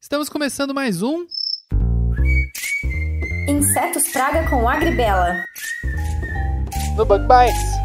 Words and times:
Estamos 0.00 0.28
começando 0.28 0.72
mais 0.72 1.02
um 1.02 1.26
Insetos 3.48 4.08
Praga 4.12 4.48
com 4.48 4.68
Agribela. 4.68 5.34
no 6.96 7.04
Bug 7.04 7.24
Bites. 7.26 7.78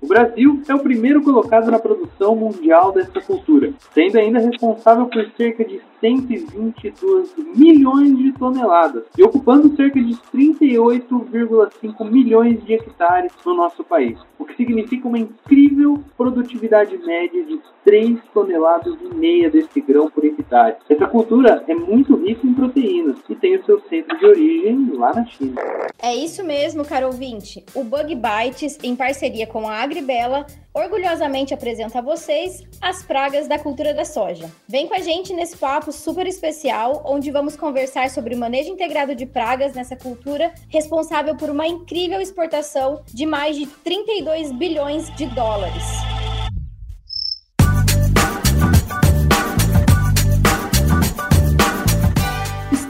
O 0.00 0.06
Brasil 0.08 0.62
é 0.66 0.74
o 0.74 0.78
primeiro 0.78 1.22
colocado 1.22 1.70
na 1.70 1.78
produção 1.78 2.34
mundial 2.34 2.90
dessa 2.90 3.20
cultura, 3.20 3.74
sendo 3.92 4.16
ainda 4.16 4.38
responsável 4.38 5.06
por 5.06 5.30
cerca 5.36 5.62
de 5.62 5.78
122 6.06 7.34
milhões 7.56 8.16
de 8.16 8.32
toneladas 8.32 9.04
e 9.18 9.24
ocupando 9.24 9.74
cerca 9.74 10.00
de 10.00 10.14
38,5 10.32 12.10
milhões 12.10 12.62
de 12.64 12.74
hectares 12.74 13.32
no 13.44 13.54
nosso 13.54 13.82
país, 13.82 14.18
o 14.38 14.44
que 14.44 14.54
significa 14.54 15.08
uma 15.08 15.18
incrível 15.18 15.98
produtividade 16.16 16.96
média 16.98 17.44
de 17.44 17.60
3 17.84 18.18
toneladas 18.32 18.94
e 19.00 19.14
meia 19.14 19.50
desse 19.50 19.80
grão 19.80 20.08
por 20.08 20.24
hectare. 20.24 20.76
Essa 20.88 21.06
cultura 21.06 21.64
é 21.66 21.74
muito 21.74 22.16
rica 22.16 22.46
em 22.46 22.54
proteínas 22.54 23.16
e 23.28 23.34
tem 23.34 23.56
o 23.56 23.64
seu 23.64 23.80
centro 23.88 24.16
de 24.18 24.26
origem 24.26 24.90
lá 24.92 25.12
na 25.12 25.24
China. 25.26 25.60
É 26.00 26.14
isso 26.14 26.44
mesmo, 26.44 26.84
caro 26.84 27.06
ouvinte. 27.06 27.64
O 27.74 27.82
Bug 27.82 28.14
Bites, 28.14 28.78
em 28.82 28.94
parceria 28.94 29.46
com 29.46 29.68
a 29.68 29.82
Agribela, 29.82 30.46
orgulhosamente 30.76 31.54
apresenta 31.54 32.00
a 32.00 32.02
vocês 32.02 32.62
as 32.82 33.02
pragas 33.02 33.48
da 33.48 33.58
cultura 33.58 33.94
da 33.94 34.04
soja. 34.04 34.50
Vem 34.68 34.86
com 34.86 34.94
a 34.94 35.00
gente 35.00 35.32
nesse 35.32 35.56
papo 35.56 35.90
super 35.90 36.26
especial, 36.26 37.02
onde 37.06 37.30
vamos 37.30 37.56
conversar 37.56 38.10
sobre 38.10 38.34
o 38.34 38.38
manejo 38.38 38.70
integrado 38.70 39.14
de 39.14 39.24
pragas 39.24 39.72
nessa 39.72 39.96
cultura, 39.96 40.52
responsável 40.68 41.34
por 41.34 41.48
uma 41.48 41.66
incrível 41.66 42.20
exportação 42.20 43.02
de 43.06 43.24
mais 43.24 43.56
de 43.56 43.66
32 43.66 44.52
bilhões 44.52 45.10
de 45.16 45.24
dólares. 45.26 45.82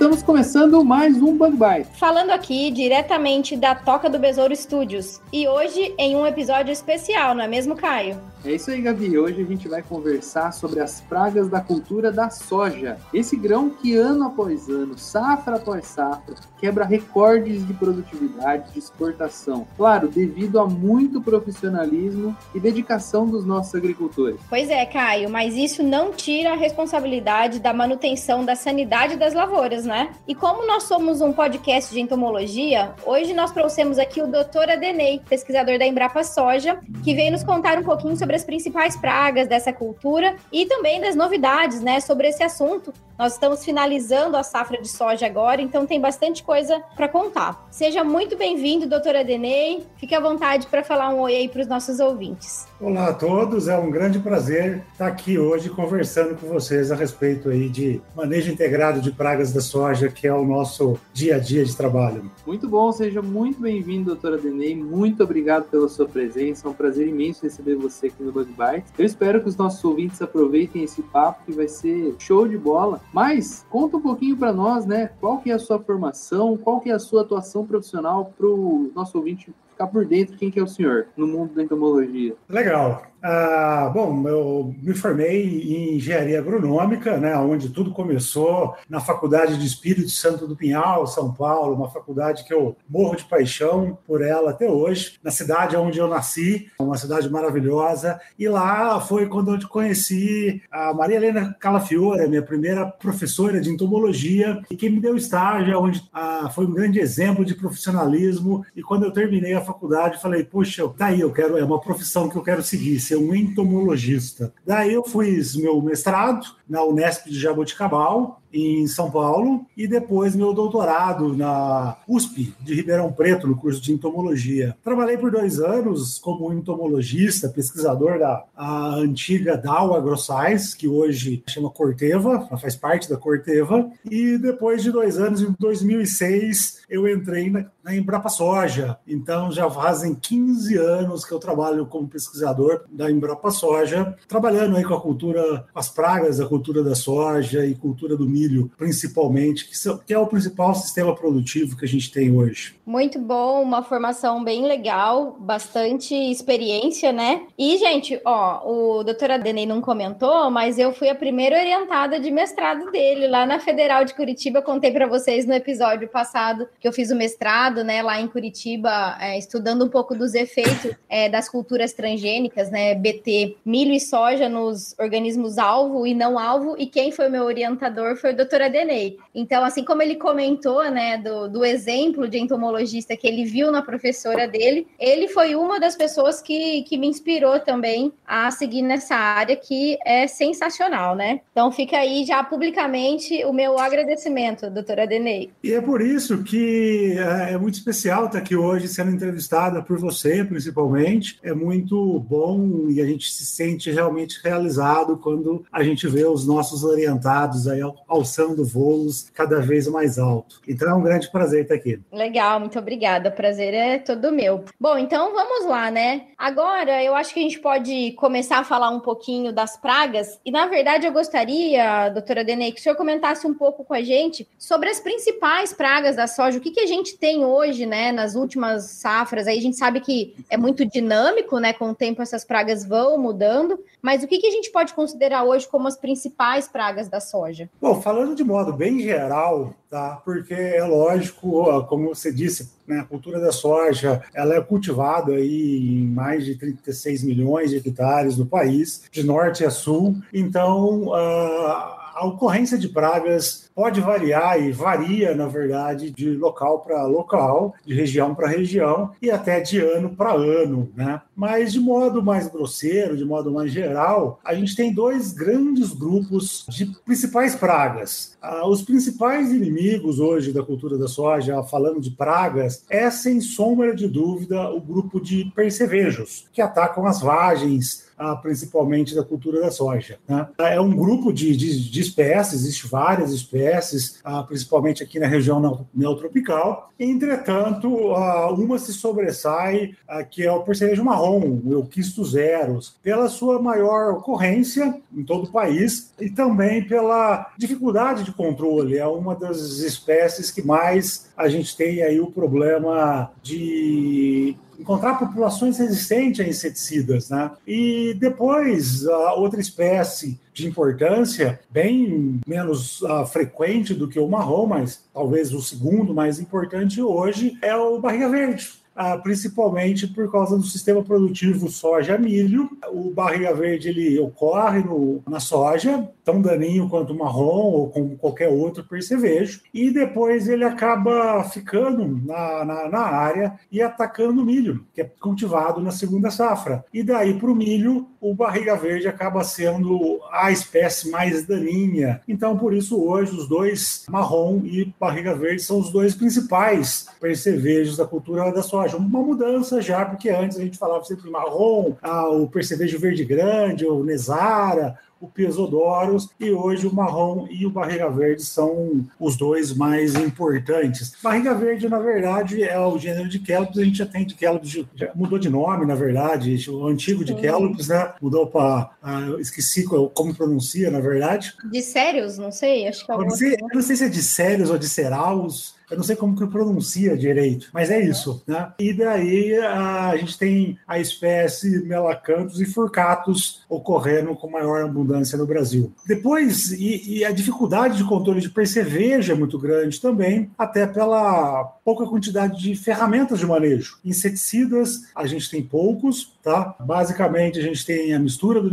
Estamos 0.06 0.22
começando 0.22 0.84
mais 0.84 1.20
um 1.20 1.36
Bug 1.36 1.56
Bite. 1.56 1.88
Falando 1.98 2.30
aqui 2.30 2.70
diretamente 2.70 3.56
da 3.56 3.74
Toca 3.74 4.08
do 4.08 4.20
Besouro 4.20 4.54
Studios. 4.54 5.20
E 5.32 5.48
hoje 5.48 5.96
em 5.98 6.14
um 6.14 6.24
episódio 6.24 6.70
especial, 6.70 7.34
não 7.34 7.42
é 7.42 7.48
mesmo, 7.48 7.74
Caio? 7.74 8.16
É 8.46 8.52
isso 8.52 8.70
aí, 8.70 8.80
Gabi. 8.80 9.18
Hoje 9.18 9.42
a 9.42 9.44
gente 9.44 9.66
vai 9.66 9.82
conversar 9.82 10.52
sobre 10.52 10.78
as 10.78 11.00
pragas 11.00 11.48
da 11.48 11.60
cultura 11.60 12.12
da 12.12 12.30
soja. 12.30 12.96
Esse 13.12 13.36
grão 13.36 13.68
que 13.68 13.96
ano 13.96 14.24
após 14.24 14.68
ano, 14.68 14.96
safra 14.96 15.56
após 15.56 15.84
safra, 15.84 16.36
quebra 16.56 16.84
recordes 16.84 17.66
de 17.66 17.74
produtividade, 17.74 18.72
de 18.72 18.78
exportação. 18.78 19.66
Claro, 19.76 20.06
devido 20.06 20.60
a 20.60 20.66
muito 20.66 21.20
profissionalismo 21.20 22.36
e 22.54 22.60
dedicação 22.60 23.26
dos 23.26 23.44
nossos 23.44 23.74
agricultores. 23.74 24.38
Pois 24.48 24.70
é, 24.70 24.86
Caio, 24.86 25.28
mas 25.28 25.56
isso 25.56 25.82
não 25.82 26.12
tira 26.12 26.52
a 26.52 26.56
responsabilidade 26.56 27.58
da 27.58 27.72
manutenção 27.72 28.44
da 28.44 28.54
sanidade 28.54 29.16
das 29.16 29.34
lavouras, 29.34 29.84
né? 29.84 30.12
E 30.24 30.36
como 30.36 30.64
nós 30.68 30.84
somos 30.84 31.20
um 31.20 31.32
podcast 31.32 31.92
de 31.92 32.00
entomologia, 32.00 32.94
hoje 33.04 33.34
nós 33.34 33.50
trouxemos 33.50 33.98
aqui 33.98 34.22
o 34.22 34.28
Dr. 34.28 34.70
Adenei, 34.70 35.20
pesquisador 35.28 35.80
da 35.80 35.84
Embrapa 35.84 36.22
Soja, 36.22 36.78
que 37.02 37.12
veio 37.12 37.32
nos 37.32 37.42
contar 37.42 37.76
um 37.76 37.82
pouquinho 37.82 38.16
sobre 38.16 38.35
as 38.36 38.44
principais 38.44 38.96
pragas 38.96 39.48
dessa 39.48 39.72
cultura 39.72 40.36
e 40.52 40.66
também 40.66 41.00
das 41.00 41.16
novidades, 41.16 41.80
né, 41.80 42.00
sobre 42.00 42.28
esse 42.28 42.42
assunto. 42.42 42.92
Nós 43.18 43.32
estamos 43.32 43.64
finalizando 43.64 44.36
a 44.36 44.42
safra 44.42 44.80
de 44.80 44.88
soja 44.88 45.24
agora, 45.24 45.62
então 45.62 45.86
tem 45.86 45.98
bastante 45.98 46.42
coisa 46.42 46.82
para 46.94 47.08
contar. 47.08 47.66
Seja 47.70 48.04
muito 48.04 48.36
bem-vindo, 48.36 48.86
doutora 48.86 49.20
Adenei. 49.20 49.86
Fique 49.96 50.14
à 50.14 50.20
vontade 50.20 50.66
para 50.66 50.84
falar 50.84 51.08
um 51.14 51.20
oi 51.20 51.34
aí 51.34 51.48
para 51.48 51.62
os 51.62 51.66
nossos 51.66 51.98
ouvintes. 51.98 52.68
Olá 52.78 53.08
a 53.08 53.14
todos, 53.14 53.68
é 53.68 53.78
um 53.78 53.90
grande 53.90 54.18
prazer 54.18 54.82
estar 54.92 55.06
aqui 55.06 55.38
hoje 55.38 55.70
conversando 55.70 56.38
com 56.38 56.46
vocês 56.46 56.92
a 56.92 56.94
respeito 56.94 57.48
aí 57.48 57.70
de 57.70 58.02
manejo 58.14 58.52
integrado 58.52 59.00
de 59.00 59.10
pragas 59.10 59.50
da 59.50 59.62
soja, 59.62 60.10
que 60.10 60.26
é 60.26 60.34
o 60.34 60.44
nosso 60.44 60.98
dia 61.14 61.36
a 61.36 61.38
dia 61.38 61.64
de 61.64 61.74
trabalho. 61.74 62.30
Muito 62.46 62.68
bom, 62.68 62.92
seja 62.92 63.22
muito 63.22 63.62
bem-vindo, 63.62 64.04
doutora 64.04 64.36
Denei. 64.36 64.76
Muito 64.76 65.24
obrigado 65.24 65.64
pela 65.70 65.88
sua 65.88 66.06
presença. 66.06 66.68
É 66.68 66.70
um 66.70 66.74
prazer 66.74 67.08
imenso 67.08 67.44
receber 67.44 67.76
você 67.76 68.08
aqui 68.08 68.22
no 68.22 68.30
Bug 68.30 68.50
Bites. 68.50 68.92
Eu 68.98 69.06
espero 69.06 69.40
que 69.40 69.48
os 69.48 69.56
nossos 69.56 69.82
ouvintes 69.82 70.20
aproveitem 70.20 70.82
esse 70.82 71.00
papo, 71.00 71.46
que 71.46 71.52
vai 71.52 71.66
ser 71.66 72.14
show 72.18 72.46
de 72.46 72.58
bola. 72.58 73.00
Mas 73.16 73.64
conta 73.70 73.96
um 73.96 74.02
pouquinho 74.02 74.36
para 74.36 74.52
nós, 74.52 74.84
né? 74.84 75.08
Qual 75.18 75.38
que 75.38 75.50
é 75.50 75.54
a 75.54 75.58
sua 75.58 75.78
formação, 75.78 76.54
qual 76.54 76.82
que 76.82 76.90
é 76.90 76.92
a 76.92 76.98
sua 76.98 77.22
atuação 77.22 77.66
profissional 77.66 78.30
para 78.36 78.46
o 78.46 78.92
nosso 78.94 79.16
ouvinte 79.16 79.54
ficar 79.70 79.86
por 79.86 80.04
dentro 80.04 80.36
quem 80.36 80.50
que 80.50 80.60
é 80.60 80.62
o 80.62 80.66
senhor 80.66 81.06
no 81.16 81.26
mundo 81.26 81.54
da 81.54 81.62
entomologia. 81.62 82.34
Legal. 82.46 83.06
Ah, 83.28 83.90
bom, 83.92 84.28
eu 84.28 84.72
me 84.80 84.94
formei 84.94 85.42
em 85.42 85.96
engenharia 85.96 86.38
agronômica, 86.38 87.16
né, 87.16 87.36
onde 87.36 87.70
tudo 87.70 87.90
começou 87.90 88.76
na 88.88 89.00
Faculdade 89.00 89.58
de 89.58 89.66
Espírito 89.66 90.10
Santo 90.10 90.46
do 90.46 90.54
Pinhal, 90.54 91.08
São 91.08 91.34
Paulo, 91.34 91.74
uma 91.74 91.90
faculdade 91.90 92.44
que 92.44 92.54
eu 92.54 92.76
morro 92.88 93.16
de 93.16 93.24
paixão 93.24 93.98
por 94.06 94.22
ela 94.22 94.52
até 94.52 94.70
hoje, 94.70 95.18
na 95.24 95.32
cidade 95.32 95.76
onde 95.76 95.98
eu 95.98 96.06
nasci, 96.06 96.70
uma 96.78 96.96
cidade 96.96 97.28
maravilhosa, 97.28 98.20
e 98.38 98.48
lá 98.48 99.00
foi 99.00 99.26
quando 99.26 99.52
eu 99.52 99.68
conheci 99.68 100.62
a 100.70 100.94
Maria 100.94 101.16
Helena 101.16 101.52
Calafiore, 101.58 102.28
minha 102.28 102.42
primeira 102.42 102.86
professora 102.86 103.60
de 103.60 103.70
entomologia, 103.70 104.62
e 104.70 104.76
que 104.76 104.88
me 104.88 105.00
deu 105.00 105.16
estágio, 105.16 105.76
onde 105.80 106.08
ah, 106.12 106.48
foi 106.54 106.64
um 106.64 106.72
grande 106.72 107.00
exemplo 107.00 107.44
de 107.44 107.56
profissionalismo, 107.56 108.64
e 108.76 108.84
quando 108.84 109.02
eu 109.04 109.10
terminei 109.10 109.54
a 109.54 109.64
faculdade, 109.64 110.22
falei, 110.22 110.44
puxa, 110.44 110.88
daí 110.96 111.22
eu 111.22 111.32
quero, 111.32 111.58
é 111.58 111.64
uma 111.64 111.80
profissão 111.80 112.28
que 112.28 112.36
eu 112.36 112.42
quero 112.44 112.62
seguir, 112.62 113.00
ser 113.16 113.18
um 113.18 113.34
entomologista. 113.34 114.52
Daí 114.64 114.92
eu 114.92 115.04
fiz 115.04 115.56
meu 115.56 115.80
mestrado 115.80 116.46
na 116.68 116.84
Unesp 116.84 117.26
de 117.26 117.40
Jaboticabal, 117.40 118.40
em 118.56 118.86
São 118.86 119.10
Paulo, 119.10 119.66
e 119.76 119.86
depois 119.86 120.34
meu 120.34 120.52
doutorado 120.52 121.36
na 121.36 121.96
USP 122.08 122.54
de 122.60 122.74
Ribeirão 122.74 123.12
Preto, 123.12 123.46
no 123.46 123.56
curso 123.56 123.80
de 123.80 123.92
entomologia. 123.92 124.76
Trabalhei 124.82 125.16
por 125.16 125.30
dois 125.30 125.60
anos 125.60 126.18
como 126.18 126.52
entomologista, 126.52 127.48
pesquisador 127.48 128.18
da 128.18 128.44
antiga 128.56 129.56
Dow 129.56 129.94
AgroScience, 129.94 130.76
que 130.76 130.88
hoje 130.88 131.42
chama 131.46 131.70
Corteva, 131.70 132.48
faz 132.60 132.76
parte 132.76 133.08
da 133.08 133.16
Corteva, 133.16 133.90
e 134.10 134.38
depois 134.38 134.82
de 134.82 134.90
dois 134.90 135.18
anos, 135.18 135.42
em 135.42 135.54
2006, 135.58 136.82
eu 136.88 137.08
entrei 137.08 137.50
na, 137.50 137.66
na 137.82 137.94
Embrapa 137.94 138.28
Soja. 138.28 138.98
Então 139.06 139.50
já 139.50 139.68
fazem 139.70 140.14
15 140.14 140.76
anos 140.76 141.24
que 141.24 141.32
eu 141.32 141.38
trabalho 141.38 141.86
como 141.86 142.08
pesquisador 142.08 142.84
da 142.90 143.10
Embrapa 143.10 143.50
Soja, 143.50 144.16
trabalhando 144.28 144.76
aí 144.76 144.84
com 144.84 144.94
a 144.94 145.00
cultura, 145.00 145.66
as 145.74 145.88
pragas 145.88 146.38
da 146.38 146.46
cultura 146.46 146.82
da 146.82 146.94
soja 146.94 147.66
e 147.66 147.74
cultura 147.74 148.16
do 148.16 148.28
milho, 148.28 148.45
principalmente, 148.76 149.68
que, 149.68 149.76
são, 149.76 149.98
que 149.98 150.12
é 150.12 150.18
o 150.18 150.26
principal 150.26 150.74
sistema 150.74 151.14
produtivo 151.14 151.76
que 151.76 151.84
a 151.84 151.88
gente 151.88 152.10
tem 152.10 152.30
hoje. 152.32 152.76
Muito 152.84 153.18
bom, 153.18 153.62
uma 153.62 153.82
formação 153.82 154.44
bem 154.44 154.64
legal, 154.64 155.36
bastante 155.40 156.14
experiência, 156.14 157.12
né? 157.12 157.42
E, 157.58 157.76
gente, 157.78 158.20
ó, 158.24 158.62
o 158.64 159.02
doutor 159.02 159.32
Adenei 159.32 159.66
não 159.66 159.80
comentou, 159.80 160.50
mas 160.50 160.78
eu 160.78 160.92
fui 160.92 161.08
a 161.08 161.14
primeira 161.14 161.58
orientada 161.58 162.20
de 162.20 162.30
mestrado 162.30 162.90
dele 162.90 163.26
lá 163.26 163.44
na 163.44 163.58
Federal 163.58 164.04
de 164.04 164.14
Curitiba. 164.14 164.60
Eu 164.60 164.62
contei 164.62 164.92
para 164.92 165.06
vocês 165.06 165.46
no 165.46 165.52
episódio 165.52 166.08
passado 166.08 166.68
que 166.78 166.86
eu 166.86 166.92
fiz 166.92 167.10
o 167.10 167.16
mestrado, 167.16 167.82
né, 167.82 168.02
lá 168.02 168.20
em 168.20 168.28
Curitiba, 168.28 169.16
é, 169.20 169.38
estudando 169.38 169.84
um 169.84 169.88
pouco 169.88 170.14
dos 170.14 170.34
efeitos 170.34 170.92
é, 171.08 171.28
das 171.28 171.48
culturas 171.48 171.92
transgênicas, 171.92 172.70
né, 172.70 172.94
BT, 172.94 173.56
milho 173.64 173.92
e 173.92 174.00
soja 174.00 174.48
nos 174.48 174.94
organismos 174.98 175.58
alvo 175.58 176.06
e 176.06 176.14
não 176.14 176.38
alvo. 176.38 176.76
E 176.78 176.86
quem 176.86 177.10
foi 177.10 177.28
meu 177.28 177.44
orientador 177.44 178.16
foi 178.16 178.32
o 178.32 178.35
doutor 178.36 178.62
Adenei. 178.62 179.16
Então, 179.34 179.64
assim 179.64 179.84
como 179.84 180.02
ele 180.02 180.16
comentou, 180.16 180.88
né, 180.90 181.18
do, 181.18 181.48
do 181.48 181.64
exemplo 181.64 182.28
de 182.28 182.38
entomologia 182.38 182.96
que 183.18 183.26
ele 183.26 183.44
viu 183.44 183.70
na 183.70 183.82
professora 183.82 184.48
dele, 184.48 184.86
ele 184.98 185.28
foi 185.28 185.54
uma 185.54 185.78
das 185.78 185.96
pessoas 185.96 186.40
que, 186.40 186.82
que 186.82 186.96
me 186.96 187.06
inspirou 187.06 187.60
também 187.60 188.12
a 188.26 188.50
seguir 188.50 188.82
nessa 188.82 189.14
área 189.14 189.56
que 189.56 189.98
é 190.04 190.26
sensacional, 190.26 191.14
né? 191.14 191.40
Então 191.52 191.70
fica 191.70 191.98
aí 191.98 192.24
já 192.24 192.42
publicamente 192.42 193.44
o 193.44 193.52
meu 193.52 193.78
agradecimento, 193.78 194.70
doutora 194.70 195.06
Denei. 195.06 195.50
E 195.62 195.72
é 195.72 195.80
por 195.80 196.00
isso 196.00 196.42
que 196.42 197.14
é 197.18 197.56
muito 197.58 197.74
especial 197.74 198.26
estar 198.26 198.38
aqui 198.38 198.56
hoje 198.56 198.88
sendo 198.88 199.10
entrevistada 199.10 199.82
por 199.82 199.98
você, 199.98 200.44
principalmente. 200.44 201.38
É 201.42 201.52
muito 201.52 202.18
bom 202.20 202.88
e 202.88 203.00
a 203.00 203.06
gente 203.06 203.30
se 203.30 203.44
sente 203.44 203.90
realmente 203.90 204.40
realizado 204.42 205.16
quando 205.16 205.64
a 205.72 205.82
gente 205.82 206.06
vê 206.08 206.24
os 206.24 206.46
nossos 206.46 206.84
orientados 206.84 207.68
aí 207.68 207.80
ao 207.80 208.15
alçando 208.16 208.64
voos 208.64 209.30
cada 209.34 209.60
vez 209.60 209.86
mais 209.86 210.18
alto. 210.18 210.60
Então 210.66 210.88
é 210.88 210.94
um 210.94 211.02
grande 211.02 211.30
prazer 211.30 211.62
estar 211.62 211.74
aqui. 211.74 212.00
Legal, 212.12 212.60
muito 212.60 212.78
obrigada. 212.78 213.28
O 213.28 213.32
prazer 213.32 213.74
é 213.74 213.98
todo 213.98 214.32
meu. 214.32 214.64
Bom, 214.80 214.98
então 214.98 215.32
vamos 215.32 215.66
lá, 215.66 215.90
né? 215.90 216.26
Agora 216.36 217.02
eu 217.02 217.14
acho 217.14 217.32
que 217.32 217.40
a 217.40 217.42
gente 217.42 217.58
pode 217.58 218.12
começar 218.12 218.58
a 218.58 218.64
falar 218.64 218.90
um 218.90 219.00
pouquinho 219.00 219.52
das 219.52 219.76
pragas. 219.76 220.40
E 220.44 220.50
na 220.50 220.66
verdade 220.66 221.06
eu 221.06 221.12
gostaria, 221.12 222.08
doutora 222.10 222.44
Denei, 222.44 222.72
que 222.72 222.80
o 222.80 222.82
senhor 222.82 222.96
comentasse 222.96 223.46
um 223.46 223.54
pouco 223.54 223.84
com 223.84 223.94
a 223.94 224.02
gente 224.02 224.48
sobre 224.58 224.88
as 224.88 225.00
principais 225.00 225.72
pragas 225.72 226.16
da 226.16 226.26
soja. 226.26 226.58
O 226.58 226.60
que, 226.60 226.70
que 226.70 226.80
a 226.80 226.86
gente 226.86 227.16
tem 227.16 227.44
hoje, 227.44 227.86
né, 227.86 228.12
nas 228.12 228.34
últimas 228.34 228.84
safras? 228.84 229.46
Aí 229.46 229.58
a 229.58 229.62
gente 229.62 229.76
sabe 229.76 230.00
que 230.00 230.34
é 230.50 230.56
muito 230.56 230.84
dinâmico, 230.84 231.58
né? 231.58 231.72
Com 231.72 231.90
o 231.90 231.94
tempo 231.94 232.22
essas 232.22 232.44
pragas 232.44 232.84
vão 232.84 233.18
mudando. 233.18 233.78
Mas 234.00 234.22
o 234.22 234.26
que, 234.26 234.38
que 234.38 234.46
a 234.46 234.50
gente 234.50 234.70
pode 234.70 234.94
considerar 234.94 235.44
hoje 235.44 235.68
como 235.68 235.88
as 235.88 235.96
principais 235.96 236.68
pragas 236.68 237.08
da 237.08 237.20
soja? 237.20 237.68
Bom, 237.80 238.00
falando 238.06 238.36
de 238.36 238.44
modo 238.44 238.72
bem 238.72 239.00
geral, 239.00 239.74
tá? 239.90 240.22
Porque 240.24 240.54
é 240.54 240.84
lógico, 240.84 241.82
como 241.88 242.14
você 242.14 242.32
disse, 242.32 242.70
né, 242.86 243.00
a 243.00 243.04
cultura 243.04 243.40
da 243.40 243.50
soja 243.50 244.22
ela 244.32 244.54
é 244.54 244.60
cultivada 244.60 245.32
aí 245.32 245.88
em 245.88 246.06
mais 246.06 246.44
de 246.44 246.54
36 246.54 247.24
milhões 247.24 247.70
de 247.70 247.78
hectares 247.78 248.36
no 248.36 248.46
país, 248.46 249.02
de 249.10 249.24
norte 249.24 249.64
a 249.64 249.70
sul. 249.70 250.14
Então, 250.32 251.12
a, 251.12 252.12
a 252.14 252.26
ocorrência 252.26 252.78
de 252.78 252.88
pragas 252.88 253.65
pode 253.76 254.00
variar 254.00 254.58
e 254.58 254.72
varia, 254.72 255.34
na 255.34 255.46
verdade, 255.46 256.10
de 256.10 256.30
local 256.30 256.80
para 256.80 257.04
local, 257.04 257.74
de 257.84 257.92
região 257.92 258.34
para 258.34 258.48
região 258.48 259.10
e 259.20 259.30
até 259.30 259.60
de 259.60 259.78
ano 259.78 260.16
para 260.16 260.32
ano, 260.32 260.90
né? 260.96 261.20
Mas 261.36 261.74
de 261.74 261.78
modo 261.78 262.22
mais 262.22 262.48
grosseiro, 262.48 263.18
de 263.18 263.24
modo 263.24 263.52
mais 263.52 263.70
geral, 263.70 264.40
a 264.42 264.54
gente 264.54 264.74
tem 264.74 264.94
dois 264.94 265.34
grandes 265.34 265.92
grupos 265.92 266.64
de 266.70 266.86
principais 267.04 267.54
pragas. 267.54 268.34
Ah, 268.40 268.66
os 268.66 268.80
principais 268.80 269.52
inimigos 269.52 270.20
hoje 270.20 270.54
da 270.54 270.62
cultura 270.62 270.96
da 270.96 271.06
soja, 271.06 271.62
falando 271.62 272.00
de 272.00 272.10
pragas, 272.10 272.82
é 272.88 273.10
sem 273.10 273.42
sombra 273.42 273.94
de 273.94 274.08
dúvida 274.08 274.70
o 274.70 274.80
grupo 274.80 275.20
de 275.20 275.52
percevejos, 275.54 276.46
que 276.50 276.62
atacam 276.62 277.04
as 277.04 277.20
vagens, 277.20 278.06
ah, 278.16 278.34
principalmente 278.36 279.14
da 279.14 279.22
cultura 279.22 279.60
da 279.60 279.70
soja. 279.70 280.18
Né? 280.26 280.48
É 280.58 280.80
um 280.80 280.96
grupo 280.96 281.30
de, 281.30 281.54
de, 281.54 281.90
de 281.90 282.00
espécies, 282.00 282.62
existe 282.62 282.86
várias 282.86 283.32
espécies 283.32 283.65
espécies, 283.66 284.20
ah, 284.24 284.42
principalmente 284.42 285.02
aqui 285.02 285.18
na 285.18 285.26
região 285.26 285.86
neotropical. 285.94 286.90
Entretanto, 286.98 288.12
ah, 288.14 288.52
uma 288.52 288.78
se 288.78 288.92
sobressai, 288.92 289.94
ah, 290.08 290.22
que 290.22 290.44
é 290.44 290.52
o 290.52 290.62
percevejo 290.62 291.04
marrom, 291.04 291.60
o 291.64 291.72
Euquistos 291.72 292.32
zeros, 292.32 292.96
pela 293.02 293.28
sua 293.28 293.60
maior 293.60 294.14
ocorrência 294.14 294.94
em 295.14 295.24
todo 295.24 295.44
o 295.44 295.52
país 295.52 296.12
e 296.20 296.30
também 296.30 296.86
pela 296.86 297.52
dificuldade 297.58 298.24
de 298.24 298.32
controle. 298.32 298.96
É 298.96 299.06
uma 299.06 299.34
das 299.34 299.58
espécies 299.78 300.50
que 300.50 300.62
mais 300.62 301.30
a 301.36 301.48
gente 301.48 301.76
tem 301.76 302.02
aí 302.02 302.20
o 302.20 302.30
problema 302.30 303.30
de 303.42 304.56
encontrar 304.78 305.18
populações 305.18 305.78
resistentes 305.78 306.40
a 306.40 306.48
inseticidas, 306.48 307.30
né? 307.30 307.50
E 307.66 308.14
depois, 308.18 309.06
a 309.06 309.34
outra 309.34 309.60
espécie 309.60 310.38
de 310.52 310.66
importância, 310.66 311.60
bem 311.70 312.40
menos 312.46 313.02
uh, 313.02 313.26
frequente 313.26 313.94
do 313.94 314.08
que 314.08 314.18
o 314.18 314.28
marrom, 314.28 314.66
mas 314.66 315.02
talvez 315.12 315.52
o 315.52 315.60
segundo 315.60 316.14
mais 316.14 316.38
importante 316.38 317.00
hoje, 317.02 317.58
é 317.62 317.76
o 317.76 317.98
barriga 317.98 318.28
verde 318.28 318.85
ah, 318.96 319.18
principalmente 319.18 320.06
por 320.06 320.30
causa 320.32 320.56
do 320.56 320.64
sistema 320.64 321.02
produtivo 321.02 321.68
soja-milho. 321.68 322.70
O 322.90 323.10
barriga 323.10 323.54
verde 323.54 323.90
ele 323.90 324.18
ocorre 324.18 324.80
no, 324.80 325.22
na 325.28 325.38
soja, 325.38 326.08
tão 326.24 326.40
daninho 326.40 326.88
quanto 326.88 327.12
o 327.12 327.18
marrom 327.18 327.72
ou 327.72 327.90
como 327.90 328.16
qualquer 328.16 328.48
outro 328.48 328.82
percevejo, 328.82 329.60
e 329.72 329.90
depois 329.90 330.48
ele 330.48 330.64
acaba 330.64 331.44
ficando 331.44 332.06
na, 332.24 332.64
na, 332.64 332.88
na 332.88 333.00
área 333.00 333.58
e 333.70 333.82
atacando 333.82 334.42
o 334.42 334.44
milho, 334.44 334.84
que 334.94 335.02
é 335.02 335.04
cultivado 335.20 335.80
na 335.80 335.90
segunda 335.90 336.30
safra. 336.30 336.84
E 336.92 337.02
daí 337.02 337.34
para 337.34 337.50
o 337.50 337.54
milho, 337.54 338.08
o 338.20 338.34
barriga 338.34 338.74
verde 338.74 339.06
acaba 339.06 339.44
sendo 339.44 340.20
a 340.32 340.50
espécie 340.50 341.10
mais 341.10 341.46
daninha. 341.46 342.20
Então, 342.26 342.56
por 342.56 342.74
isso, 342.74 343.00
hoje, 343.00 343.36
os 343.36 343.48
dois, 343.48 344.04
marrom 344.08 344.62
e 344.64 344.92
barriga 344.98 345.34
verde, 345.34 345.62
são 345.62 345.78
os 345.78 345.90
dois 345.90 346.14
principais 346.14 347.06
percevejos 347.20 347.96
da 347.96 348.06
cultura 348.06 348.50
da 348.52 348.62
soja 348.62 348.85
soja. 348.88 348.96
Uma 348.96 349.20
mudança 349.20 349.80
já, 349.80 350.04
porque 350.04 350.30
antes 350.30 350.58
a 350.58 350.62
gente 350.62 350.78
falava 350.78 351.04
sempre 351.04 351.30
marrom, 351.30 351.94
ah, 352.02 352.28
o 352.28 352.48
percevejo 352.48 352.98
verde 352.98 353.24
grande, 353.24 353.86
o 353.86 354.02
Nesara, 354.02 354.98
o 355.18 355.26
Pesodoros, 355.26 356.28
e 356.38 356.50
hoje 356.50 356.86
o 356.86 356.94
marrom 356.94 357.46
e 357.50 357.64
o 357.64 357.70
barriga 357.70 358.08
verde 358.10 358.42
são 358.42 359.06
os 359.18 359.36
dois 359.36 359.74
mais 359.74 360.14
importantes. 360.14 361.14
Barriga 361.22 361.54
verde, 361.54 361.88
na 361.88 361.98
verdade, 361.98 362.62
é 362.62 362.78
o 362.78 362.98
gênero 362.98 363.28
de 363.28 363.38
Kelps, 363.38 363.78
a 363.78 363.84
gente 363.84 363.98
já 363.98 364.06
tem 364.06 364.26
de 364.26 364.34
Kelps, 364.34 364.84
já 364.94 365.10
mudou 365.14 365.38
de 365.38 365.48
nome, 365.48 365.86
na 365.86 365.94
verdade, 365.94 366.70
o 366.70 366.86
antigo 366.86 367.24
de 367.24 367.34
Kelps, 367.34 367.88
né? 367.88 368.12
Mudou 368.20 368.46
para. 368.46 368.90
Uh, 369.02 369.40
esqueci 369.40 369.84
como 369.84 370.34
pronuncia, 370.34 370.90
na 370.90 371.00
verdade. 371.00 371.54
De 371.70 371.82
Sérios, 371.82 372.36
não 372.36 372.52
sei, 372.52 372.86
acho 372.86 373.04
que 373.04 373.12
é 373.12 373.30
sei, 373.30 373.54
eu 373.54 373.68
não 373.74 373.82
sei 373.82 373.96
se 373.96 374.04
é 374.04 374.08
de 374.08 374.22
Sérios 374.22 374.70
ou 374.70 374.76
de 374.76 374.88
Seraus. 374.88 375.75
Eu 375.90 375.96
não 375.96 376.04
sei 376.04 376.16
como 376.16 376.36
que 376.36 376.46
pronuncia 376.46 377.16
direito, 377.16 377.68
mas 377.72 377.90
é 377.90 378.00
isso, 378.00 378.42
né? 378.46 378.72
E 378.78 378.92
daí 378.92 379.56
a 379.56 380.16
gente 380.16 380.38
tem 380.38 380.78
a 380.86 380.98
espécie 380.98 381.84
melacanthus 381.84 382.60
e 382.60 382.66
furcatus 382.66 383.64
ocorrendo 383.68 384.34
com 384.34 384.50
maior 384.50 384.84
abundância 384.84 385.38
no 385.38 385.46
Brasil. 385.46 385.92
Depois, 386.06 386.72
e, 386.72 387.18
e 387.18 387.24
a 387.24 387.30
dificuldade 387.30 387.96
de 387.96 388.04
controle 388.04 388.40
de 388.40 388.50
percevejo 388.50 389.32
é 389.32 389.36
muito 389.36 389.58
grande 389.58 390.00
também, 390.00 390.50
até 390.58 390.86
pela 390.86 391.64
pouca 391.84 392.06
quantidade 392.06 392.60
de 392.60 392.74
ferramentas 392.74 393.38
de 393.38 393.46
manejo. 393.46 393.98
Inseticidas, 394.04 395.02
a 395.14 395.26
gente 395.26 395.50
tem 395.50 395.62
poucos, 395.62 396.35
tá? 396.46 396.76
Basicamente, 396.78 397.58
a 397.58 397.62
gente 397.62 397.84
tem 397.84 398.14
a 398.14 398.20
mistura 398.20 398.62
do 398.62 398.70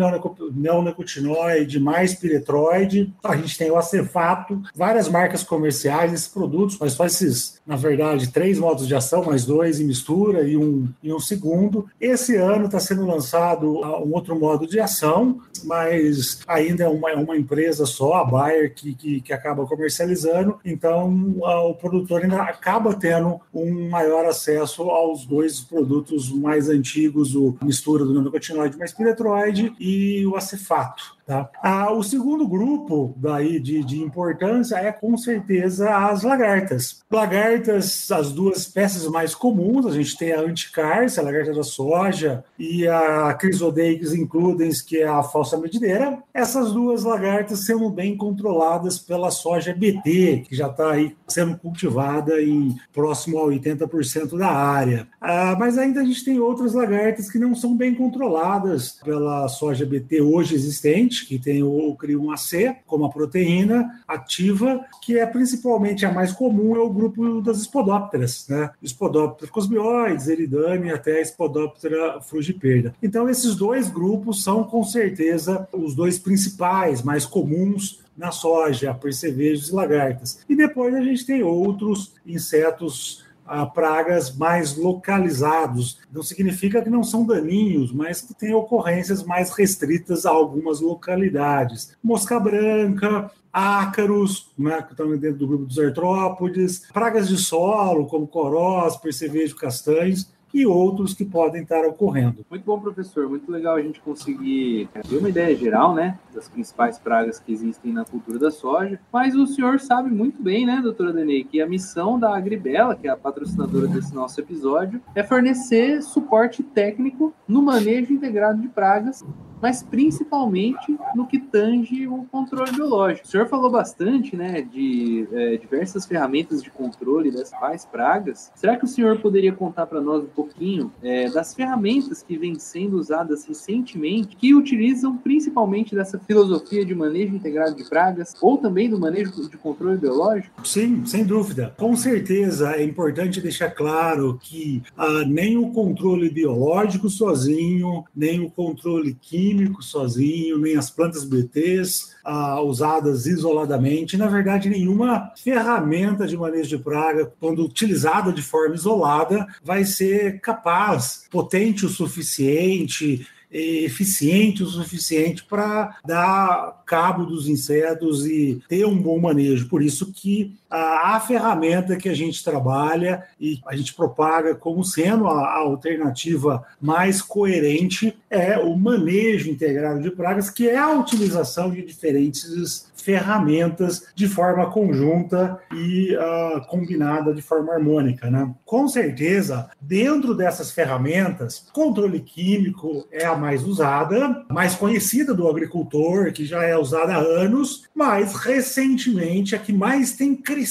neonicotinoide 0.54 1.80
mais 1.80 2.14
piretroide, 2.14 3.12
a 3.24 3.36
gente 3.36 3.58
tem 3.58 3.72
o 3.72 3.78
acefato, 3.78 4.62
várias 4.76 5.10
marcas 5.10 5.42
comerciais, 5.42 6.14
esses 6.14 6.28
produtos, 6.28 6.78
mas 6.80 6.94
só 6.94 7.04
esses, 7.04 7.60
na 7.66 7.76
verdade, 7.76 8.32
três 8.32 8.60
modos 8.60 8.88
de 8.88 8.94
ação, 8.94 9.24
mais 9.24 9.46
dois 9.46 9.80
em 9.80 9.86
mistura 9.86 10.48
e 10.48 10.58
um, 10.58 10.90
e 11.02 11.14
um 11.14 11.20
segundo. 11.20 11.88
Esse 12.00 12.36
ano 12.36 12.66
está 12.66 12.80
sendo 12.80 13.06
lançado 13.06 13.80
um 14.04 14.14
outro 14.14 14.38
modo 14.38 14.68
de 14.68 14.80
ação, 14.80 15.40
mas 15.64 16.42
ainda 16.48 16.84
é 16.84 16.88
uma, 16.88 17.12
é 17.12 17.16
uma 17.16 17.38
empresa 17.38 17.86
só, 17.86 18.16
a 18.16 18.26
Bayer, 18.26 18.74
que, 18.74 18.94
que, 18.94 19.22
que 19.22 19.34
acaba 19.34 19.66
comercializando, 19.66 20.60
então 20.66 21.36
o 21.40 21.74
produtor 21.74 22.24
ainda 22.24 22.42
acaba 22.44 22.94
tendo 22.94 23.40
um 23.54 23.90
maior 23.90 24.26
acesso 24.26 24.84
aos 24.84 25.26
dois 25.26 25.62
produtos 25.62 26.30
mais 26.32 26.70
antigos, 26.70 27.36
o 27.36 27.56
mistura 27.62 28.04
do 28.04 28.14
neonicotinoide 28.14 28.78
mais 28.78 28.92
piretroide 28.92 29.74
e 29.80 30.26
o 30.26 30.36
acefato. 30.36 31.13
Tá? 31.26 31.50
Ah, 31.62 31.92
o 31.94 32.04
segundo 32.04 32.46
grupo 32.46 33.14
daí 33.18 33.58
de, 33.58 33.82
de 33.84 34.02
importância 34.02 34.76
é 34.76 34.92
com 34.92 35.16
certeza 35.18 35.96
as 35.96 36.22
lagartas. 36.24 37.02
Lagartas, 37.10 38.12
as 38.12 38.34
duas 38.34 38.58
espécies 38.58 39.08
mais 39.08 39.34
comuns, 39.34 39.86
a 39.86 39.92
gente 39.92 40.18
tem 40.18 40.34
a 40.34 40.42
anticárcia, 40.42 41.22
a 41.22 41.26
lagarta 41.26 41.54
da 41.54 41.64
soja, 41.64 42.44
e 42.60 42.86
a 42.88 43.38
Chrysodeix 43.40 44.14
includens, 44.14 44.82
que 44.82 44.98
é 44.98 45.08
a 45.08 45.24
falsa 45.24 45.58
medideira. 45.58 46.22
Essas 46.34 46.74
duas 46.74 47.04
lagartas 47.04 47.66
sendo 47.66 47.90
bem 47.90 48.18
controladas 48.18 49.00
pela 49.00 49.32
soja 49.32 49.74
BT, 49.74 50.44
que 50.50 50.56
já 50.56 50.68
está 50.68 50.92
aí 50.92 51.16
sendo 51.26 51.58
cultivada 51.58 52.42
em 52.42 52.76
próximo 52.92 53.40
a 53.40 53.48
80% 53.48 54.38
da 54.38 54.50
área. 54.50 55.08
Ah, 55.22 55.56
mas 55.58 55.78
ainda 55.78 56.02
a 56.02 56.04
gente 56.04 56.26
tem 56.26 56.40
outras 56.40 56.74
lagartas 56.74 57.32
que 57.32 57.40
não 57.40 57.56
são 57.56 57.78
bem 57.78 57.96
controladas 57.96 59.00
pela 59.04 59.48
soja 59.48 59.86
BT 59.86 60.22
hoje 60.22 60.56
existente 60.56 61.13
que 61.22 61.40
tem 61.40 61.64
o 61.64 61.96
CRI1AC 61.96 62.78
como 62.86 63.06
a 63.06 63.10
proteína 63.10 64.02
ativa, 64.08 64.86
que 65.02 65.18
é 65.18 65.26
principalmente 65.26 66.06
a 66.06 66.12
mais 66.12 66.32
comum, 66.32 66.76
é 66.76 66.80
o 66.80 66.90
grupo 66.90 67.42
das 67.42 67.60
espodópteras, 67.60 68.48
né? 68.50 68.72
Espodóptera 68.82 69.52
cosmioides, 69.52 70.28
eridane 70.28 70.92
até 70.92 71.18
a 71.18 71.22
espodóptera 71.22 72.22
frugiperda. 72.22 72.96
Então, 73.02 73.30
esses 73.30 73.56
dois 73.56 73.90
grupos 73.90 74.44
são, 74.44 74.64
com 74.64 74.84
certeza, 74.84 75.68
os 75.72 75.96
dois 75.96 76.18
principais, 76.20 77.02
mais 77.02 77.26
comuns 77.26 78.02
na 78.18 78.32
soja, 78.32 78.94
percevejos 78.94 79.70
e 79.70 79.74
lagartas. 79.74 80.40
E 80.48 80.56
depois 80.56 80.94
a 80.94 81.02
gente 81.02 81.26
tem 81.26 81.44
outros 81.44 82.14
insetos 82.26 83.23
a 83.46 83.66
pragas 83.66 84.36
mais 84.36 84.78
localizados. 84.78 86.00
Não 86.12 86.24
significa 86.24 86.82
que 86.82 86.90
não 86.90 87.04
são 87.04 87.26
daninhos, 87.26 87.92
mas 87.92 88.22
que 88.22 88.34
têm 88.34 88.54
ocorrências 88.54 89.24
mais 89.24 89.52
restritas 89.52 90.26
a 90.26 90.32
algumas 90.32 90.80
localidades. 90.80 91.96
Mosca 92.04 92.40
branca, 92.40 93.32
ácaros, 93.52 94.52
né, 94.58 94.82
que 94.82 94.92
estão 94.92 95.10
dentro 95.16 95.38
do 95.38 95.48
grupo 95.48 95.66
dos 95.66 95.78
artrópodes, 95.78 96.88
pragas 96.92 97.28
de 97.28 97.38
solo, 97.38 98.08
como 98.08 98.26
corós, 98.26 98.98
percevejo, 98.98 99.56
castanhos, 99.56 100.32
e 100.54 100.66
outros 100.66 101.14
que 101.14 101.26
podem 101.26 101.64
estar 101.64 101.84
ocorrendo. 101.86 102.46
Muito 102.50 102.64
bom, 102.64 102.80
professor. 102.80 103.28
Muito 103.28 103.52
legal 103.52 103.76
a 103.76 103.82
gente 103.82 104.00
conseguir 104.02 104.88
ter 105.10 105.18
uma 105.18 105.30
ideia 105.30 105.56
geral, 105.56 105.96
né, 105.96 106.20
das 106.34 106.48
principais 106.48 107.00
pragas 107.00 107.40
que 107.40 107.52
existem 107.52 107.92
na 107.92 108.06
cultura 108.06 108.38
da 108.38 108.52
soja. 108.52 109.00
Mas 109.12 109.36
o 109.36 109.48
senhor 109.48 109.80
sabe 109.80 110.10
muito 110.12 110.42
bem, 110.42 110.66
né, 110.66 110.80
doutora 110.82 111.12
Denei, 111.12 111.44
que 111.44 111.62
a 111.62 111.68
missão 111.68 112.20
da 112.20 112.36
Agribela, 112.36 112.96
que 112.96 113.08
é 113.08 113.12
a 113.12 113.18
patrocinadora 113.18 113.88
desse 113.88 114.14
nosso 114.14 114.40
episódio, 114.40 115.02
é 115.16 115.24
fornecer 115.24 116.02
suporte 116.02 116.62
técnico 116.62 117.34
no 117.48 117.62
manejo 117.62 118.14
integrado 118.14 118.62
de 118.62 118.68
pragas 118.68 119.24
mas 119.64 119.82
principalmente 119.82 120.94
no 121.16 121.26
que 121.26 121.40
tange 121.40 122.06
o 122.06 122.26
controle 122.30 122.74
biológico. 122.74 123.26
O 123.26 123.32
senhor 123.32 123.48
falou 123.48 123.72
bastante, 123.72 124.36
né, 124.36 124.62
de 124.62 125.26
é, 125.32 125.56
diversas 125.56 126.06
ferramentas 126.06 126.62
de 126.62 126.70
controle 126.70 127.32
das 127.32 127.50
quais 127.50 127.86
pragas. 127.86 128.52
Será 128.56 128.76
que 128.76 128.84
o 128.84 128.88
senhor 128.90 129.20
poderia 129.20 129.54
contar 129.54 129.86
para 129.86 130.02
nós 130.02 130.26
um 130.26 130.28
pouquinho 130.28 130.92
é, 131.02 131.30
das 131.30 131.54
ferramentas 131.56 132.22
que 132.22 132.38
vêm 132.38 132.60
sendo 132.60 132.98
usadas 132.98 133.46
recentemente, 133.46 134.36
que 134.36 134.54
utilizam 134.54 135.16
principalmente 135.16 135.96
dessa 135.96 136.20
filosofia 136.20 136.86
de 136.86 136.94
manejo 136.94 137.34
integrado 137.34 137.74
de 137.74 137.88
pragas, 137.88 138.34
ou 138.42 138.58
também 138.58 138.90
do 138.90 139.00
manejo 139.00 139.50
de 139.50 139.56
controle 139.56 139.98
biológico? 139.98 140.68
Sim, 140.68 141.06
sem 141.06 141.24
dúvida. 141.24 141.74
Com 141.78 141.96
certeza 141.96 142.74
é 142.74 142.84
importante 142.84 143.40
deixar 143.40 143.70
claro 143.70 144.38
que 144.44 144.84
ah, 144.98 145.24
nem 145.26 145.58
o 145.58 145.70
controle 145.70 146.30
biológico 146.30 147.10
sozinho, 147.10 148.04
nem 148.14 148.42
o 148.42 148.52
controle 148.52 149.14
químico 149.22 149.53
químico 149.54 149.84
sozinho, 149.84 150.58
nem 150.58 150.76
as 150.76 150.90
plantas 150.90 151.24
BTs 151.24 152.16
ah, 152.24 152.62
usadas 152.62 153.26
isoladamente. 153.26 154.18
Na 154.18 154.28
verdade, 154.28 154.70
nenhuma 154.70 155.32
ferramenta 155.38 156.26
de 156.26 156.36
manejo 156.36 156.78
de 156.78 156.84
praga, 156.84 157.32
quando 157.40 157.64
utilizada 157.64 158.34
de 158.34 158.42
forma 158.42 158.76
isolada, 158.76 159.48
vai 159.64 159.86
ser 159.86 160.40
capaz, 160.42 161.26
potente 161.30 161.86
o 161.86 161.90
suficiente, 161.90 163.28
eficiente 163.52 164.64
o 164.64 164.68
suficiente 164.68 165.44
para 165.44 165.98
dar 166.04 166.82
cabo 166.88 167.24
dos 167.24 167.48
insetos 167.48 168.26
e 168.26 168.60
ter 168.68 168.86
um 168.86 169.00
bom 169.00 169.20
manejo. 169.20 169.70
Por 169.70 169.84
isso 169.84 170.12
que 170.12 170.56
a, 170.74 171.16
a, 171.16 171.20
ferramenta 171.20 171.96
que 171.96 172.10
a 172.10 172.16
gente 172.16 172.44
trabalha 172.44 173.24
e 173.40 173.60
a 173.68 173.76
gente 173.76 173.94
propaga 173.94 174.56
como 174.56 174.84
sendo 174.84 175.28
a, 175.28 175.40
a 175.40 175.58
alternativa 175.60 176.66
mais 176.82 177.22
coerente 177.22 178.18
é 178.28 178.58
o 178.58 178.76
manejo 178.76 179.52
integrado 179.52 180.02
de 180.02 180.10
pragas, 180.10 180.50
que 180.50 180.68
é 180.68 180.78
a 180.78 180.90
utilização 180.90 181.70
de 181.70 181.84
diferentes 181.84 182.92
ferramentas 182.96 184.08
de 184.16 184.28
forma 184.28 184.72
conjunta 184.72 185.60
e 185.74 186.16
uh, 186.16 186.66
combinada 186.68 187.34
de 187.34 187.42
forma 187.42 187.74
harmônica. 187.74 188.32
Né? 188.32 188.50
Com 188.66 188.88
certeza, 188.88 189.70
dentro 189.80 190.34
dessas 190.34 190.72
ferramentas, 190.72 191.68
controle 191.74 192.22
químico 192.22 193.06
é 193.12 193.26
a 193.26 193.36
mais 193.36 193.64
usada, 193.64 194.46
mais 194.50 194.74
conhecida 194.74 195.34
do 195.34 195.50
agricultor, 195.50 196.32
que 196.32 196.46
já 196.46 196.64
é 196.64 196.78
usada 196.78 197.14
há 197.14 197.20
anos, 197.20 197.84
mas 197.94 198.36
recentemente 198.36 199.54
a 199.54 199.60
que 199.60 199.74
mais 199.74 200.14
tem 200.14 200.34
crescido 200.34 200.63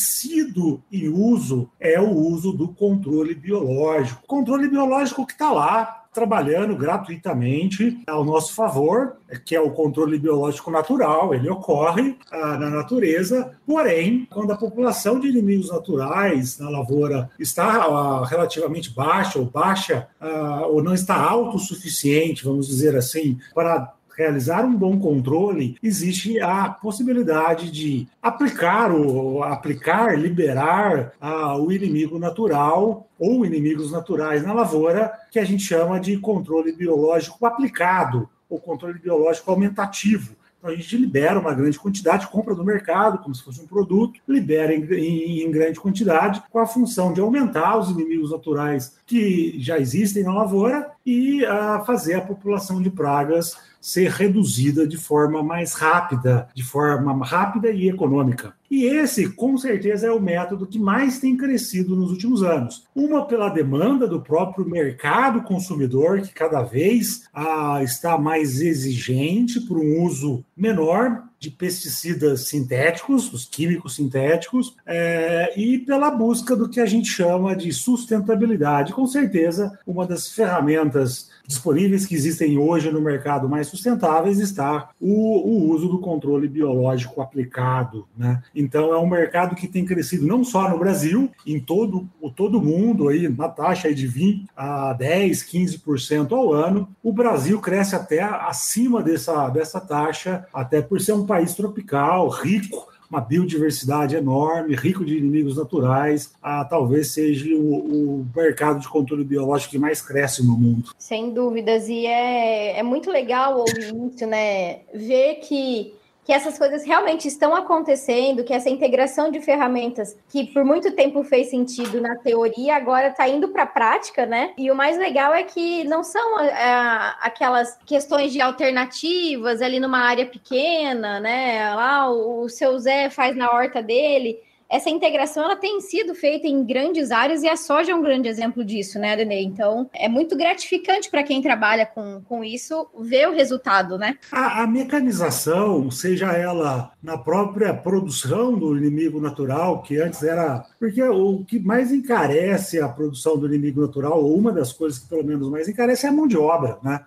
em 0.91 1.09
uso 1.09 1.69
é 1.79 2.01
o 2.01 2.11
uso 2.11 2.53
do 2.53 2.69
controle 2.69 3.35
biológico. 3.35 4.23
Controle 4.27 4.69
biológico 4.69 5.27
que 5.27 5.33
está 5.33 5.53
lá 5.53 6.03
trabalhando 6.13 6.77
gratuitamente 6.77 8.03
ao 8.07 8.25
nosso 8.25 8.55
favor, 8.55 9.17
que 9.47 9.57
é 9.57 9.61
o 9.61 9.71
controle 9.71 10.19
biológico 10.19 10.71
natural, 10.71 11.35
ele 11.35 11.49
ocorre 11.49 12.17
ah, 12.31 12.59
na 12.59 12.69
natureza, 12.69 13.53
porém, 13.67 14.29
quando 14.31 14.53
a 14.53 14.57
população 14.57 15.19
de 15.19 15.29
inimigos 15.29 15.71
naturais 15.71 16.59
na 16.59 16.69
lavoura 16.69 17.31
está 17.39 17.85
ah, 17.85 18.27
relativamente 18.27 18.93
baixa 18.93 19.39
ou 19.39 19.47
baixa, 19.47 20.07
ah, 20.21 20.67
ou 20.67 20.83
não 20.83 20.93
está 20.93 21.17
autossuficiente, 21.17 22.45
vamos 22.45 22.67
dizer 22.67 22.95
assim, 22.95 23.39
para 23.55 23.95
realizar 24.17 24.65
um 24.65 24.77
bom 24.77 24.99
controle, 24.99 25.77
existe 25.83 26.41
a 26.41 26.69
possibilidade 26.69 27.71
de 27.71 28.07
aplicar 28.21 28.93
o 28.93 29.43
aplicar, 29.43 30.19
liberar 30.19 31.13
ah, 31.21 31.57
o 31.57 31.73
inimigo 31.73 32.19
natural 32.19 33.09
ou 33.19 33.47
inimigos 33.47 33.91
naturais 33.91 34.43
na 34.43 34.53
lavoura, 34.53 35.13
que 35.31 35.39
a 35.39 35.45
gente 35.45 35.63
chama 35.63 35.99
de 35.99 36.19
controle 36.19 36.73
biológico 36.73 37.47
aplicado 37.47 38.29
ou 38.49 38.61
controle 38.61 38.99
biológico 38.99 39.51
aumentativo. 39.51 40.37
Então 40.63 40.71
a 40.71 40.77
gente 40.77 40.97
libera 40.97 41.41
uma 41.41 41.53
grande 41.53 41.77
quantidade, 41.77 42.29
compra 42.29 42.55
do 42.55 42.65
mercado, 42.65 43.19
como 43.19 43.35
se 43.35 43.43
fosse 43.43 43.61
um 43.61 43.67
produto, 43.67 44.21
libera 44.29 44.73
em, 44.73 44.85
em, 44.95 45.43
em, 45.43 45.51
grande 45.51 45.81
quantidade, 45.81 46.41
com 46.49 46.61
a 46.61 46.67
função 46.67 47.13
de 47.13 47.21
aumentar 47.21 47.77
os 47.79 47.91
inimigos 47.91 48.31
naturais 48.31 48.97
que 49.05 49.57
já 49.59 49.81
existem 49.81 50.23
na 50.23 50.33
lavoura 50.33 50.93
e 51.05 51.43
uh, 51.43 51.85
fazer 51.85 52.15
a 52.15 52.21
população 52.21 52.81
de 52.81 52.91
pragas 52.91 53.57
ser 53.81 54.09
reduzida 54.09 54.87
de 54.87 54.97
forma 54.97 55.43
mais 55.43 55.75
rápida, 55.75 56.49
de 56.55 56.63
forma 56.63 57.27
rápida 57.27 57.69
e 57.73 57.89
econômica. 57.89 58.55
E 58.73 58.87
esse, 58.87 59.29
com 59.29 59.59
certeza, 59.59 60.07
é 60.07 60.11
o 60.11 60.19
método 60.19 60.67
que 60.67 60.79
mais 60.79 61.19
tem 61.19 61.37
crescido 61.37 61.95
nos 61.95 62.11
últimos 62.11 62.43
anos. 62.43 62.87
Uma 62.95 63.27
pela 63.27 63.51
demanda 63.51 64.09
do 64.09 64.23
próprio 64.23 64.67
mercado 64.67 65.43
consumidor, 65.43 66.23
que 66.23 66.33
cada 66.33 66.63
vez 66.63 67.29
ah, 67.35 67.81
está 67.83 68.17
mais 68.17 68.63
exigente 68.63 69.61
por 69.61 69.77
um 69.77 70.03
uso 70.03 70.43
menor 70.57 71.23
de 71.43 71.51
pesticidas 71.51 72.47
sintéticos, 72.47 73.33
os 73.33 73.45
químicos 73.45 73.97
sintéticos, 73.97 74.77
é, 74.87 75.53
e 75.59 75.77
pela 75.77 76.09
busca 76.09 76.55
do 76.55 76.69
que 76.69 76.81
a 76.81 76.87
gente 76.87 77.09
chama 77.09 77.57
de 77.57 77.73
sustentabilidade. 77.73 78.93
Com 78.93 79.09
certeza, 79.09 79.77
uma 79.85 80.07
das 80.07 80.29
ferramentas 80.29 81.33
disponíveis 81.45 82.07
que 82.07 82.15
existem 82.15 82.57
hoje 82.57 82.93
no 82.93 83.01
mercado 83.01 83.49
mais 83.49 83.67
sustentáveis 83.67 84.39
está 84.39 84.91
o, 85.01 85.11
o 85.11 85.71
uso 85.73 85.89
do 85.89 85.99
controle 85.99 86.47
biológico 86.47 87.21
aplicado. 87.21 88.07
Né? 88.17 88.41
Então, 88.55 88.95
é 88.95 88.99
um 88.99 89.09
mercado 89.09 89.57
que 89.57 89.67
tem 89.67 89.85
crescido 89.85 90.25
não 90.25 90.45
só 90.45 90.71
no 90.71 90.79
Brasil, 90.79 91.29
em 91.45 91.59
todo 91.59 92.09
o 92.21 92.31
todo 92.31 92.63
mundo, 92.63 93.09
aí, 93.09 93.29
na 93.29 93.49
taxa 93.49 93.93
de 93.93 94.07
20 94.07 94.47
a 94.57 94.93
10, 94.93 95.43
15% 95.43 96.31
ao 96.31 96.53
ano. 96.53 96.89
O 97.03 97.13
Brasil 97.13 97.61
cresce 97.61 97.97
até 97.97 98.23
acima 98.23 99.03
dessa, 99.03 99.49
dessa 99.49 99.81
taxa, 99.81 100.47
até 100.55 100.81
por 100.81 101.01
ser 101.01 101.15
um 101.15 101.27
país 101.33 101.55
tropical, 101.55 102.29
rico 102.29 102.93
uma 103.09 103.21
biodiversidade 103.21 104.17
enorme, 104.17 104.75
rico 104.75 105.05
de 105.05 105.19
inimigos 105.19 105.59
naturais, 105.59 106.33
ah, 106.43 106.65
talvez 106.65 107.09
seja 107.09 107.55
o, 107.55 108.21
o, 108.21 108.27
mercado 108.35 108.81
de 108.81 108.89
controle 108.89 109.23
biológico 109.23 109.73
que 109.73 109.79
mais 109.79 110.01
cresce 110.01 110.43
no 110.43 110.57
mundo. 110.57 110.95
Sem 110.99 111.31
dúvidas, 111.31 111.91
e 111.91 112.07
é, 112.07 112.79
é 112.79 112.83
muito 112.83 113.11
legal 113.11 113.59
ouvir 113.59 113.95
isso, 114.15 114.27
né? 114.27 114.81
Ver 114.95 115.41
que 115.47 115.93
que 116.25 116.33
essas 116.33 116.57
coisas 116.57 116.85
realmente 116.85 117.27
estão 117.27 117.55
acontecendo, 117.55 118.45
que 118.45 118.53
essa 118.53 118.71
integração 118.71 119.31
de 119.31 119.41
ferramentas 119.41 120.17
que 120.29 120.45
por 120.47 120.65
muito 120.65 120.93
tempo 120.93 121.25
fez 121.25 121.51
sentido 121.51 122.01
na 122.01 122.17
teoria, 122.17 122.77
agora 122.77 123.09
está 123.09 123.29
indo 123.29 123.49
para 123.49 123.65
a 123.65 123.67
prática, 123.67 124.25
né? 124.25 124.53
E 124.57 124.71
o 124.71 124.75
mais 124.75 124.97
legal 124.97 125.35
é 125.35 125.43
que 125.43 125.85
não 125.85 126.05
são 126.05 126.41
é, 126.41 127.15
aquelas 127.21 127.77
questões 127.85 128.33
de 128.33 128.41
alternativas 128.41 129.61
ali 129.61 129.81
numa 129.81 129.99
área 129.99 130.27
pequena, 130.27 131.19
né? 131.19 131.75
Lá 131.75 132.09
o, 132.11 132.45
o 132.45 132.49
seu 132.49 132.79
Zé 132.79 133.11
faz 133.11 133.37
na 133.37 133.51
horta 133.51 133.83
dele 133.83 134.39
essa 134.73 134.89
integração 134.89 135.45
ela 135.45 135.55
tem 135.55 135.83
sido 135.83 136.15
feita 136.15 136.47
em 136.47 136.65
grandes 136.65 137.11
áreas 137.11 137.43
e 137.43 137.49
a 137.49 137.57
soja 137.57 137.93
é 137.93 137.95
um 137.95 138.01
grande 138.01 138.27
exemplo 138.27 138.65
disso, 138.65 138.99
né, 138.99 139.13
Adenei? 139.13 139.45
Então, 139.45 139.91
é 139.93 140.09
muito 140.09 140.35
gratificante 140.35 141.11
para 141.11 141.23
quem 141.23 141.43
trabalha 141.43 141.85
com, 141.85 142.23
com 142.23 142.43
isso 142.43 142.89
ver 142.99 143.29
o 143.29 143.35
resultado, 143.35 143.99
né? 143.99 144.17
A, 144.33 144.63
a, 144.63 144.67
mecanização, 144.67 145.91
seja 145.91 146.33
ela 146.33 146.91
na 147.03 147.19
própria 147.19 147.75
produção 147.75 148.59
do 148.59 148.75
inimigo 148.79 149.21
natural, 149.21 149.83
que 149.83 149.99
antes 149.99 150.23
era. 150.23 150.65
Porque 150.79 151.03
o 151.03 151.45
que 151.45 151.59
mais 151.59 151.93
encarece 151.93 152.81
a 152.81 152.89
produção 152.89 153.37
do 153.37 153.47
inimigo 153.47 153.83
natural, 153.83 154.25
ou 154.25 154.35
uma 154.35 154.53
das 154.53 154.73
coisas 154.73 154.99
que 154.99 155.07
pelo 155.07 155.25
menos 155.25 155.51
mais 155.51 155.69
encarece, 155.69 156.07
é 156.07 156.09
a 156.09 156.13
mão 156.13 156.27
de 156.27 156.39
obra, 156.39 156.79
né? 156.83 157.01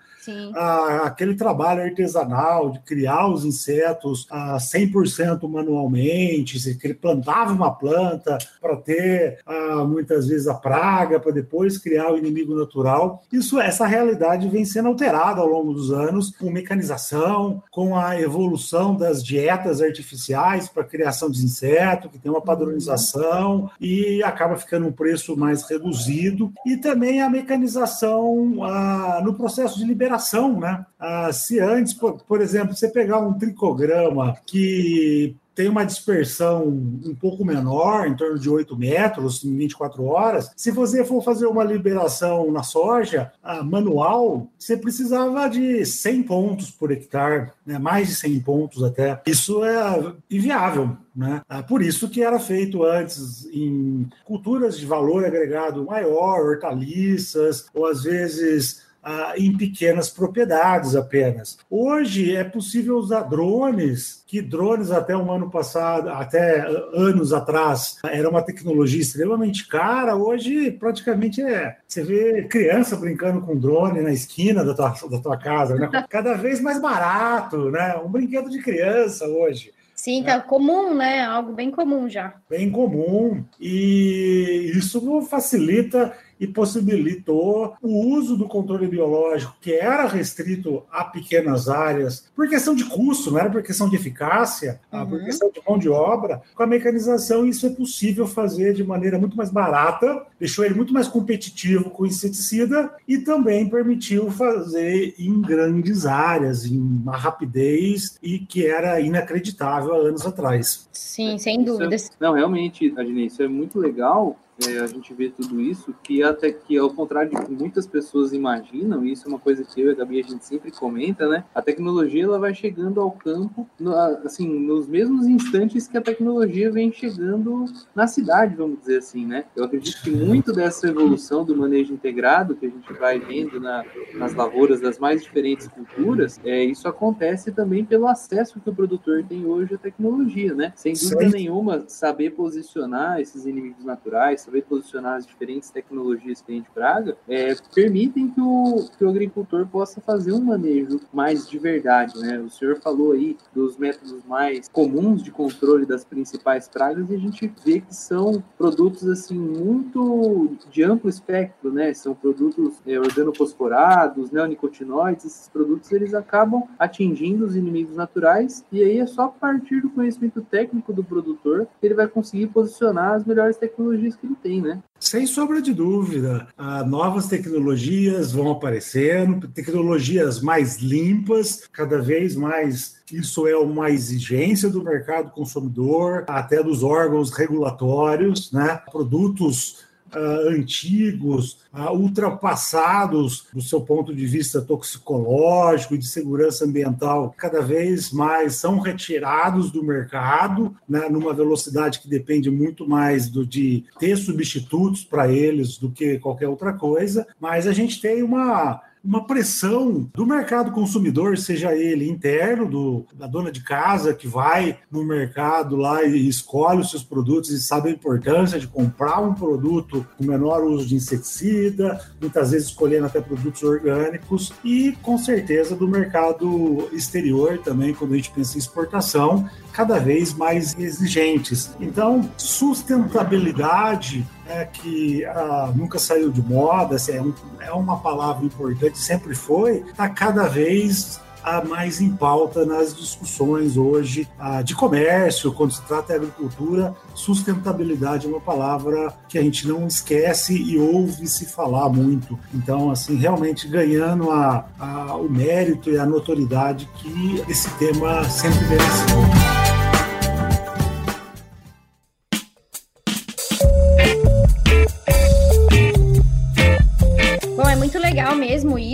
Ah, 0.56 1.04
aquele 1.06 1.36
trabalho 1.36 1.84
artesanal 1.84 2.72
de 2.72 2.80
criar 2.80 3.28
os 3.28 3.46
insetos 3.46 4.28
ah, 4.32 4.58
100% 4.58 5.48
manualmente, 5.48 6.76
que 6.76 6.88
ele 6.88 6.94
plantava 6.94 7.54
uma 7.54 7.72
planta 7.72 8.38
para 8.60 8.76
ter 8.78 9.40
ah, 9.46 9.84
muitas 9.86 10.28
vezes 10.28 10.48
a 10.48 10.54
praga, 10.54 11.20
para 11.20 11.32
depois 11.32 11.78
criar 11.78 12.12
o 12.12 12.18
inimigo 12.18 12.56
natural. 12.56 13.24
Isso, 13.32 13.60
essa 13.60 13.86
realidade 13.86 14.50
vem 14.50 14.66
sendo 14.66 14.88
alterada 14.88 15.42
ao 15.42 15.48
longo 15.48 15.74
dos 15.74 15.92
anos 15.92 16.32
com 16.32 16.50
mecanização, 16.50 17.62
com 17.72 17.98
a 17.98 18.20
evolução 18.20 18.96
das 18.96 19.24
dietas 19.24 19.82
artificiais 19.82 20.68
para 20.68 20.84
a 20.84 20.88
criação 20.88 21.30
de 21.30 21.44
insetos, 21.44 22.12
que 22.12 22.20
tem 22.20 22.32
uma 22.32 22.42
padronização 22.42 23.70
e 23.80 24.24
acaba 24.24 24.58
ficando 24.58 24.88
um 24.88 24.92
preço 24.92 25.38
mais 25.38 25.64
reduzido, 25.64 26.52
e 26.66 26.78
também 26.78 27.22
a 27.22 27.30
mecanização 27.30 28.64
ah, 28.64 29.22
no 29.24 29.34
processo 29.34 29.78
de 29.78 29.86
liberação 29.86 30.15
né? 30.60 30.86
Ah, 31.00 31.32
se 31.32 31.60
antes, 31.60 31.94
por, 31.94 32.22
por, 32.24 32.42
exemplo, 32.42 32.76
você 32.76 32.90
pegar 32.90 33.20
um 33.20 33.34
tricograma 33.34 34.36
que 34.46 35.36
tem 35.56 35.70
uma 35.70 35.86
dispersão 35.86 36.68
um 36.68 37.16
pouco 37.16 37.46
menor, 37.46 38.06
em 38.06 38.16
torno 38.16 38.38
de 38.38 38.50
8 38.50 38.78
metros 38.78 39.44
em 39.46 39.56
24 39.56 40.04
horas. 40.04 40.52
Se 40.56 40.70
você 40.70 41.06
for 41.06 41.24
fazer 41.24 41.46
uma 41.46 41.64
liberação 41.64 42.52
na 42.52 42.62
soja 42.62 43.32
manual, 43.64 44.48
você 44.60 44.76
precisava 44.76 45.48
de 45.48 45.86
100 45.86 46.24
pontos 46.24 46.70
por 46.70 46.92
hectare, 46.92 47.52
né? 47.66 47.80
mais 47.80 48.10
de 48.10 48.16
100 48.16 48.40
pontos 48.42 48.84
até. 48.84 49.22
Isso 49.26 49.64
é 49.64 50.14
inviável. 50.30 50.98
Né? 51.16 51.42
Ah, 51.48 51.64
por 51.64 51.82
isso 51.82 52.10
que 52.10 52.22
era 52.22 52.38
feito 52.38 52.84
antes 52.84 53.46
em 53.46 54.06
culturas 54.26 54.78
de 54.78 54.86
valor 54.86 55.24
agregado 55.24 55.86
maior, 55.86 56.42
hortaliças, 56.42 57.68
ou 57.74 57.88
às 57.88 58.04
vezes 58.04 58.84
ah, 58.95 58.95
em 59.38 59.56
pequenas 59.56 60.10
propriedades 60.10 60.96
apenas. 60.96 61.58
Hoje 61.70 62.36
é 62.36 62.44
possível 62.44 62.98
usar 62.98 63.22
drones, 63.24 64.24
que 64.26 64.42
drones 64.42 64.92
até 64.92 65.16
um 65.16 65.32
ano 65.32 65.50
passado, 65.50 66.10
até 66.10 66.66
anos 66.94 67.32
atrás, 67.32 67.98
era 68.04 68.30
uma 68.30 68.42
tecnologia 68.42 69.02
extremamente 69.02 69.68
cara. 69.68 70.16
Hoje, 70.16 70.72
praticamente 70.72 71.42
é. 71.42 71.78
Você 71.88 72.04
vê 72.04 72.44
criança 72.44 72.96
brincando 72.96 73.42
com 73.42 73.56
drone 73.56 74.02
na 74.02 74.12
esquina 74.12 74.64
da 74.64 74.74
tua, 74.74 75.10
da 75.10 75.20
tua 75.20 75.38
casa, 75.38 75.76
né? 75.76 75.90
cada 76.10 76.34
vez 76.34 76.60
mais 76.60 76.82
barato, 76.82 77.70
né? 77.70 77.96
Um 77.98 78.10
brinquedo 78.10 78.50
de 78.50 78.62
criança 78.62 79.26
hoje. 79.28 79.72
Sim, 79.96 80.24
tá 80.24 80.34
é. 80.34 80.40
comum, 80.40 80.94
né? 80.94 81.24
Algo 81.24 81.54
bem 81.54 81.72
comum 81.72 82.10
já. 82.10 82.36
Bem 82.50 82.70
comum. 82.70 83.44
E 83.60 84.72
isso 84.76 85.22
facilita 85.24 86.14
e 86.40 86.48
possibilitou 86.48 87.76
o 87.82 88.16
uso 88.16 88.38
do 88.38 88.48
controle 88.48 88.88
biológico, 88.88 89.56
que 89.62 89.74
era 89.74 90.08
restrito 90.08 90.84
a 90.92 91.04
pequenas 91.04 91.70
áreas, 91.70 92.26
por 92.36 92.50
questão 92.50 92.76
de 92.76 92.84
custo, 92.86 93.32
não 93.32 93.40
era 93.40 93.50
por 93.50 93.64
questão 93.64 93.90
de 93.90 93.96
eficácia, 93.96 94.80
uhum. 94.92 95.08
por 95.08 95.24
questão 95.24 95.50
de 95.50 95.62
mão 95.68 95.78
de 95.78 95.90
obra. 95.90 96.42
Com 96.54 96.64
a 96.64 96.68
mecanização, 96.68 97.46
isso 97.46 97.66
é 97.66 97.70
possível 97.70 98.28
fazer 98.28 98.74
de 98.74 98.84
maneira 98.84 99.18
muito 99.18 99.38
mais 99.38 99.50
barata, 99.50 100.26
deixou 100.40 100.66
ele 100.66 100.76
muito 100.76 100.94
mais 100.94 101.08
competitivo 101.08 101.90
com 101.90 102.04
o 102.04 102.08
inseticida 102.08 102.92
e 103.08 103.18
também 103.18 103.70
permitiu 103.70 104.30
fazer 104.32 105.16
em 105.18 105.42
grandes 105.42 106.06
áreas, 106.06 106.66
em 106.66 106.78
uma 106.78 107.16
rapidez 107.16 108.18
e 108.22 108.40
que 108.40 108.66
era 108.66 109.00
inacreditável 109.00 109.94
há 109.94 109.98
anos 109.98 110.26
atrás. 110.26 110.88
Sim, 110.92 111.38
sem 111.38 111.64
dúvida. 111.64 111.96
não, 112.20 112.34
realmente, 112.34 112.94
Adnei, 112.98 113.28
isso 113.28 113.42
é 113.42 113.48
muito 113.48 113.80
legal 113.80 114.38
é, 114.68 114.80
a 114.80 114.88
gente 114.88 115.14
vê 115.14 115.30
tudo 115.30 115.60
isso, 115.60 115.94
que 116.02 116.24
até 116.24 116.52
que 116.52 116.78
ao 116.78 116.90
contrário 116.90 117.32
de 117.32 117.46
que 117.46 117.52
muitas 117.52 117.86
pessoas 117.86 118.32
imaginam, 118.32 119.06
e 119.06 119.12
isso 119.12 119.28
é 119.28 119.30
uma 119.30 119.40
coisa 119.40 119.64
que 119.64 119.82
eu 119.82 119.90
e 119.90 119.92
a 119.92 119.96
Gabi 119.96 120.22
a 120.22 120.24
gente 120.24 120.46
sempre 120.46 120.72
comenta, 120.72 121.28
né? 121.28 121.44
A 121.54 121.62
tecnologia 121.62 122.24
ela 122.24 122.40
vai 122.40 122.54
chegando 122.54 123.02
ao 123.02 123.12
campo, 123.12 123.68
no, 123.78 123.94
assim, 123.94 124.48
nos 124.48 124.88
mesmos 124.88 125.28
instantes 125.28 125.88
que 125.88 125.98
a 125.98 126.02
tecnologia 126.02 126.72
vem 126.72 126.92
chegando 126.92 127.66
na 127.94 128.08
cidade, 128.08 128.56
vamos 128.56 128.80
dizer 128.80 129.00
assim, 129.00 129.26
né? 129.26 129.46
Eu 129.56 129.66
acredito 129.66 130.02
que 130.02 130.10
muito 130.10 130.54
dessa 130.54 130.88
evolução 130.88 131.44
do 131.44 131.56
manejo 131.56 131.94
integrado 131.94 132.56
que 132.56 132.66
a 132.66 132.70
gente 132.70 132.94
vai 132.94 133.20
vendo 133.20 133.60
na, 133.60 133.84
nas 134.14 134.34
lavouras 134.34 134.80
das 134.80 134.98
mais 135.00 135.22
diferentes 135.22 135.68
culturas, 135.68 136.40
é, 136.46 136.64
isso 136.64 136.88
acontece 136.88 137.52
também 137.52 137.84
pelo 137.84 138.08
acesso 138.08 138.60
que 138.62 138.70
o 138.70 138.76
produtor 138.76 139.24
tem 139.28 139.46
hoje 139.46 139.76
à 139.76 139.78
tecnologia, 139.78 140.54
né? 140.54 140.72
Sem 140.76 140.94
dúvida 140.94 141.30
nenhuma, 141.30 141.84
saber 141.88 142.32
posicionar 142.32 143.20
esses 143.20 143.46
inimigos 143.46 143.84
naturais, 143.84 144.45
saber 144.46 144.62
posicionar 144.64 145.16
as 145.16 145.26
diferentes 145.26 145.70
tecnologias 145.70 146.42
que 146.42 146.52
a 146.52 146.56
gente 146.56 146.70
praga, 146.70 147.18
é, 147.28 147.56
permitem 147.74 148.30
que 148.30 148.40
o, 148.40 148.88
que 148.98 149.04
o 149.04 149.10
agricultor 149.10 149.66
possa 149.68 150.00
fazer 150.00 150.34
um 150.34 150.42
manejo 150.42 151.00
mais 151.12 151.50
de 151.50 151.58
verdade, 151.58 152.18
né? 152.20 152.40
O 152.40 152.50
senhor 152.50 152.80
falou 152.80 153.14
aí 153.14 153.38
dos 153.54 153.78
métodos 153.78 154.24
mais 154.26 154.70
comuns 154.70 155.24
de 155.24 155.32
controle 155.32 155.86
das 155.86 156.06
principais 156.06 156.68
pragas 156.68 157.10
e 157.10 157.16
a 157.16 157.20
gente 157.20 157.52
vê 157.66 157.82
que 157.82 157.96
são 157.96 158.44
produtos 158.58 159.08
assim 159.08 159.38
muito 159.38 160.56
de 160.72 160.84
amplo 160.84 161.10
espectro, 161.10 161.72
né? 161.72 161.94
São 161.94 162.14
produtos 162.14 162.76
é, 162.86 163.00
organofosforados, 163.00 164.32
neonicotinoides, 164.32 165.26
esses 165.26 165.50
produtos 165.50 165.92
eles 165.92 166.14
acabam 166.14 166.64
atingindo 166.78 167.46
os 167.46 167.56
inimigos 167.56 167.96
naturais 167.96 168.66
e 168.72 168.84
aí 168.84 169.00
é 169.00 169.08
só 169.08 169.24
a 169.24 169.30
partir 169.30 169.82
do 169.82 169.90
conhecimento 169.90 170.42
técnico 170.42 170.94
do 170.94 171.04
produtor 171.04 171.68
que 171.80 171.88
ele 171.88 171.96
vai 171.96 172.08
conseguir 172.08 172.48
posicionar 172.48 173.14
as 173.14 173.26
melhores 173.26 173.58
tecnologias 173.58 174.16
que 174.16 174.26
ele 174.26 174.35
tem, 174.36 174.62
né? 174.62 174.82
Sem 175.00 175.26
sombra 175.28 175.62
de 175.62 175.74
dúvida, 175.74 176.48
ah, 176.58 176.84
novas 176.84 177.28
tecnologias 177.28 178.32
vão 178.32 178.52
aparecendo, 178.52 179.48
tecnologias 179.48 180.42
mais 180.42 180.78
limpas, 180.78 181.68
cada 181.72 182.02
vez 182.02 182.36
mais. 182.36 182.96
Isso 183.12 183.48
é 183.48 183.56
uma 183.56 183.92
exigência 183.92 184.70
do 184.70 184.84
mercado 184.84 185.32
consumidor, 185.32 186.24
até 186.28 186.64
dos 186.64 186.84
órgãos 186.84 187.32
regulatórios, 187.32 188.52
né? 188.52 188.82
Produtos 188.92 189.86
uh, 190.16 190.50
antigos, 190.50 191.60
uh, 191.74 191.92
ultrapassados 191.92 193.48
do 193.54 193.62
seu 193.62 193.82
ponto 193.82 194.14
de 194.14 194.26
vista 194.26 194.62
toxicológico 194.62 195.96
e 195.96 195.98
de 195.98 196.08
segurança 196.08 196.66
ambiental, 196.66 197.34
cada 197.38 197.62
vez 197.62 198.12
mais 198.12 198.56
são 198.56 198.80
retirados 198.80 199.72
do 199.72 199.84
mercado, 199.84 200.76
né, 200.88 201.10
numa 201.10 201.34
velocidade 201.34 202.00
que 202.00 202.08
depende 202.08 202.50
muito 202.50 202.88
mais 202.88 203.30
do, 203.30 203.46
de 203.46 203.84
ter 204.00 204.16
substitutos 204.18 205.04
para 205.04 205.32
eles 205.32 205.78
do 205.78 205.92
que 205.92 206.20
qualquer 206.20 206.48
outra 206.48 206.74
coisa, 206.74 207.28
mas 207.40 207.68
a 207.68 207.74
gente 207.74 208.02
tem 208.02 208.24
uma 208.24 208.82
uma 209.06 209.26
pressão 209.26 210.10
do 210.14 210.26
mercado 210.26 210.72
consumidor, 210.72 211.38
seja 211.38 211.76
ele 211.76 212.10
interno, 212.10 212.68
do, 212.68 213.06
da 213.14 213.28
dona 213.28 213.52
de 213.52 213.62
casa 213.64 214.14
que 214.14 214.28
vai 214.28 214.80
no 214.92 215.06
mercado 215.06 215.76
lá 215.76 216.04
e 216.04 216.28
escolhe 216.28 216.82
os 216.82 216.90
seus 216.90 217.04
produtos 217.04 217.52
e 217.52 217.62
sabe 217.62 217.90
a 217.90 217.92
importância 217.92 218.60
de 218.60 218.68
comprar 218.68 219.22
um 219.22 219.34
produto 219.34 220.06
com 220.18 220.26
menor 220.26 220.64
uso 220.64 220.88
de 220.88 220.96
inseticida, 220.96 222.02
muitas 222.20 222.52
vezes 222.52 222.70
escolhendo 222.70 223.06
até 223.06 223.22
produtos 223.22 223.62
orgânicos, 223.62 224.52
e 224.64 224.94
com 225.04 225.18
certeza 225.18 225.76
do 225.76 225.88
mercado 225.88 226.90
exterior 226.92 227.60
também, 227.60 227.94
quando 227.94 228.14
a 228.14 228.18
gente 228.18 228.32
pensa 228.32 228.56
em 228.56 228.60
exportação, 228.60 229.48
cada 229.76 230.00
vez 230.00 230.34
mais 230.34 230.74
exigentes. 230.80 231.76
Então, 231.82 232.30
sustentabilidade 232.38 234.26
é 234.48 234.64
que 234.64 235.26
ah, 235.26 235.72
nunca 235.76 236.00
saiu 236.00 236.32
de 236.32 236.42
moda, 236.42 236.96
assim, 236.96 237.12
é, 237.12 237.22
um, 237.22 237.34
é, 237.60 237.72
uma 237.74 238.00
palavra 238.00 238.46
importante, 238.46 238.98
sempre 238.98 239.36
foi, 239.36 239.84
está 239.90 240.08
cada 240.08 240.48
vez 240.48 241.20
a 241.44 241.64
mais 241.64 242.02
em 242.02 242.10
pauta 242.10 242.66
nas 242.66 242.96
discussões 242.96 243.78
hoje 243.78 244.28
ah, 244.40 244.64
de 244.64 244.74
comércio, 244.74 245.52
quando 245.52 245.74
se 245.74 245.82
trata 245.84 246.14
de 246.14 246.26
agricultura, 246.26 246.96
sustentabilidade 247.14 248.26
é 248.26 248.30
uma 248.30 248.42
palavra 248.42 249.14
que 249.28 249.38
a 249.38 249.44
gente 249.44 249.68
não 249.68 249.86
esquece 249.86 250.56
e 250.56 250.78
ouve 250.80 251.28
se 251.28 251.46
falar 251.46 251.90
muito. 251.90 252.40
Então, 252.54 252.90
assim, 252.90 253.16
realmente 253.16 253.68
ganhando 253.68 254.32
a, 254.32 254.66
a, 254.80 255.16
o 255.18 255.30
mérito 255.30 255.92
e 255.92 256.00
a 256.00 256.06
notoriedade 256.06 256.90
que 256.96 257.44
esse 257.48 257.70
tema 257.78 258.24
sempre 258.28 258.66
mereceu. 258.68 259.55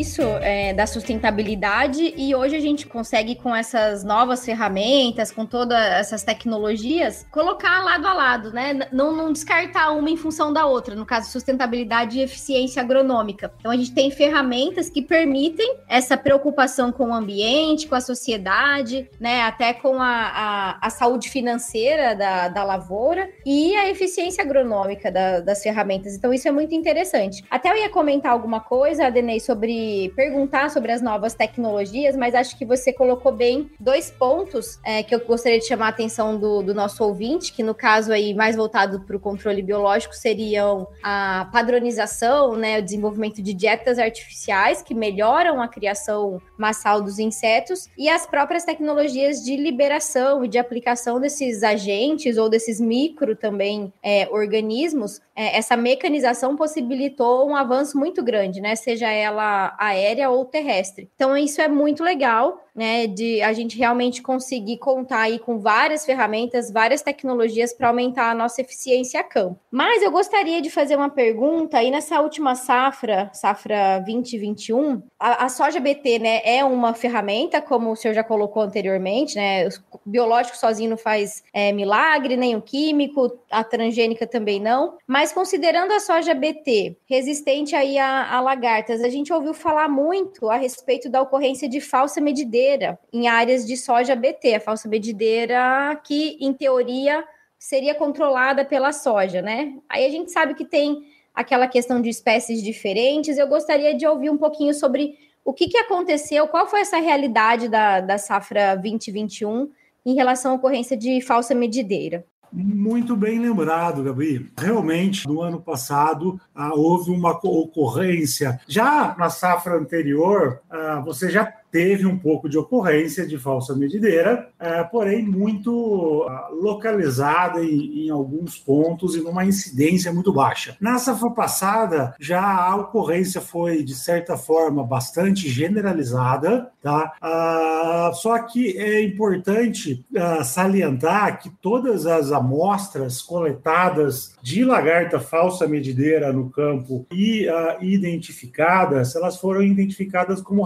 Isso 0.02 0.22
é, 0.42 0.74
da 0.74 0.88
sustentabilidade 0.88 2.14
e 2.18 2.34
hoje 2.36 2.56
a 2.56 2.60
gente 2.60 2.88
consegue 2.88 3.36
com 3.36 3.56
essas 3.56 4.04
novas 4.04 4.44
ferramentas, 4.44 5.32
com 5.32 5.46
todas 5.46 5.78
essas 5.78 6.24
tecnologias, 6.24 7.26
colocar 7.32 7.84
lado 7.84 8.08
a 8.08 8.14
lado, 8.14 8.52
né? 8.52 8.88
Não, 8.92 9.16
não 9.16 9.32
descartar 9.32 9.92
uma 9.92 10.10
em 10.10 10.18
função 10.18 10.52
da 10.52 10.66
outra, 10.66 10.96
no 10.96 11.06
caso 11.06 11.30
sustentabilidade 11.30 12.18
e 12.18 12.22
eficiência 12.22 12.82
agronômica. 12.82 13.54
Então 13.60 13.72
a 13.72 13.78
gente 13.78 13.94
tem 13.94 14.10
ferramentas 14.10 14.90
que 14.90 15.02
permitem 15.02 15.78
essa 15.88 16.18
preocupação 16.18 16.92
com 16.92 17.10
o 17.10 17.14
ambiente, 17.14 17.88
com 17.88 17.96
a 17.96 18.02
sociedade, 18.02 19.10
né? 19.20 19.44
Até 19.44 19.74
com 19.74 20.02
a, 20.02 20.10
a, 20.10 20.88
a 20.88 20.90
saúde 20.90 21.30
financeira 21.30 22.16
da, 22.16 22.48
da 22.48 22.64
lavoura 22.64 23.30
e 23.46 23.76
a 23.76 23.90
eficiência 23.90 24.44
agronômica 24.44 25.12
da, 25.12 25.40
das 25.42 25.62
ferramentas. 25.62 26.16
Então 26.16 26.34
isso 26.34 26.48
é 26.48 26.52
muito 26.52 26.74
interessante. 26.74 27.44
Até 27.50 27.70
eu 27.70 27.78
ia 27.78 27.90
comentar 27.90 28.32
alguma 28.32 28.60
coisa, 28.60 29.12
Denei, 29.12 29.40
sobre 29.40 29.91
perguntar 30.16 30.70
sobre 30.70 30.92
as 30.92 31.02
novas 31.02 31.34
tecnologias, 31.34 32.16
mas 32.16 32.34
acho 32.34 32.58
que 32.58 32.66
você 32.66 32.94
colocou 32.94 33.32
bem 33.32 33.70
dois 33.80 34.10
pontos 34.10 34.80
é, 34.86 35.04
que 35.04 35.14
eu 35.14 35.20
gostaria 35.20 35.60
de 35.60 35.66
chamar 35.66 35.88
a 35.88 35.90
atenção 35.90 36.38
do, 36.38 36.62
do 36.62 36.74
nosso 36.74 37.04
ouvinte, 37.04 37.52
que 37.52 37.64
no 37.64 37.74
caso 37.74 38.14
aí 38.14 38.34
mais 38.34 38.56
voltado 38.56 39.02
para 39.02 39.16
o 39.16 39.20
controle 39.20 39.62
biológico 39.62 40.16
seriam 40.16 40.88
a 41.04 41.50
padronização, 41.52 42.56
né, 42.56 42.80
o 42.80 42.82
desenvolvimento 42.82 43.42
de 43.42 43.54
dietas 43.54 44.00
artificiais 44.00 44.82
que 44.82 44.94
melhoram 44.94 45.62
a 45.62 45.68
criação 45.68 46.42
massal 46.58 47.02
dos 47.02 47.20
insetos 47.20 47.90
e 47.98 48.08
as 48.08 48.26
próprias 48.26 48.64
tecnologias 48.64 49.44
de 49.44 49.58
liberação 49.58 50.46
e 50.46 50.48
de 50.48 50.58
aplicação 50.58 51.20
desses 51.20 51.64
agentes 51.64 52.38
ou 52.38 52.50
desses 52.50 52.80
micro 52.80 53.36
também 53.36 53.92
é, 54.02 54.28
organismos. 54.32 55.20
É, 55.36 55.58
essa 55.58 55.76
mecanização 55.76 56.56
possibilitou 56.56 57.50
um 57.50 57.56
avanço 57.56 57.98
muito 57.98 58.24
grande, 58.24 58.62
né? 58.62 58.76
Seja 58.76 59.02
seja 59.02 59.10
ela 59.10 59.76
aérea 59.82 60.30
ou 60.30 60.46
terrestre. 60.46 61.10
Então, 61.16 61.36
isso 61.36 61.60
é 61.60 61.68
muito 61.68 62.04
legal 62.04 62.64
né, 62.76 63.08
de 63.08 63.42
a 63.42 63.52
gente 63.52 63.78
realmente 63.78 64.22
conseguir 64.22 64.78
contar 64.78 65.22
aí 65.22 65.40
com 65.40 65.60
várias 65.60 66.06
ferramentas, 66.06 66.72
várias 66.72 67.02
tecnologias 67.02 67.74
para 67.74 67.90
aumentar 67.90 68.32
a 68.32 68.36
nossa 68.36 68.62
eficiência 68.62 69.20
a 69.20 69.24
campo. 69.24 69.60
Mas 69.70 70.02
eu 70.02 70.12
gostaria 70.12 70.62
de 70.62 70.70
fazer 70.70 70.96
uma 70.96 71.10
pergunta 71.10 71.78
aí 71.78 71.92
nessa 71.92 72.22
última 72.22 72.56
safra, 72.56 73.30
safra 73.34 74.00
2021, 74.00 75.02
a, 75.20 75.46
a 75.46 75.50
soja 75.50 75.80
BT, 75.80 76.20
né, 76.20 76.42
é 76.46 76.64
uma 76.64 76.94
ferramenta, 76.94 77.62
como 77.62 77.92
o 77.92 77.96
senhor 77.96 78.14
já 78.14 78.24
colocou 78.24 78.64
anteriormente, 78.64 79.36
né, 79.36 79.68
o 79.68 80.00
biológico 80.06 80.58
sozinho 80.58 80.92
não 80.92 80.98
faz 80.98 81.44
é, 81.54 81.72
milagre, 81.72 82.38
nem 82.38 82.56
o 82.56 82.62
químico, 82.62 83.40
a 83.50 83.64
transgênica 83.64 84.26
também 84.26 84.60
não, 84.60 84.98
mas 85.06 85.34
considerando 85.34 85.92
a 85.92 86.00
soja 86.00 86.34
BT 86.34 86.96
resistente 87.06 87.76
aí 87.76 87.98
a, 87.98 88.34
a 88.34 88.40
lagartas, 88.40 89.02
a 89.02 89.10
gente 89.10 89.34
ouviu 89.34 89.54
falar 89.54 89.71
muito 89.88 90.50
a 90.50 90.56
respeito 90.56 91.10
da 91.10 91.22
ocorrência 91.22 91.68
de 91.68 91.80
falsa 91.80 92.22
medideira 92.22 93.00
em 93.12 93.28
áreas 93.28 93.66
de 93.66 93.76
soja 93.78 94.16
BT, 94.16 94.56
a 94.56 94.60
falsa 94.60 94.88
medideira 94.88 96.00
que, 96.04 96.38
em 96.40 96.54
teoria, 96.54 97.24
seria 97.58 97.96
controlada 97.96 98.66
pela 98.66 98.92
soja, 98.92 99.42
né? 99.42 99.76
Aí 99.88 100.06
a 100.06 100.10
gente 100.10 100.32
sabe 100.32 100.54
que 100.54 100.66
tem 100.66 101.06
aquela 101.34 101.68
questão 101.68 102.02
de 102.02 102.10
espécies 102.10 102.62
diferentes. 102.62 103.38
Eu 103.38 103.48
gostaria 103.48 103.96
de 103.96 104.06
ouvir 104.06 104.30
um 104.30 104.38
pouquinho 104.38 104.74
sobre 104.74 105.18
o 105.44 105.54
que, 105.54 105.68
que 105.68 105.78
aconteceu, 105.78 106.48
qual 106.48 106.68
foi 106.68 106.82
essa 106.82 106.98
realidade 106.98 107.68
da, 107.68 108.02
da 108.02 108.18
safra 108.18 108.76
2021 108.76 109.70
em 110.06 110.16
relação 110.16 110.54
à 110.54 110.56
ocorrência 110.56 110.98
de 110.98 111.22
falsa 111.22 111.54
medideira. 111.56 112.26
Muito 112.52 113.16
bem 113.16 113.40
lembrado, 113.40 114.04
Gabi. 114.04 114.52
Realmente, 114.58 115.26
no 115.26 115.42
ano 115.42 115.62
passado, 115.62 116.40
ah, 116.54 116.74
houve 116.74 117.10
uma 117.10 117.32
ocorrência. 117.32 118.60
Já 118.68 119.16
na 119.18 119.30
safra 119.30 119.78
anterior, 119.78 120.60
ah, 120.70 121.02
você 121.06 121.30
já 121.30 121.54
teve 121.72 122.06
um 122.06 122.18
pouco 122.18 122.50
de 122.50 122.58
ocorrência 122.58 123.26
de 123.26 123.38
falsa 123.38 123.74
medideira, 123.76 124.50
é, 124.60 124.84
porém 124.84 125.26
muito 125.26 126.26
ah, 126.30 126.50
localizada 126.52 127.64
em, 127.64 128.10
alguns 128.10 128.58
pontos 128.58 129.16
e 129.16 129.22
numa 129.22 129.46
incidência 129.46 130.12
muito 130.12 130.34
baixa. 130.34 130.76
Na 130.82 130.98
safra 130.98 131.30
passada, 131.30 132.14
já 132.20 132.42
a 132.42 132.76
ocorrência 132.76 133.40
foi, 133.40 133.84
de 133.84 133.96
certa 133.96 134.36
forma, 134.36 134.84
bastante 134.84 135.48
generalizada, 135.48 136.70
tá? 136.82 137.14
Ah, 137.22 138.12
só 138.14 138.38
que 138.40 138.78
é 138.78 139.02
importante 139.02 140.06
ah, 140.18 140.44
salientar 140.44 141.42
que 141.42 141.50
todas 141.62 142.06
as 142.06 142.32
amostras 142.32 143.22
coletadas 143.22 144.36
de 144.42 144.66
lagarta 144.66 145.20
falsa 145.20 145.68
medideira 145.68 146.34
no 146.34 146.50
campo 146.50 147.06
e 147.12 147.48
identificadas, 147.80 149.16
elas 149.16 149.38
foram 149.38 149.64
identificadas 149.64 150.42
como 150.42 150.64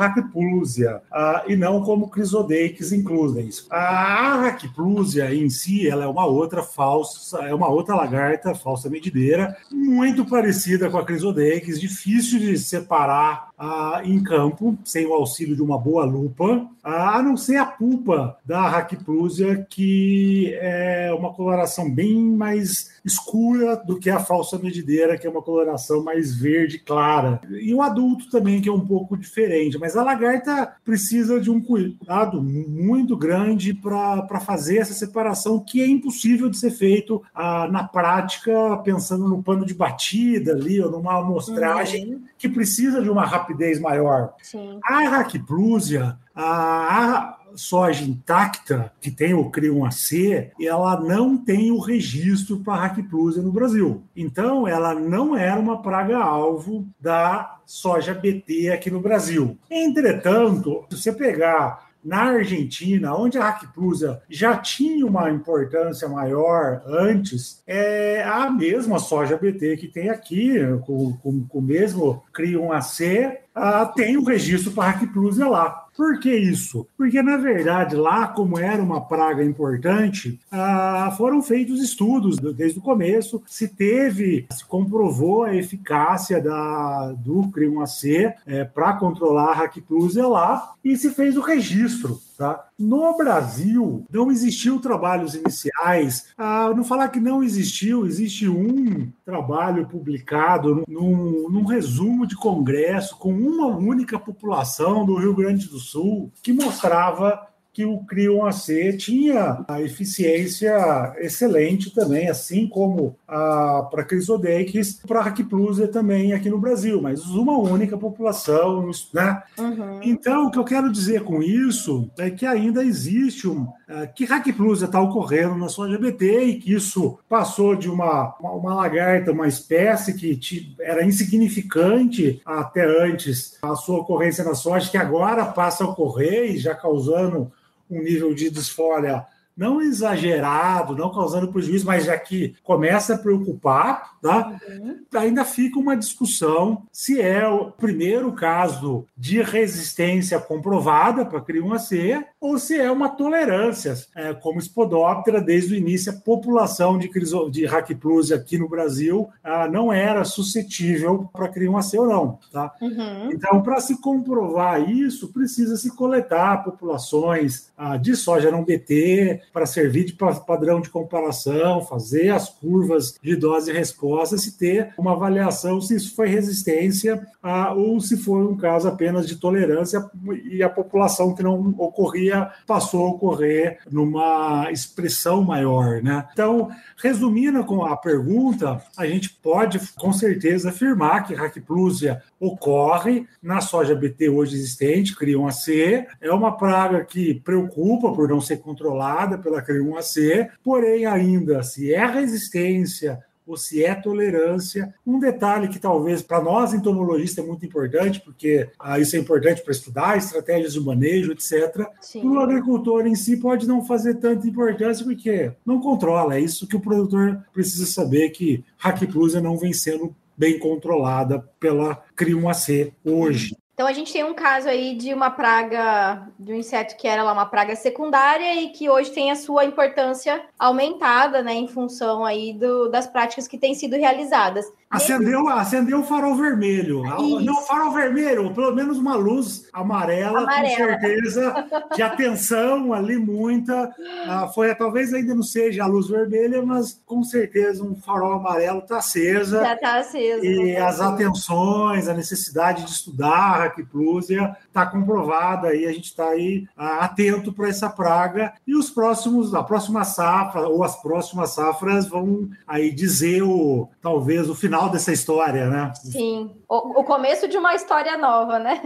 Uh, 1.11 1.51
e 1.51 1.55
não 1.55 1.81
como 1.81 2.09
Chrysodeix 2.09 2.91
inclusens. 2.91 3.65
A 3.69 4.35
Racplusia 4.41 5.33
em 5.33 5.49
si, 5.49 5.87
ela 5.87 6.03
é 6.03 6.07
uma 6.07 6.25
outra 6.25 6.63
falsa, 6.63 7.39
é 7.45 7.53
uma 7.53 7.67
outra 7.67 7.95
lagarta, 7.95 8.55
falsa 8.55 8.89
medideira, 8.89 9.57
muito 9.71 10.25
parecida 10.25 10.89
com 10.89 10.97
a 10.97 11.05
Chrysodeix, 11.05 11.79
difícil 11.79 12.39
de 12.39 12.57
separar 12.57 13.49
uh, 13.59 14.01
em 14.03 14.21
campo, 14.23 14.77
sem 14.83 15.05
o 15.05 15.13
auxílio 15.13 15.55
de 15.55 15.61
uma 15.61 15.77
boa 15.77 16.05
lupa, 16.05 16.67
a 16.83 17.21
não 17.21 17.35
ser 17.35 17.57
a 17.57 17.65
pulpa 17.65 18.37
da 18.45 18.67
Racplusia, 18.67 19.65
que 19.67 20.53
é 20.59 21.11
uma 21.17 21.33
coloração 21.33 21.89
bem 21.89 22.15
mais 22.15 22.91
escura 23.03 23.75
do 23.75 23.99
que 23.99 24.09
a 24.09 24.19
falsa 24.19 24.59
medideira, 24.59 25.17
que 25.17 25.25
é 25.25 25.29
uma 25.29 25.41
coloração 25.41 26.03
mais 26.03 26.35
verde 26.35 26.77
clara. 26.79 27.41
E 27.49 27.73
o 27.73 27.81
adulto 27.81 28.29
também, 28.29 28.61
que 28.61 28.69
é 28.69 28.71
um 28.71 28.85
pouco 28.85 29.17
diferente. 29.17 29.79
Mas 29.79 29.95
a 29.95 30.03
lagarta 30.03 30.73
precisa 30.83 31.39
de 31.39 31.49
um 31.49 31.59
cuidado 31.59 32.41
muito 32.41 33.17
grande 33.17 33.73
para 33.73 34.39
fazer 34.39 34.77
essa 34.77 34.93
separação, 34.93 35.59
que 35.59 35.81
é 35.81 35.87
impossível 35.87 36.49
de 36.49 36.57
ser 36.57 36.71
feito 36.71 37.21
ah, 37.33 37.67
na 37.71 37.83
prática, 37.83 38.77
pensando 38.83 39.27
no 39.27 39.41
pano 39.41 39.65
de 39.65 39.73
batida 39.73 40.51
ali, 40.51 40.79
ou 40.79 40.91
numa 40.91 41.19
amostragem 41.19 42.15
uhum. 42.15 42.21
que 42.37 42.49
precisa 42.49 43.01
de 43.01 43.09
uma 43.09 43.25
rapidez 43.25 43.44
maior. 43.79 44.33
Sim. 44.41 44.79
A 44.83 45.01
Raquiplusia, 45.09 46.17
a, 46.35 47.37
soja 47.55 48.03
intacta, 48.03 48.91
que 48.99 49.09
tem 49.09 49.33
o 49.33 49.49
CRI1AC, 49.49 50.51
ela 50.61 50.99
não 50.99 51.37
tem 51.37 51.71
o 51.71 51.79
registro 51.79 52.59
para 52.59 52.81
Raquiplusia 52.81 53.41
no 53.41 53.51
Brasil. 53.51 54.03
Então, 54.15 54.67
ela 54.67 54.93
não 54.93 55.35
era 55.35 55.59
uma 55.59 55.81
praga-alvo 55.81 56.87
da 56.99 57.57
soja 57.65 58.13
BT 58.13 58.69
aqui 58.69 58.91
no 58.91 59.01
Brasil. 59.01 59.57
Entretanto, 59.69 60.85
se 60.89 60.97
você 60.97 61.11
pegar 61.11 61.84
na 62.05 62.25
Argentina, 62.25 63.15
onde 63.15 63.39
a 63.39 63.49
Hackplusa 63.49 64.21
já 64.29 64.55
tinha 64.55 65.05
uma 65.05 65.31
importância 65.31 66.07
maior 66.07 66.83
antes, 66.85 67.63
é 67.65 68.23
a 68.23 68.47
mesma 68.49 68.99
soja 68.99 69.35
BT 69.37 69.77
que 69.77 69.87
tem 69.87 70.09
aqui, 70.09 70.53
com, 70.85 71.13
com, 71.17 71.47
com 71.47 71.57
o 71.57 71.61
mesmo 71.61 72.23
CRI1AC, 72.31 73.37
ah, 73.55 73.85
tem 73.87 74.17
o 74.17 74.23
registro 74.23 74.71
para 74.71 74.91
Hackplusa 74.91 75.47
lá. 75.47 75.84
Por 75.95 76.19
que 76.19 76.35
isso? 76.35 76.85
Porque, 76.97 77.21
na 77.21 77.37
verdade, 77.37 77.95
lá, 77.95 78.27
como 78.27 78.59
era 78.59 78.83
uma 78.83 78.99
praga 78.99 79.43
importante, 79.43 80.39
ah, 80.51 81.13
foram 81.17 81.41
feitos 81.41 81.81
estudos 81.81 82.37
desde 82.37 82.79
o 82.79 82.81
começo, 82.81 83.41
se 83.45 83.69
teve, 83.69 84.45
se 84.51 84.65
comprovou 84.65 85.43
a 85.43 85.55
eficácia 85.55 86.41
da, 86.41 87.13
do 87.13 87.43
CRI1AC 87.43 88.33
é, 88.45 88.63
para 88.65 88.93
controlar 88.93 89.51
a 89.51 89.55
Ractúsia 89.55 90.27
lá 90.27 90.73
e 90.83 90.97
se 90.97 91.11
fez 91.11 91.37
o 91.37 91.41
registro. 91.41 92.19
Tá? 92.37 92.67
No 92.77 93.15
Brasil, 93.15 94.05
não 94.11 94.29
existiu 94.29 94.79
trabalhos 94.79 95.35
iniciais. 95.35 96.33
Ah, 96.37 96.73
não 96.75 96.83
falar 96.83 97.07
que 97.07 97.19
não 97.19 97.41
existiu, 97.41 98.05
existe 98.05 98.47
um 98.47 99.09
trabalho 99.23 99.87
publicado 99.87 100.83
num, 100.87 101.49
num 101.49 101.65
resumo 101.65 102.27
de 102.27 102.35
congresso 102.35 103.17
com 103.17 103.33
uma 103.33 103.67
única 103.67 104.19
população 104.19 105.05
do 105.05 105.15
Rio 105.15 105.33
Grande 105.33 105.67
do 105.69 105.79
Sul 105.79 106.31
que 106.43 106.51
mostrava 106.51 107.47
que 107.75 107.83
o 107.83 107.97
Crion 108.05 108.45
AC 108.45 108.95
tinha 108.97 109.65
a 109.67 109.81
eficiência 109.81 111.13
excelente 111.17 111.93
também, 111.93 112.29
assim 112.29 112.69
como 112.69 113.17
a 113.27 113.85
para 113.91 114.05
Crisodex, 114.05 115.01
para 115.05 115.21
Raquiplusia 115.21 115.85
também 115.85 116.31
aqui 116.31 116.49
no 116.49 116.57
Brasil, 116.57 117.01
mas 117.01 117.25
uma 117.25 117.57
única 117.57 117.97
população, 117.97 118.89
né? 119.13 119.43
Uhum. 119.59 119.99
Então, 120.03 120.45
o 120.45 120.51
que 120.51 120.57
eu 120.57 120.63
quero 120.63 120.89
dizer 120.89 121.23
com 121.23 121.43
isso 121.43 122.09
é 122.17 122.29
que 122.29 122.45
ainda 122.45 122.81
existe 122.81 123.45
um 123.45 123.67
é, 123.89 124.07
que 124.07 124.23
Raquiplusia 124.23 124.85
está 124.85 125.01
ocorrendo 125.01 125.55
na 125.55 125.67
soja 125.67 125.97
BT 125.97 126.43
e 126.45 126.59
que 126.59 126.73
isso 126.73 127.19
passou 127.27 127.75
de 127.75 127.89
uma, 127.89 128.37
uma, 128.39 128.51
uma 128.51 128.73
lagarta, 128.73 129.33
uma 129.33 129.49
espécie 129.49 130.13
que 130.13 130.73
era 130.79 131.05
insignificante 131.05 132.41
até 132.45 132.85
antes 133.03 133.57
a 133.61 133.75
sua 133.75 133.97
ocorrência 133.97 134.45
na 134.45 134.55
soja, 134.55 134.89
que 134.89 134.97
agora 134.97 135.45
passa 135.45 135.83
a 135.83 135.89
ocorrer 135.89 136.51
e 136.51 136.57
já 136.57 136.73
causando 136.73 137.51
um 137.89 138.01
nível 138.01 138.33
de 138.33 138.49
desfolha 138.49 139.25
não 139.55 139.81
exagerado, 139.81 140.95
não 140.95 141.11
causando 141.11 141.51
prejuízo, 141.51 141.85
mas 141.85 142.05
já 142.05 142.17
que 142.17 142.55
começa 142.63 143.15
a 143.15 143.17
preocupar, 143.17 144.17
tá? 144.21 144.59
Uhum. 144.67 144.97
ainda 145.15 145.45
fica 145.45 145.79
uma 145.79 145.95
discussão 145.95 146.83
se 146.91 147.21
é 147.21 147.47
o 147.47 147.71
primeiro 147.71 148.31
caso 148.33 149.05
de 149.17 149.41
resistência 149.41 150.39
comprovada 150.39 151.25
para 151.25 151.43
C 151.79 152.23
ou 152.39 152.59
se 152.59 152.79
é 152.79 152.91
uma 152.91 153.09
tolerância, 153.09 153.95
é, 154.15 154.33
como 154.33 154.61
Spodoptera, 154.61 155.41
desde 155.41 155.73
o 155.73 155.77
início, 155.77 156.11
a 156.11 156.15
população 156.15 156.97
de, 156.97 157.07
criso, 157.07 157.49
de 157.49 157.65
Hackplusia 157.65 158.35
aqui 158.35 158.57
no 158.57 158.69
Brasil 158.69 159.29
ah, 159.43 159.67
não 159.67 159.91
era 159.91 160.23
suscetível 160.23 161.29
para 161.33 161.51
C 161.81 161.99
ou 161.99 162.07
não. 162.07 162.39
Tá? 162.51 162.73
Uhum. 162.81 163.31
Então, 163.31 163.61
para 163.61 163.79
se 163.79 163.99
comprovar 164.01 164.89
isso, 164.89 165.31
precisa 165.31 165.77
se 165.77 165.95
coletar 165.95 166.63
populações 166.63 167.71
ah, 167.77 167.97
de 167.97 168.15
soja 168.15 168.51
não 168.51 168.63
BT, 168.63 169.41
para 169.51 169.65
servir 169.65 170.05
de 170.05 170.13
padrão 170.13 170.81
de 170.81 170.89
comparação, 170.89 171.85
fazer 171.85 172.29
as 172.29 172.49
curvas 172.49 173.17
de 173.21 173.35
dose 173.35 173.71
e 173.71 173.73
resposta, 173.73 174.37
se 174.37 174.57
ter 174.57 174.93
uma 174.97 175.13
avaliação 175.13 175.81
se 175.81 175.95
isso 175.95 176.15
foi 176.15 176.27
resistência 176.27 177.25
ah, 177.41 177.73
ou 177.73 177.99
se 177.99 178.17
foi 178.17 178.43
um 178.43 178.55
caso 178.55 178.87
apenas 178.87 179.27
de 179.27 179.35
tolerância 179.35 180.03
e 180.49 180.63
a 180.63 180.69
população 180.69 181.33
que 181.33 181.43
não 181.43 181.75
ocorria 181.77 182.49
passou 182.65 183.05
a 183.05 183.09
ocorrer 183.11 183.79
numa 183.89 184.71
expressão 184.71 185.43
maior. 185.43 186.01
Né? 186.01 186.27
Então, 186.33 186.69
resumindo 186.97 187.63
com 187.63 187.83
a 187.83 187.95
pergunta, 187.95 188.81
a 188.97 189.05
gente 189.05 189.29
pode 189.29 189.79
com 189.95 190.11
certeza 190.11 190.69
afirmar 190.69 191.25
que 191.25 191.33
Raquiplusia 191.33 192.21
ocorre 192.39 193.27
na 193.41 193.61
soja 193.61 193.95
BT 193.95 194.29
hoje 194.29 194.55
existente, 194.55 195.15
criam 195.15 195.47
AC, 195.47 196.05
é 196.21 196.31
uma 196.31 196.57
praga 196.57 197.03
que 197.03 197.35
preocupa 197.35 198.11
por 198.11 198.29
não 198.29 198.41
ser 198.41 198.57
controlada 198.57 199.34
pela 199.37 199.61
CRI1AC, 199.61 200.49
porém 200.63 201.05
ainda 201.05 201.63
se 201.63 201.93
é 201.93 202.05
resistência 202.05 203.23
ou 203.45 203.55
se 203.55 203.83
é 203.83 203.93
tolerância. 203.93 204.93
Um 205.05 205.19
detalhe 205.19 205.67
que 205.67 205.79
talvez 205.79 206.21
para 206.21 206.41
nós 206.41 206.73
entomologistas 206.73 207.43
é 207.43 207.47
muito 207.47 207.65
importante, 207.65 208.19
porque 208.21 208.67
ah, 208.79 208.99
isso 208.99 209.15
é 209.15 209.19
importante 209.19 209.61
para 209.61 209.71
estudar 209.71 210.17
estratégias 210.17 210.73
de 210.73 210.79
manejo, 210.79 211.31
etc. 211.31 211.71
Para 211.73 212.27
o 212.27 212.39
agricultor 212.39 213.05
em 213.05 213.15
si 213.15 213.37
pode 213.37 213.67
não 213.67 213.85
fazer 213.85 214.15
tanta 214.15 214.47
importância, 214.47 215.05
porque 215.05 215.51
não 215.65 215.79
controla. 215.79 216.35
É 216.35 216.41
isso 216.41 216.67
que 216.67 216.75
o 216.75 216.81
produtor 216.81 217.43
precisa 217.53 217.85
saber, 217.85 218.29
que 218.29 218.63
Hackplusia 218.77 219.41
não 219.41 219.57
vem 219.57 219.73
sendo 219.73 220.15
bem 220.37 220.59
controlada 220.59 221.39
pela 221.59 222.03
CRI1AC 222.17 222.91
hoje. 223.03 223.55
Então 223.75 223.87
a 223.87 223.91
gente 223.91 224.13
tem 224.13 224.23
um 224.23 224.33
caso 224.33 224.69
aí 224.69 224.95
de 224.95 225.13
uma 225.13 225.29
praga, 225.29 226.29
de 226.39 226.53
um 226.53 226.55
inseto 226.55 226.95
que 226.95 227.09
era 227.09 227.21
lá 227.21 227.33
uma 227.33 227.45
praga 227.45 227.75
secundária 227.75 228.55
e 228.55 228.69
que 228.69 228.89
hoje 228.89 229.11
tem 229.11 229.29
a 229.31 229.35
sua 229.35 229.65
importância 229.65 230.41
aumentada, 230.57 231.43
né, 231.43 231.53
em 231.53 231.67
função 231.67 232.23
aí 232.23 232.53
do, 232.53 232.87
das 232.87 233.05
práticas 233.05 233.49
que 233.49 233.57
têm 233.57 233.75
sido 233.75 233.97
realizadas. 233.97 234.65
Acendeu, 234.89 235.49
acendeu 235.49 235.99
o 235.99 236.03
farol 236.03 236.35
vermelho. 236.35 237.03
Isso. 237.05 237.39
Não, 237.41 237.61
farol 237.63 237.91
vermelho, 237.91 238.53
pelo 238.53 238.73
menos 238.73 238.97
uma 238.97 239.15
luz 239.15 239.67
amarela, 239.73 240.41
amarela. 240.41 240.69
com 240.69 240.75
certeza, 240.75 241.65
de 241.95 242.01
atenção 242.01 242.93
ali, 242.93 243.17
muita. 243.17 243.93
Ah, 244.27 244.47
foi, 244.47 244.73
talvez 244.75 245.13
ainda 245.13 245.33
não 245.33 245.43
seja 245.43 245.83
a 245.83 245.87
luz 245.87 246.07
vermelha, 246.07 246.61
mas 246.63 247.01
com 247.05 247.23
certeza 247.23 247.83
um 247.83 247.95
farol 247.95 248.33
amarelo 248.33 248.79
está 248.79 248.97
acesa. 248.97 249.61
Já 249.61 249.73
está 249.73 249.97
acesa. 249.97 250.45
E 250.45 250.77
as 250.77 251.01
atenções, 251.01 252.07
a 252.07 252.13
necessidade 252.13 252.83
de 252.83 252.91
estudar 252.91 253.35
a 253.35 253.57
Raquiplusia 253.63 254.55
está 254.67 254.85
comprovada 254.85 255.75
e 255.75 255.85
a 255.85 255.91
gente 255.91 256.05
está 256.05 256.29
aí 256.29 256.67
ah, 256.77 256.99
atento 257.05 257.51
para 257.51 257.67
essa 257.67 257.89
praga. 257.89 258.53
E 258.65 258.75
os 258.75 258.89
próximos, 258.89 259.53
a 259.53 259.63
próxima 259.63 260.03
safra, 260.03 260.69
ou 260.69 260.83
as 260.83 261.01
próximas 261.01 261.51
safras 261.51 262.07
vão 262.07 262.49
aí 262.67 262.91
dizer 262.91 263.41
o, 263.41 263.89
talvez 264.01 264.49
o 264.49 264.55
final 264.55 264.74
final 264.75 264.89
dessa 264.89 265.11
história, 265.11 265.67
né? 265.67 265.93
Sim, 265.95 266.55
o, 266.67 266.99
o, 266.99 267.03
começo 267.03 267.47
de 267.47 267.57
uma 267.57 267.73
história 267.73 268.17
nova, 268.17 268.59
né? 268.59 268.81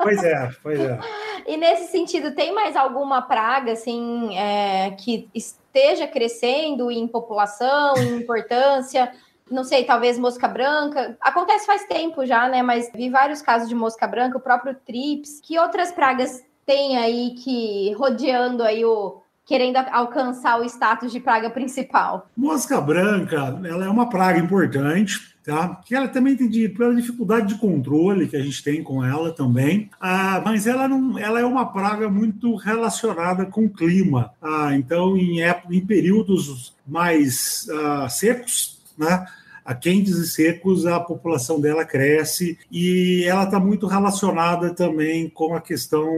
Pois 0.00 0.22
é, 0.22 0.48
pois 0.62 0.78
é. 0.78 0.98
e 1.46 1.56
nesse 1.56 1.90
sentido, 1.90 2.34
tem 2.34 2.54
mais 2.54 2.76
alguma 2.76 3.22
praga, 3.22 3.72
assim, 3.72 4.36
é, 4.36 4.92
que 4.92 5.28
esteja 5.34 6.06
crescendo 6.06 6.90
em 6.90 7.08
população, 7.08 7.96
em 7.96 8.18
importância? 8.18 9.12
Não 9.50 9.64
sei, 9.64 9.84
talvez 9.84 10.18
mosca 10.18 10.46
branca. 10.46 11.16
Acontece 11.20 11.66
faz 11.66 11.84
tempo 11.86 12.24
já, 12.24 12.48
né? 12.48 12.62
Mas 12.62 12.90
vi 12.94 13.10
vários 13.10 13.42
casos 13.42 13.68
de 13.68 13.74
mosca 13.74 14.06
branca, 14.06 14.38
o 14.38 14.40
próprio 14.40 14.74
trips. 14.86 15.40
Que 15.40 15.58
outras 15.58 15.90
pragas 15.90 16.42
tem 16.64 16.96
aí 16.96 17.34
que 17.34 17.92
rodeando 17.94 18.62
aí 18.62 18.84
o, 18.84 19.20
querendo 19.46 19.76
alcançar 19.76 20.60
o 20.60 20.64
status 20.64 21.12
de 21.12 21.20
praga 21.20 21.50
principal? 21.50 22.30
Mosca 22.36 22.80
branca, 22.80 23.60
ela 23.64 23.84
é 23.84 23.88
uma 23.88 24.08
praga 24.08 24.38
importante, 24.38 25.36
tá? 25.44 25.80
Que 25.84 25.94
ela 25.94 26.08
também 26.08 26.36
tem 26.36 26.48
de, 26.48 26.68
pela 26.68 26.94
dificuldade 26.94 27.48
de 27.48 27.60
controle 27.60 28.28
que 28.28 28.36
a 28.36 28.42
gente 28.42 28.62
tem 28.62 28.82
com 28.82 29.04
ela 29.04 29.32
também, 29.32 29.90
ah, 30.00 30.40
mas 30.44 30.66
ela 30.66 30.86
não, 30.86 31.18
ela 31.18 31.40
é 31.40 31.44
uma 31.44 31.66
praga 31.66 32.08
muito 32.08 32.54
relacionada 32.54 33.44
com 33.44 33.64
o 33.64 33.70
clima, 33.70 34.30
ah, 34.40 34.70
então 34.74 35.16
em, 35.16 35.40
em 35.70 35.80
períodos 35.84 36.74
mais 36.86 37.68
ah, 37.70 38.08
secos, 38.08 38.80
né? 38.96 39.26
A 39.64 39.74
quentes 39.74 40.16
e 40.16 40.26
secos, 40.26 40.86
a 40.86 41.00
população 41.00 41.60
dela 41.60 41.84
cresce 41.84 42.58
e 42.70 43.24
ela 43.26 43.44
está 43.44 43.58
muito 43.58 43.86
relacionada 43.86 44.74
também 44.74 45.28
com 45.28 45.54
a 45.54 45.60
questão 45.60 46.08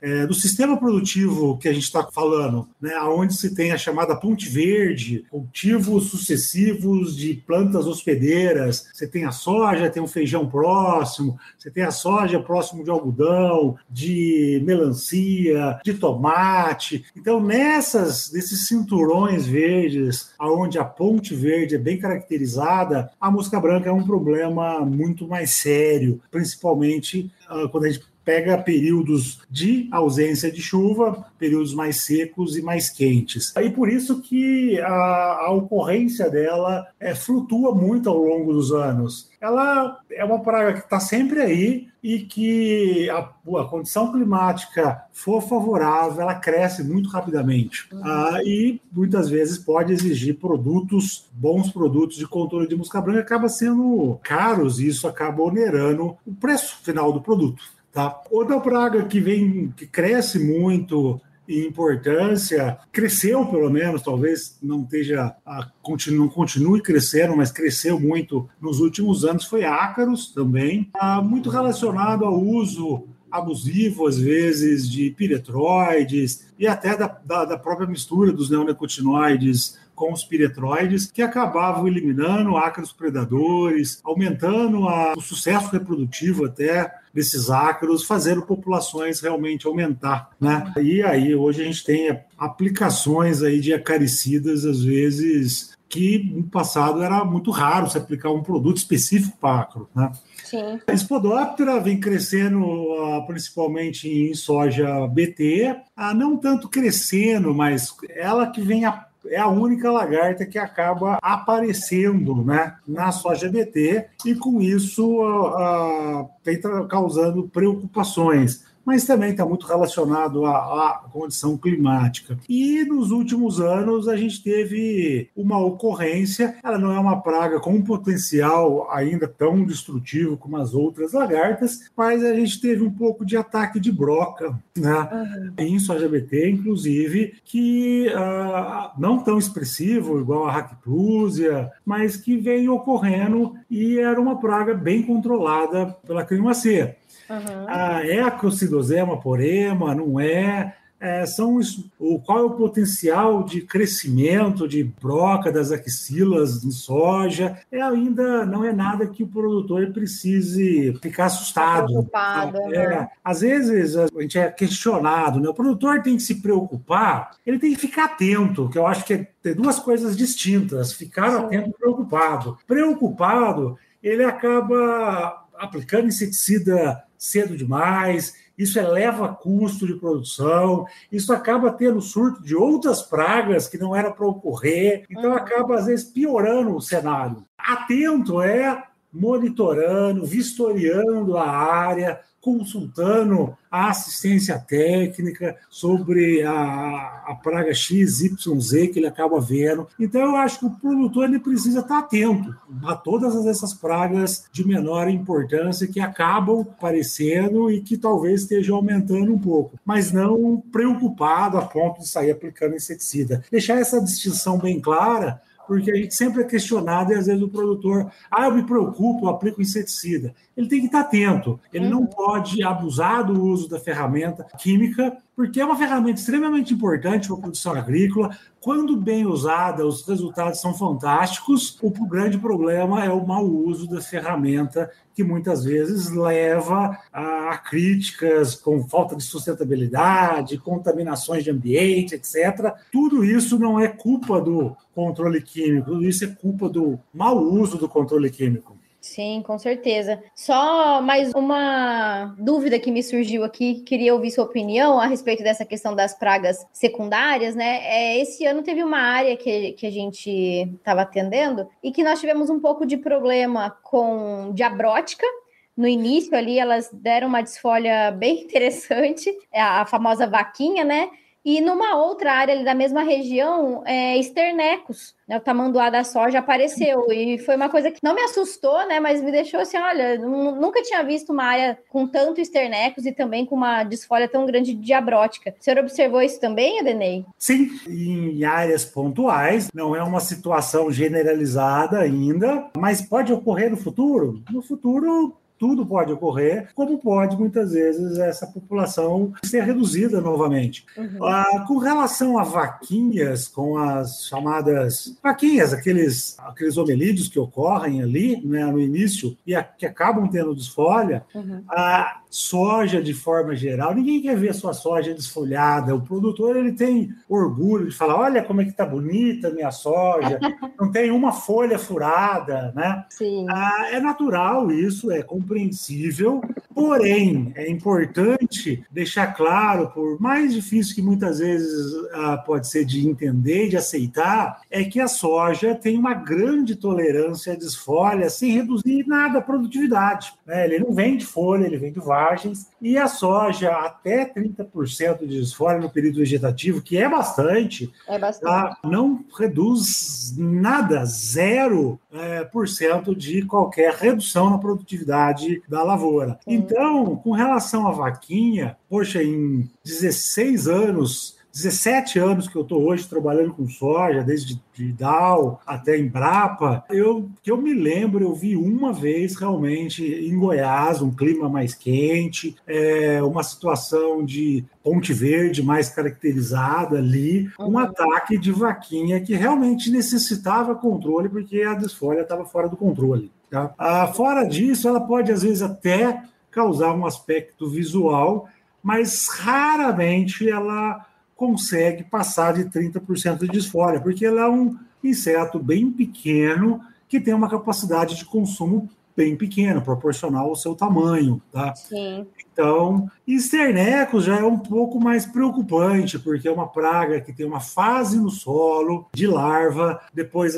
é, 0.00 0.26
do 0.26 0.34
sistema 0.34 0.76
produtivo 0.76 1.58
que 1.58 1.68
a 1.68 1.72
gente 1.72 1.84
está 1.84 2.02
falando, 2.10 2.68
né? 2.80 2.98
onde 3.02 3.34
se 3.34 3.54
tem 3.54 3.72
a 3.72 3.78
chamada 3.78 4.16
ponte 4.16 4.48
verde, 4.48 5.24
cultivos 5.30 6.10
sucessivos 6.10 7.16
de 7.16 7.34
plantas 7.34 7.86
hospedeiras. 7.86 8.88
Você 8.92 9.06
tem 9.06 9.24
a 9.24 9.30
soja, 9.30 9.90
tem 9.90 10.02
o 10.02 10.08
feijão 10.08 10.48
próximo, 10.48 11.38
você 11.58 11.70
tem 11.70 11.84
a 11.84 11.90
soja 11.90 12.40
próximo 12.40 12.82
de 12.84 12.90
algodão, 12.90 13.76
de 13.88 14.62
melancia, 14.64 15.78
de 15.84 15.94
tomate. 15.94 17.04
Então, 17.16 17.40
nessas, 17.40 18.32
nesses 18.32 18.66
cinturões 18.66 19.46
verdes, 19.46 20.30
aonde 20.38 20.78
a 20.78 20.84
ponte 20.84 21.34
verde 21.34 21.74
é 21.74 21.78
bem 21.78 21.98
caracterizada, 21.98 22.79
a 23.20 23.30
mosca 23.30 23.60
branca 23.60 23.88
é 23.88 23.92
um 23.92 24.04
problema 24.04 24.80
muito 24.80 25.26
mais 25.26 25.50
sério, 25.50 26.20
principalmente 26.30 27.30
uh, 27.50 27.68
quando 27.68 27.84
a 27.84 27.90
gente 27.90 28.09
pega 28.30 28.56
períodos 28.56 29.40
de 29.50 29.88
ausência 29.90 30.52
de 30.52 30.62
chuva, 30.62 31.26
períodos 31.36 31.74
mais 31.74 32.04
secos 32.04 32.56
e 32.56 32.62
mais 32.62 32.88
quentes. 32.88 33.52
E 33.56 33.68
por 33.70 33.88
isso 33.88 34.22
que 34.22 34.78
a, 34.78 35.46
a 35.46 35.50
ocorrência 35.50 36.30
dela 36.30 36.86
é, 37.00 37.12
flutua 37.12 37.74
muito 37.74 38.08
ao 38.08 38.18
longo 38.18 38.52
dos 38.52 38.70
anos. 38.70 39.28
Ela 39.40 39.98
é 40.12 40.24
uma 40.24 40.38
praga 40.38 40.74
que 40.74 40.78
está 40.78 41.00
sempre 41.00 41.40
aí 41.40 41.88
e 42.02 42.20
que 42.20 43.10
a, 43.10 43.18
a, 43.18 43.64
condição 43.64 44.12
climática 44.12 45.02
for 45.12 45.40
favorável, 45.40 46.22
ela 46.22 46.34
cresce 46.36 46.84
muito 46.84 47.08
rapidamente. 47.08 47.88
Uhum. 47.92 48.00
Ah, 48.04 48.38
e 48.44 48.80
muitas 48.92 49.28
vezes 49.28 49.58
pode 49.58 49.92
exigir 49.92 50.38
produtos, 50.38 51.28
bons 51.32 51.68
produtos 51.70 52.16
de 52.16 52.28
controle 52.28 52.68
de 52.68 52.76
mosca 52.76 53.00
branca, 53.00 53.20
acaba 53.20 53.48
sendo 53.48 54.20
caros 54.22 54.78
e 54.78 54.86
isso 54.86 55.08
acaba 55.08 55.42
onerando 55.42 56.16
o 56.24 56.32
preço 56.32 56.78
final 56.84 57.12
do 57.12 57.20
produto. 57.20 57.79
Tá? 57.92 58.20
Outra 58.30 58.60
praga 58.60 59.04
que 59.04 59.20
vem, 59.20 59.72
que 59.76 59.86
cresce 59.86 60.38
muito 60.38 61.20
em 61.48 61.66
importância, 61.66 62.78
cresceu 62.92 63.44
pelo 63.46 63.68
menos, 63.68 64.02
talvez 64.02 64.56
não 64.62 64.82
esteja, 64.82 65.34
a, 65.44 65.68
continue, 65.82 66.30
continue 66.30 66.80
crescendo, 66.80 67.36
mas 67.36 67.50
cresceu 67.50 67.98
muito 67.98 68.48
nos 68.60 68.78
últimos 68.78 69.24
anos, 69.24 69.44
foi 69.44 69.64
ácaros 69.64 70.32
também, 70.32 70.84
tá? 70.92 71.20
muito 71.20 71.50
relacionado 71.50 72.24
ao 72.24 72.40
uso 72.40 73.08
abusivo, 73.30 74.06
às 74.06 74.18
vezes, 74.18 74.88
de 74.88 75.10
piretroides 75.10 76.46
e 76.58 76.66
até 76.66 76.96
da, 76.96 77.06
da, 77.06 77.44
da 77.44 77.58
própria 77.58 77.88
mistura 77.88 78.32
dos 78.32 78.50
neonicotinoides 78.50 79.78
com 79.94 80.12
os 80.12 80.24
piretroides, 80.24 81.10
que 81.10 81.20
acabavam 81.20 81.86
eliminando 81.86 82.56
ácaros 82.56 82.92
predadores, 82.92 84.00
aumentando 84.02 84.88
a, 84.88 85.12
o 85.16 85.20
sucesso 85.20 85.68
reprodutivo 85.70 86.46
até 86.46 86.99
desses 87.12 87.50
ácaros, 87.50 88.04
fazendo 88.04 88.42
populações 88.42 89.20
realmente 89.20 89.66
aumentar, 89.66 90.30
né? 90.40 90.72
E 90.80 91.02
aí 91.02 91.34
hoje 91.34 91.62
a 91.62 91.64
gente 91.64 91.84
tem 91.84 92.20
aplicações 92.38 93.42
aí 93.42 93.60
de 93.60 93.72
acaricidas, 93.72 94.64
às 94.64 94.82
vezes, 94.82 95.76
que 95.88 96.30
no 96.32 96.44
passado 96.44 97.02
era 97.02 97.24
muito 97.24 97.50
raro 97.50 97.90
se 97.90 97.98
aplicar 97.98 98.30
um 98.30 98.42
produto 98.42 98.76
específico 98.76 99.36
para 99.38 99.62
acro, 99.62 99.88
né? 99.94 100.12
Sim. 100.44 100.80
A 100.86 100.96
Spodoptera 100.96 101.80
vem 101.80 102.00
crescendo 102.00 102.60
uh, 102.64 103.26
principalmente 103.26 104.08
em 104.08 104.34
soja 104.34 105.06
BT, 105.08 105.76
uh, 105.98 106.14
não 106.14 106.36
tanto 106.36 106.68
crescendo, 106.68 107.52
mas 107.54 107.94
ela 108.08 108.46
que 108.48 108.60
vem 108.60 108.84
a 108.84 109.09
é 109.30 109.38
a 109.38 109.48
única 109.48 109.90
lagarta 109.90 110.44
que 110.44 110.58
acaba 110.58 111.18
aparecendo 111.22 112.44
né, 112.44 112.74
na 112.86 113.12
soja 113.12 113.48
BT 113.48 114.06
e 114.26 114.34
com 114.34 114.60
isso 114.60 115.22
uh, 115.22 116.28
tem 116.42 116.60
causando 116.88 117.48
preocupações 117.48 118.68
mas 118.84 119.04
também 119.04 119.30
está 119.30 119.44
muito 119.44 119.66
relacionado 119.66 120.44
à, 120.44 120.56
à, 120.56 121.08
condição 121.10 121.56
climática. 121.56 122.38
E 122.48 122.84
nos 122.84 123.10
últimos 123.10 123.60
anos 123.60 124.08
a 124.08 124.16
gente 124.16 124.42
teve 124.42 125.28
uma 125.36 125.58
ocorrência, 125.58 126.56
ela 126.62 126.78
não 126.78 126.92
é 126.92 126.98
uma 126.98 127.20
praga 127.20 127.60
com 127.60 127.72
um 127.72 127.82
potencial 127.82 128.90
ainda 128.90 129.26
tão 129.28 129.64
destrutivo 129.64 130.36
como 130.36 130.56
as 130.56 130.74
outras 130.74 131.12
lagartas, 131.12 131.90
mas 131.96 132.24
a 132.24 132.34
gente 132.34 132.60
teve 132.60 132.82
um 132.82 132.90
pouco 132.90 133.24
de 133.24 133.36
ataque 133.36 133.78
de 133.78 133.92
broca 133.92 134.58
né, 134.76 135.08
uhum. 135.12 135.52
em 135.58 135.78
soja 135.78 136.08
BT, 136.08 136.50
inclusive, 136.50 137.34
que 137.44 138.08
uh, 138.08 138.90
não 138.98 139.18
tão 139.18 139.38
expressivo 139.38 140.20
igual 140.20 140.46
a 140.46 140.52
Hackplusia, 140.52 141.70
mas 141.84 142.16
que 142.16 142.36
vem 142.36 142.68
ocorrendo 142.68 143.54
e 143.70 143.98
era 143.98 144.20
uma 144.20 144.38
praga 144.38 144.74
bem 144.74 145.02
controlada 145.02 145.86
pela 146.06 146.24
climacia. 146.24 146.96
Uhum. 147.30 147.66
Ah, 147.68 148.04
é 148.04 148.20
a 148.20 148.30
Coccidosema 148.30 149.20
porema, 149.20 149.94
não 149.94 150.18
é? 150.18 150.74
é 150.98 151.24
são 151.24 151.60
o, 151.96 152.18
qual 152.18 152.38
é 152.40 152.42
o 152.42 152.50
potencial 152.50 153.44
de 153.44 153.62
crescimento 153.62 154.66
de 154.66 154.82
broca 154.82 155.52
das 155.52 155.70
axilas 155.70 156.64
em 156.64 156.72
soja? 156.72 157.56
É 157.70 157.80
ainda 157.80 158.44
não 158.44 158.64
é 158.64 158.72
nada 158.72 159.06
que 159.06 159.22
o 159.22 159.28
produtor 159.28 159.92
precise 159.92 160.92
ficar 161.00 161.26
assustado. 161.26 161.86
Preocupado, 161.86 162.58
é, 162.74 162.88
né? 162.88 163.08
Às 163.22 163.42
vezes 163.42 163.96
a 163.96 164.08
gente 164.20 164.36
é 164.36 164.50
questionado, 164.50 165.38
né? 165.38 165.48
O 165.48 165.54
produtor 165.54 166.02
tem 166.02 166.16
que 166.16 166.22
se 166.24 166.42
preocupar, 166.42 167.30
ele 167.46 167.60
tem 167.60 167.72
que 167.72 167.80
ficar 167.80 168.06
atento, 168.06 168.68
que 168.68 168.76
eu 168.76 168.88
acho 168.88 169.04
que 169.04 169.14
é, 169.14 169.28
tem 169.40 169.54
duas 169.54 169.78
coisas 169.78 170.16
distintas: 170.16 170.92
ficar 170.92 171.30
Sim. 171.30 171.44
atento 171.44 171.70
e 171.70 171.74
preocupado. 171.74 172.58
Preocupado, 172.66 173.78
ele 174.02 174.24
acaba 174.24 175.46
aplicando 175.60 176.08
inseticida 176.08 177.04
cedo 177.20 177.56
demais 177.56 178.34
isso 178.60 178.78
eleva 178.78 179.26
custo 179.34 179.86
de 179.86 179.94
produção, 179.94 180.84
isso 181.10 181.32
acaba 181.32 181.72
tendo 181.72 181.98
surto 182.02 182.42
de 182.42 182.54
outras 182.54 183.00
pragas 183.00 183.66
que 183.66 183.78
não 183.78 183.96
era 183.96 184.10
para 184.10 184.26
ocorrer, 184.26 185.06
então 185.08 185.32
acaba, 185.32 185.76
às 185.76 185.86
vezes, 185.86 186.04
piorando 186.04 186.76
o 186.76 186.80
cenário. 186.80 187.42
Atento 187.56 188.42
é 188.42 188.84
monitorando, 189.12 190.24
vistoriando 190.24 191.36
a 191.36 191.48
área, 191.48 192.20
consultando 192.40 193.54
a 193.70 193.90
assistência 193.90 194.58
técnica 194.58 195.56
sobre 195.68 196.42
a, 196.42 197.22
a 197.26 197.38
praga 197.40 197.72
XYZ 197.72 198.90
que 198.92 198.98
ele 198.98 199.06
acaba 199.06 199.40
vendo. 199.40 199.86
Então, 199.98 200.22
eu 200.22 200.36
acho 200.36 200.60
que 200.60 200.66
o 200.66 200.70
produtor 200.70 201.24
ele 201.24 201.38
precisa 201.38 201.80
estar 201.80 201.98
atento 201.98 202.54
a 202.84 202.96
todas 202.96 203.46
essas 203.46 203.74
pragas 203.74 204.46
de 204.50 204.66
menor 204.66 205.08
importância 205.08 205.86
que 205.86 206.00
acabam 206.00 206.62
aparecendo 206.62 207.70
e 207.70 207.82
que 207.82 207.98
talvez 207.98 208.42
estejam 208.42 208.76
aumentando 208.76 209.32
um 209.32 209.38
pouco, 209.38 209.78
mas 209.84 210.10
não 210.10 210.62
preocupado 210.72 211.58
a 211.58 211.62
ponto 211.62 212.00
de 212.00 212.08
sair 212.08 212.30
aplicando 212.30 212.74
inseticida. 212.74 213.44
Deixar 213.50 213.78
essa 213.78 214.00
distinção 214.00 214.58
bem 214.58 214.80
clara 214.80 215.40
porque 215.70 215.92
a 215.92 215.94
gente 215.94 216.12
sempre 216.16 216.42
é 216.42 216.44
questionado 216.44 217.12
e 217.12 217.14
às 217.14 217.26
vezes 217.26 217.40
o 217.40 217.48
produtor, 217.48 218.10
ah, 218.28 218.46
eu 218.46 218.54
me 218.56 218.64
preocupo, 218.64 219.26
eu 219.26 219.30
aplico 219.30 219.62
inseticida. 219.62 220.34
Ele 220.56 220.66
tem 220.66 220.80
que 220.80 220.86
estar 220.86 221.02
atento, 221.02 221.60
ele 221.72 221.84
uhum. 221.84 221.92
não 221.92 222.06
pode 222.06 222.60
abusar 222.64 223.24
do 223.24 223.40
uso 223.40 223.68
da 223.68 223.78
ferramenta 223.78 224.44
química, 224.58 225.16
porque 225.40 225.58
é 225.58 225.64
uma 225.64 225.78
ferramenta 225.78 226.20
extremamente 226.20 226.74
importante 226.74 227.26
para 227.26 227.34
a 227.38 227.40
produção 227.40 227.72
agrícola. 227.72 228.36
Quando 228.60 228.94
bem 228.94 229.24
usada, 229.24 229.86
os 229.86 230.06
resultados 230.06 230.60
são 230.60 230.74
fantásticos. 230.74 231.78
O 231.80 232.06
grande 232.06 232.36
problema 232.36 233.02
é 233.02 233.08
o 233.08 233.26
mau 233.26 233.46
uso 233.46 233.88
da 233.88 234.02
ferramenta 234.02 234.90
que 235.14 235.24
muitas 235.24 235.64
vezes 235.64 236.10
leva 236.10 236.94
a 237.10 237.56
críticas 237.56 238.54
com 238.54 238.86
falta 238.86 239.16
de 239.16 239.22
sustentabilidade, 239.22 240.58
contaminações 240.58 241.42
de 241.42 241.50
ambiente, 241.50 242.16
etc. 242.16 242.74
Tudo 242.92 243.24
isso 243.24 243.58
não 243.58 243.80
é 243.80 243.88
culpa 243.88 244.42
do 244.42 244.76
controle 244.94 245.40
químico, 245.40 245.92
tudo 245.92 246.04
isso 246.04 246.22
é 246.22 246.28
culpa 246.28 246.68
do 246.68 247.00
mau 247.14 247.42
uso 247.42 247.78
do 247.78 247.88
controle 247.88 248.28
químico. 248.28 248.79
Sim, 249.00 249.42
com 249.42 249.58
certeza. 249.58 250.22
Só 250.34 251.00
mais 251.00 251.32
uma 251.32 252.34
dúvida 252.38 252.78
que 252.78 252.90
me 252.90 253.02
surgiu 253.02 253.42
aqui, 253.44 253.80
queria 253.80 254.12
ouvir 254.12 254.30
sua 254.30 254.44
opinião 254.44 255.00
a 255.00 255.06
respeito 255.06 255.42
dessa 255.42 255.64
questão 255.64 255.96
das 255.96 256.12
pragas 256.12 256.66
secundárias, 256.70 257.54
né? 257.54 257.80
É, 257.82 258.18
esse 258.20 258.44
ano 258.44 258.62
teve 258.62 258.84
uma 258.84 258.98
área 258.98 259.34
que, 259.38 259.72
que 259.72 259.86
a 259.86 259.90
gente 259.90 260.30
estava 260.30 261.00
atendendo 261.00 261.66
e 261.82 261.90
que 261.90 262.04
nós 262.04 262.20
tivemos 262.20 262.50
um 262.50 262.60
pouco 262.60 262.84
de 262.84 262.98
problema 262.98 263.70
com 263.82 264.52
diabrótica, 264.52 265.26
no 265.74 265.88
início 265.88 266.36
ali 266.36 266.58
elas 266.58 266.90
deram 266.92 267.28
uma 267.28 267.40
desfolha 267.40 268.10
bem 268.10 268.42
interessante, 268.44 269.34
a 269.50 269.86
famosa 269.86 270.26
vaquinha, 270.26 270.84
né? 270.84 271.08
E 271.50 271.60
numa 271.60 271.96
outra 271.96 272.32
área 272.32 272.62
da 272.62 272.72
mesma 272.76 273.02
região, 273.02 273.82
é, 273.84 274.16
esternecos, 274.16 275.16
né, 275.26 275.36
o 275.36 275.40
tamanduá 275.40 275.90
da 275.90 276.04
soja 276.04 276.38
apareceu. 276.38 277.10
E 277.10 277.38
foi 277.38 277.56
uma 277.56 277.68
coisa 277.68 277.90
que 277.90 277.98
não 278.04 278.14
me 278.14 278.20
assustou, 278.20 278.86
né? 278.86 279.00
Mas 279.00 279.20
me 279.20 279.32
deixou 279.32 279.58
assim: 279.58 279.76
olha, 279.76 280.16
nunca 280.16 280.80
tinha 280.80 281.02
visto 281.02 281.32
uma 281.32 281.42
área 281.42 281.76
com 281.88 282.06
tanto 282.06 282.40
esternecos 282.40 283.04
e 283.04 283.10
também 283.10 283.44
com 283.44 283.56
uma 283.56 283.82
desfolha 283.82 284.28
tão 284.28 284.46
grande 284.46 284.74
de 284.74 284.80
diabrótica. 284.80 285.52
O 285.58 285.64
senhor 285.64 285.80
observou 285.80 286.22
isso 286.22 286.40
também, 286.40 286.78
Edenei? 286.78 287.24
Sim, 287.36 287.68
em 287.88 288.44
áreas 288.44 288.84
pontuais, 288.84 289.72
não 289.74 289.96
é 289.96 290.02
uma 290.04 290.20
situação 290.20 290.88
generalizada 290.92 291.98
ainda, 291.98 292.70
mas 292.76 293.02
pode 293.02 293.32
ocorrer 293.32 293.70
no 293.70 293.76
futuro. 293.76 294.40
No 294.52 294.62
futuro, 294.62 295.36
tudo 295.60 295.84
pode 295.84 296.10
ocorrer, 296.10 296.70
como 296.74 296.98
pode 296.98 297.36
muitas 297.36 297.72
vezes 297.72 298.18
essa 298.18 298.46
população 298.46 299.34
ser 299.44 299.62
reduzida 299.62 300.18
novamente. 300.18 300.86
Uhum. 300.96 301.22
Ah, 301.22 301.66
com 301.68 301.76
relação 301.76 302.38
a 302.38 302.42
vaquinhas, 302.42 303.46
com 303.46 303.76
as 303.76 304.24
chamadas 304.24 305.18
vaquinhas, 305.22 305.74
aqueles, 305.74 306.38
aqueles 306.38 306.78
homelídeos 306.78 307.28
que 307.28 307.38
ocorrem 307.38 308.02
ali 308.02 308.40
né, 308.42 308.64
no 308.64 308.80
início 308.80 309.36
e 309.46 309.54
a, 309.54 309.62
que 309.62 309.84
acabam 309.84 310.26
tendo 310.30 310.54
desfolha, 310.54 311.24
uhum. 311.34 311.62
a 311.68 312.19
soja 312.30 313.02
de 313.02 313.12
forma 313.12 313.56
geral, 313.56 313.92
ninguém 313.92 314.22
quer 314.22 314.36
ver 314.36 314.50
a 314.50 314.54
sua 314.54 314.72
soja 314.72 315.12
desfolhada. 315.12 315.94
O 315.94 316.00
produtor 316.00 316.56
ele 316.56 316.72
tem 316.72 317.12
orgulho 317.28 317.88
de 317.88 317.96
falar: 317.96 318.16
olha 318.16 318.42
como 318.42 318.60
é 318.60 318.64
que 318.64 318.72
tá 318.72 318.86
bonita 318.86 319.48
a 319.48 319.52
minha 319.52 319.72
soja, 319.72 320.38
não 320.78 320.90
tem 320.92 321.10
uma 321.10 321.32
folha 321.32 321.78
furada, 321.78 322.72
né? 322.74 323.04
Ah, 323.50 323.88
é 323.90 324.00
natural 324.00 324.70
isso, 324.70 325.10
é 325.10 325.22
compreensível, 325.22 326.40
porém, 326.72 327.52
é 327.56 327.68
importante 327.68 328.84
deixar 328.90 329.34
claro, 329.34 329.90
por 329.90 330.20
mais 330.20 330.54
difícil 330.54 330.94
que 330.94 331.02
muitas 331.02 331.40
vezes 331.40 331.92
ah, 332.12 332.36
pode 332.38 332.68
ser 332.68 332.84
de 332.84 333.08
entender 333.08 333.66
e 333.66 333.70
de 333.70 333.76
aceitar, 333.76 334.60
é 334.70 334.84
que 334.84 335.00
a 335.00 335.08
soja 335.08 335.74
tem 335.74 335.98
uma 335.98 336.14
grande 336.14 336.76
tolerância 336.76 337.54
à 337.54 337.56
desfolha 337.56 338.30
sem 338.30 338.52
reduzir 338.52 339.04
nada 339.06 339.38
a 339.38 339.42
produtividade. 339.42 340.32
Né? 340.50 340.64
Ele 340.64 340.80
não 340.80 340.92
vem 340.92 341.16
de 341.16 341.24
folha, 341.24 341.64
ele 341.64 341.78
vem 341.78 341.92
de 341.92 342.00
vagens, 342.00 342.68
e 342.82 342.98
a 342.98 343.06
soja 343.06 343.70
até 343.70 344.24
30% 344.24 345.20
de 345.20 345.38
desfolha 345.38 345.78
no 345.78 345.88
período 345.88 346.16
vegetativo, 346.16 346.82
que 346.82 346.96
é 346.96 347.08
bastante, 347.08 347.92
é 348.08 348.18
bastante. 348.18 348.50
Tá? 348.50 348.76
não 348.82 349.24
reduz 349.38 350.34
nada, 350.36 351.04
zero 351.04 352.00
é, 352.12 352.42
por 352.42 352.68
cento 352.68 353.14
de 353.14 353.42
qualquer 353.42 353.94
redução 353.94 354.50
na 354.50 354.58
produtividade 354.58 355.62
da 355.68 355.84
lavoura. 355.84 356.40
Sim. 356.42 356.54
Então, 356.54 357.14
com 357.14 357.30
relação 357.30 357.86
à 357.86 357.92
vaquinha, 357.92 358.76
poxa, 358.88 359.22
em 359.22 359.70
16 359.84 360.66
anos 360.66 361.38
17 361.52 362.18
anos 362.18 362.48
que 362.48 362.56
eu 362.56 362.62
estou 362.62 362.82
hoje 362.82 363.08
trabalhando 363.08 363.52
com 363.52 363.68
soja, 363.68 364.22
desde 364.22 364.60
de 364.74 364.92
Dow 364.92 365.60
até 365.66 365.98
Embrapa, 365.98 366.84
eu 366.88 367.28
que 367.42 367.50
eu 367.50 367.56
me 367.56 367.74
lembro, 367.74 368.24
eu 368.24 368.34
vi 368.34 368.56
uma 368.56 368.92
vez 368.92 369.36
realmente 369.36 370.02
em 370.02 370.38
Goiás, 370.38 371.02
um 371.02 371.10
clima 371.10 371.48
mais 371.48 371.74
quente, 371.74 372.56
é, 372.66 373.22
uma 373.22 373.42
situação 373.42 374.24
de 374.24 374.64
Ponte 374.82 375.12
Verde 375.12 375.62
mais 375.62 375.90
caracterizada 375.90 376.98
ali, 376.98 377.50
um 377.58 377.64
uhum. 377.64 377.78
ataque 377.78 378.38
de 378.38 378.50
vaquinha 378.52 379.20
que 379.20 379.34
realmente 379.34 379.90
necessitava 379.90 380.74
controle, 380.74 381.28
porque 381.28 381.62
a 381.62 381.74
desfolha 381.74 382.20
estava 382.20 382.44
fora 382.44 382.68
do 382.68 382.76
controle. 382.76 383.30
Tá? 383.50 383.74
Ah, 383.76 384.06
fora 384.06 384.44
disso, 384.44 384.88
ela 384.88 385.00
pode 385.00 385.32
às 385.32 385.42
vezes 385.42 385.60
até 385.60 386.22
causar 386.50 386.94
um 386.94 387.04
aspecto 387.04 387.68
visual, 387.68 388.48
mas 388.82 389.28
raramente 389.28 390.48
ela 390.48 391.06
consegue 391.40 392.04
passar 392.04 392.52
de 392.52 392.66
30% 392.66 393.38
de 393.38 393.46
desfolha, 393.46 393.98
porque 393.98 394.26
ela 394.26 394.42
é 394.42 394.48
um 394.50 394.76
inseto 395.02 395.58
bem 395.58 395.90
pequeno 395.90 396.82
que 397.08 397.18
tem 397.18 397.32
uma 397.32 397.48
capacidade 397.48 398.14
de 398.14 398.26
consumo 398.26 398.90
bem 399.16 399.34
pequena, 399.34 399.80
proporcional 399.80 400.50
ao 400.50 400.54
seu 400.54 400.74
tamanho, 400.74 401.40
tá? 401.50 401.74
Sim. 401.74 402.26
Então, 402.60 403.10
esternecos 403.26 404.24
já 404.24 404.38
é 404.38 404.44
um 404.44 404.58
pouco 404.58 405.00
mais 405.00 405.24
preocupante, 405.24 406.18
porque 406.18 406.46
é 406.46 406.52
uma 406.52 406.68
praga 406.68 407.18
que 407.18 407.32
tem 407.32 407.46
uma 407.46 407.60
fase 407.60 408.18
no 408.18 408.28
solo 408.28 409.06
de 409.14 409.26
larva, 409.26 409.98
depois, 410.12 410.54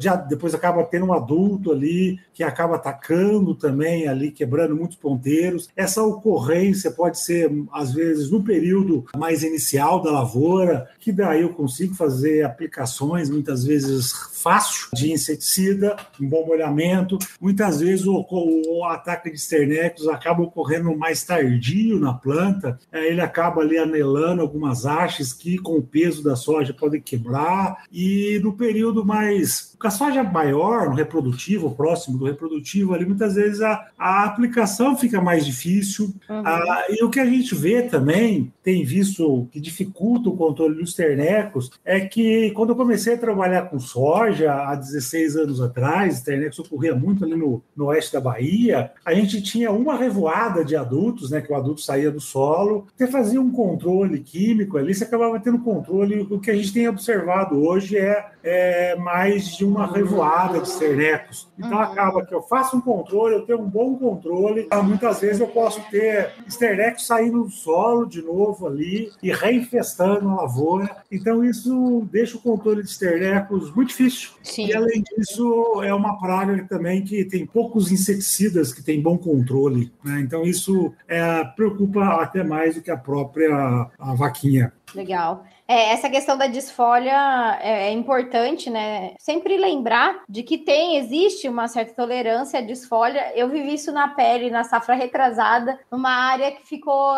já, 0.00 0.16
depois 0.16 0.54
acaba 0.54 0.82
tendo 0.82 1.04
um 1.06 1.12
adulto 1.12 1.70
ali 1.70 2.18
que 2.32 2.42
acaba 2.42 2.76
atacando 2.76 3.54
também 3.54 4.08
ali, 4.08 4.30
quebrando 4.30 4.74
muitos 4.74 4.96
ponteiros. 4.96 5.68
Essa 5.76 6.02
ocorrência 6.02 6.90
pode 6.90 7.20
ser, 7.20 7.52
às 7.70 7.92
vezes, 7.92 8.30
no 8.30 8.42
período 8.42 9.04
mais 9.14 9.42
inicial 9.42 10.00
da 10.00 10.10
lavoura, 10.10 10.88
que 11.00 11.12
daí 11.12 11.42
eu 11.42 11.50
consigo 11.50 11.94
fazer 11.94 12.46
aplicações, 12.46 13.28
muitas 13.28 13.62
vezes 13.62 14.10
fácil, 14.42 14.88
de 14.94 15.12
inseticida, 15.12 15.96
um 16.20 16.26
bom 16.26 16.46
molhamento. 16.46 17.18
Muitas 17.38 17.80
vezes 17.80 18.06
o, 18.06 18.26
o 18.30 18.84
ataque 18.86 19.30
de 19.30 19.36
esternecos 19.36 20.08
acaba 20.08 20.42
ocorrendo 20.42 20.96
mais 20.96 21.22
tardio 21.42 21.98
na 21.98 22.14
planta, 22.14 22.78
é, 22.90 23.08
ele 23.08 23.20
acaba 23.20 23.60
ali 23.60 23.76
anelando 23.76 24.42
algumas 24.42 24.86
hastes 24.86 25.32
que, 25.32 25.58
com 25.58 25.76
o 25.76 25.82
peso 25.82 26.22
da 26.22 26.36
soja, 26.36 26.72
podem 26.72 27.00
quebrar. 27.00 27.84
E 27.92 28.40
no 28.42 28.52
período 28.52 29.04
mais. 29.04 29.72
Com 29.78 29.88
a 29.88 29.90
soja 29.90 30.22
maior, 30.22 30.88
no 30.88 30.94
reprodutivo, 30.94 31.74
próximo 31.74 32.16
do 32.16 32.24
reprodutivo, 32.24 32.94
ali 32.94 33.04
muitas 33.04 33.34
vezes 33.34 33.60
a, 33.60 33.88
a 33.98 34.24
aplicação 34.24 34.96
fica 34.96 35.20
mais 35.20 35.44
difícil. 35.44 36.14
Uhum. 36.28 36.42
Ah, 36.44 36.86
e 36.88 37.02
o 37.02 37.10
que 37.10 37.18
a 37.18 37.26
gente 37.26 37.52
vê 37.54 37.82
também, 37.82 38.52
tem 38.62 38.84
visto 38.84 39.48
que 39.50 39.60
dificulta 39.60 40.28
o 40.28 40.36
controle 40.36 40.76
dos 40.76 40.94
ternecos, 40.94 41.70
é 41.84 42.00
que 42.00 42.52
quando 42.52 42.70
eu 42.70 42.76
comecei 42.76 43.14
a 43.14 43.18
trabalhar 43.18 43.62
com 43.62 43.80
soja 43.80 44.52
há 44.52 44.76
16 44.76 45.36
anos 45.36 45.60
atrás, 45.60 46.22
ternecos 46.22 46.60
ocorria 46.60 46.94
muito 46.94 47.24
ali 47.24 47.34
no, 47.34 47.60
no 47.74 47.86
oeste 47.86 48.12
da 48.12 48.20
Bahia, 48.20 48.92
a 49.04 49.12
gente 49.14 49.42
tinha 49.42 49.72
uma 49.72 49.96
revoada 49.96 50.64
de 50.64 50.76
adultos 50.76 51.21
adultos, 51.22 51.30
né? 51.30 51.40
Que 51.40 51.52
o 51.52 51.56
adulto 51.56 51.80
saía 51.80 52.10
do 52.10 52.20
solo, 52.20 52.86
você 52.96 53.06
fazia 53.06 53.40
um 53.40 53.50
controle 53.50 54.20
químico 54.20 54.76
ali, 54.76 54.94
você 54.94 55.04
acabava 55.04 55.38
tendo 55.38 55.58
controle. 55.60 56.26
O 56.30 56.40
que 56.40 56.50
a 56.50 56.54
gente 56.54 56.72
tem 56.72 56.88
observado 56.88 57.62
hoje 57.62 57.96
é, 57.96 58.26
é 58.42 58.96
mais 58.96 59.56
de 59.56 59.64
uma 59.64 59.86
revoada 59.86 60.60
de 60.60 60.68
cernecos. 60.68 61.48
Então 61.58 61.72
uhum. 61.72 61.82
acaba 61.82 62.26
que 62.26 62.34
eu 62.34 62.42
faço 62.42 62.76
um 62.76 62.80
controle, 62.80 63.36
eu 63.36 63.42
tenho 63.42 63.60
um 63.60 63.68
bom 63.68 63.96
controle. 63.96 64.68
Muitas 64.84 65.20
vezes 65.20 65.40
eu 65.40 65.48
posso 65.48 65.80
ter 65.90 66.32
esternecos 66.46 67.06
saindo 67.06 67.44
do 67.44 67.50
solo 67.50 68.06
de 68.06 68.22
novo 68.22 68.66
ali 68.66 69.10
e 69.22 69.32
reinfestando 69.32 70.28
a 70.28 70.42
lavoura. 70.42 70.96
Então 71.10 71.44
isso 71.44 72.06
deixa 72.10 72.36
o 72.36 72.40
controle 72.40 72.82
de 72.82 72.88
esternecos 72.88 73.74
muito 73.74 73.88
difícil. 73.88 74.30
Sim. 74.42 74.66
E 74.66 74.74
além 74.74 75.02
disso, 75.02 75.82
é 75.82 75.94
uma 75.94 76.18
praga 76.18 76.64
também 76.68 77.02
que 77.02 77.24
tem 77.24 77.46
poucos 77.46 77.92
inseticidas 77.92 78.72
que 78.72 78.82
tem 78.82 79.00
bom 79.00 79.16
controle. 79.18 79.92
Né? 80.04 80.20
Então 80.20 80.42
isso 80.44 80.92
é, 81.12 81.44
preocupa 81.44 82.22
até 82.22 82.42
mais 82.42 82.74
do 82.74 82.82
que 82.82 82.90
a 82.90 82.96
própria 82.96 83.52
a 83.98 84.14
vaquinha. 84.14 84.72
Legal. 84.94 85.44
É, 85.68 85.92
essa 85.92 86.08
questão 86.10 86.36
da 86.36 86.46
desfolha 86.46 87.58
é, 87.62 87.88
é, 87.88 87.92
importante, 87.92 88.68
né? 88.68 89.14
Sempre 89.18 89.56
lembrar 89.56 90.22
de 90.28 90.42
que 90.42 90.58
tem, 90.58 90.96
existe 90.96 91.48
uma 91.48 91.68
certa 91.68 91.94
tolerância 91.94 92.58
à 92.58 92.62
desfolha. 92.62 93.32
Eu 93.34 93.48
vivi 93.48 93.74
isso 93.74 93.92
na 93.92 94.08
pele, 94.08 94.50
na 94.50 94.64
safra 94.64 94.94
retrasada, 94.94 95.78
numa 95.90 96.10
área 96.10 96.52
que 96.52 96.66
ficou. 96.66 97.10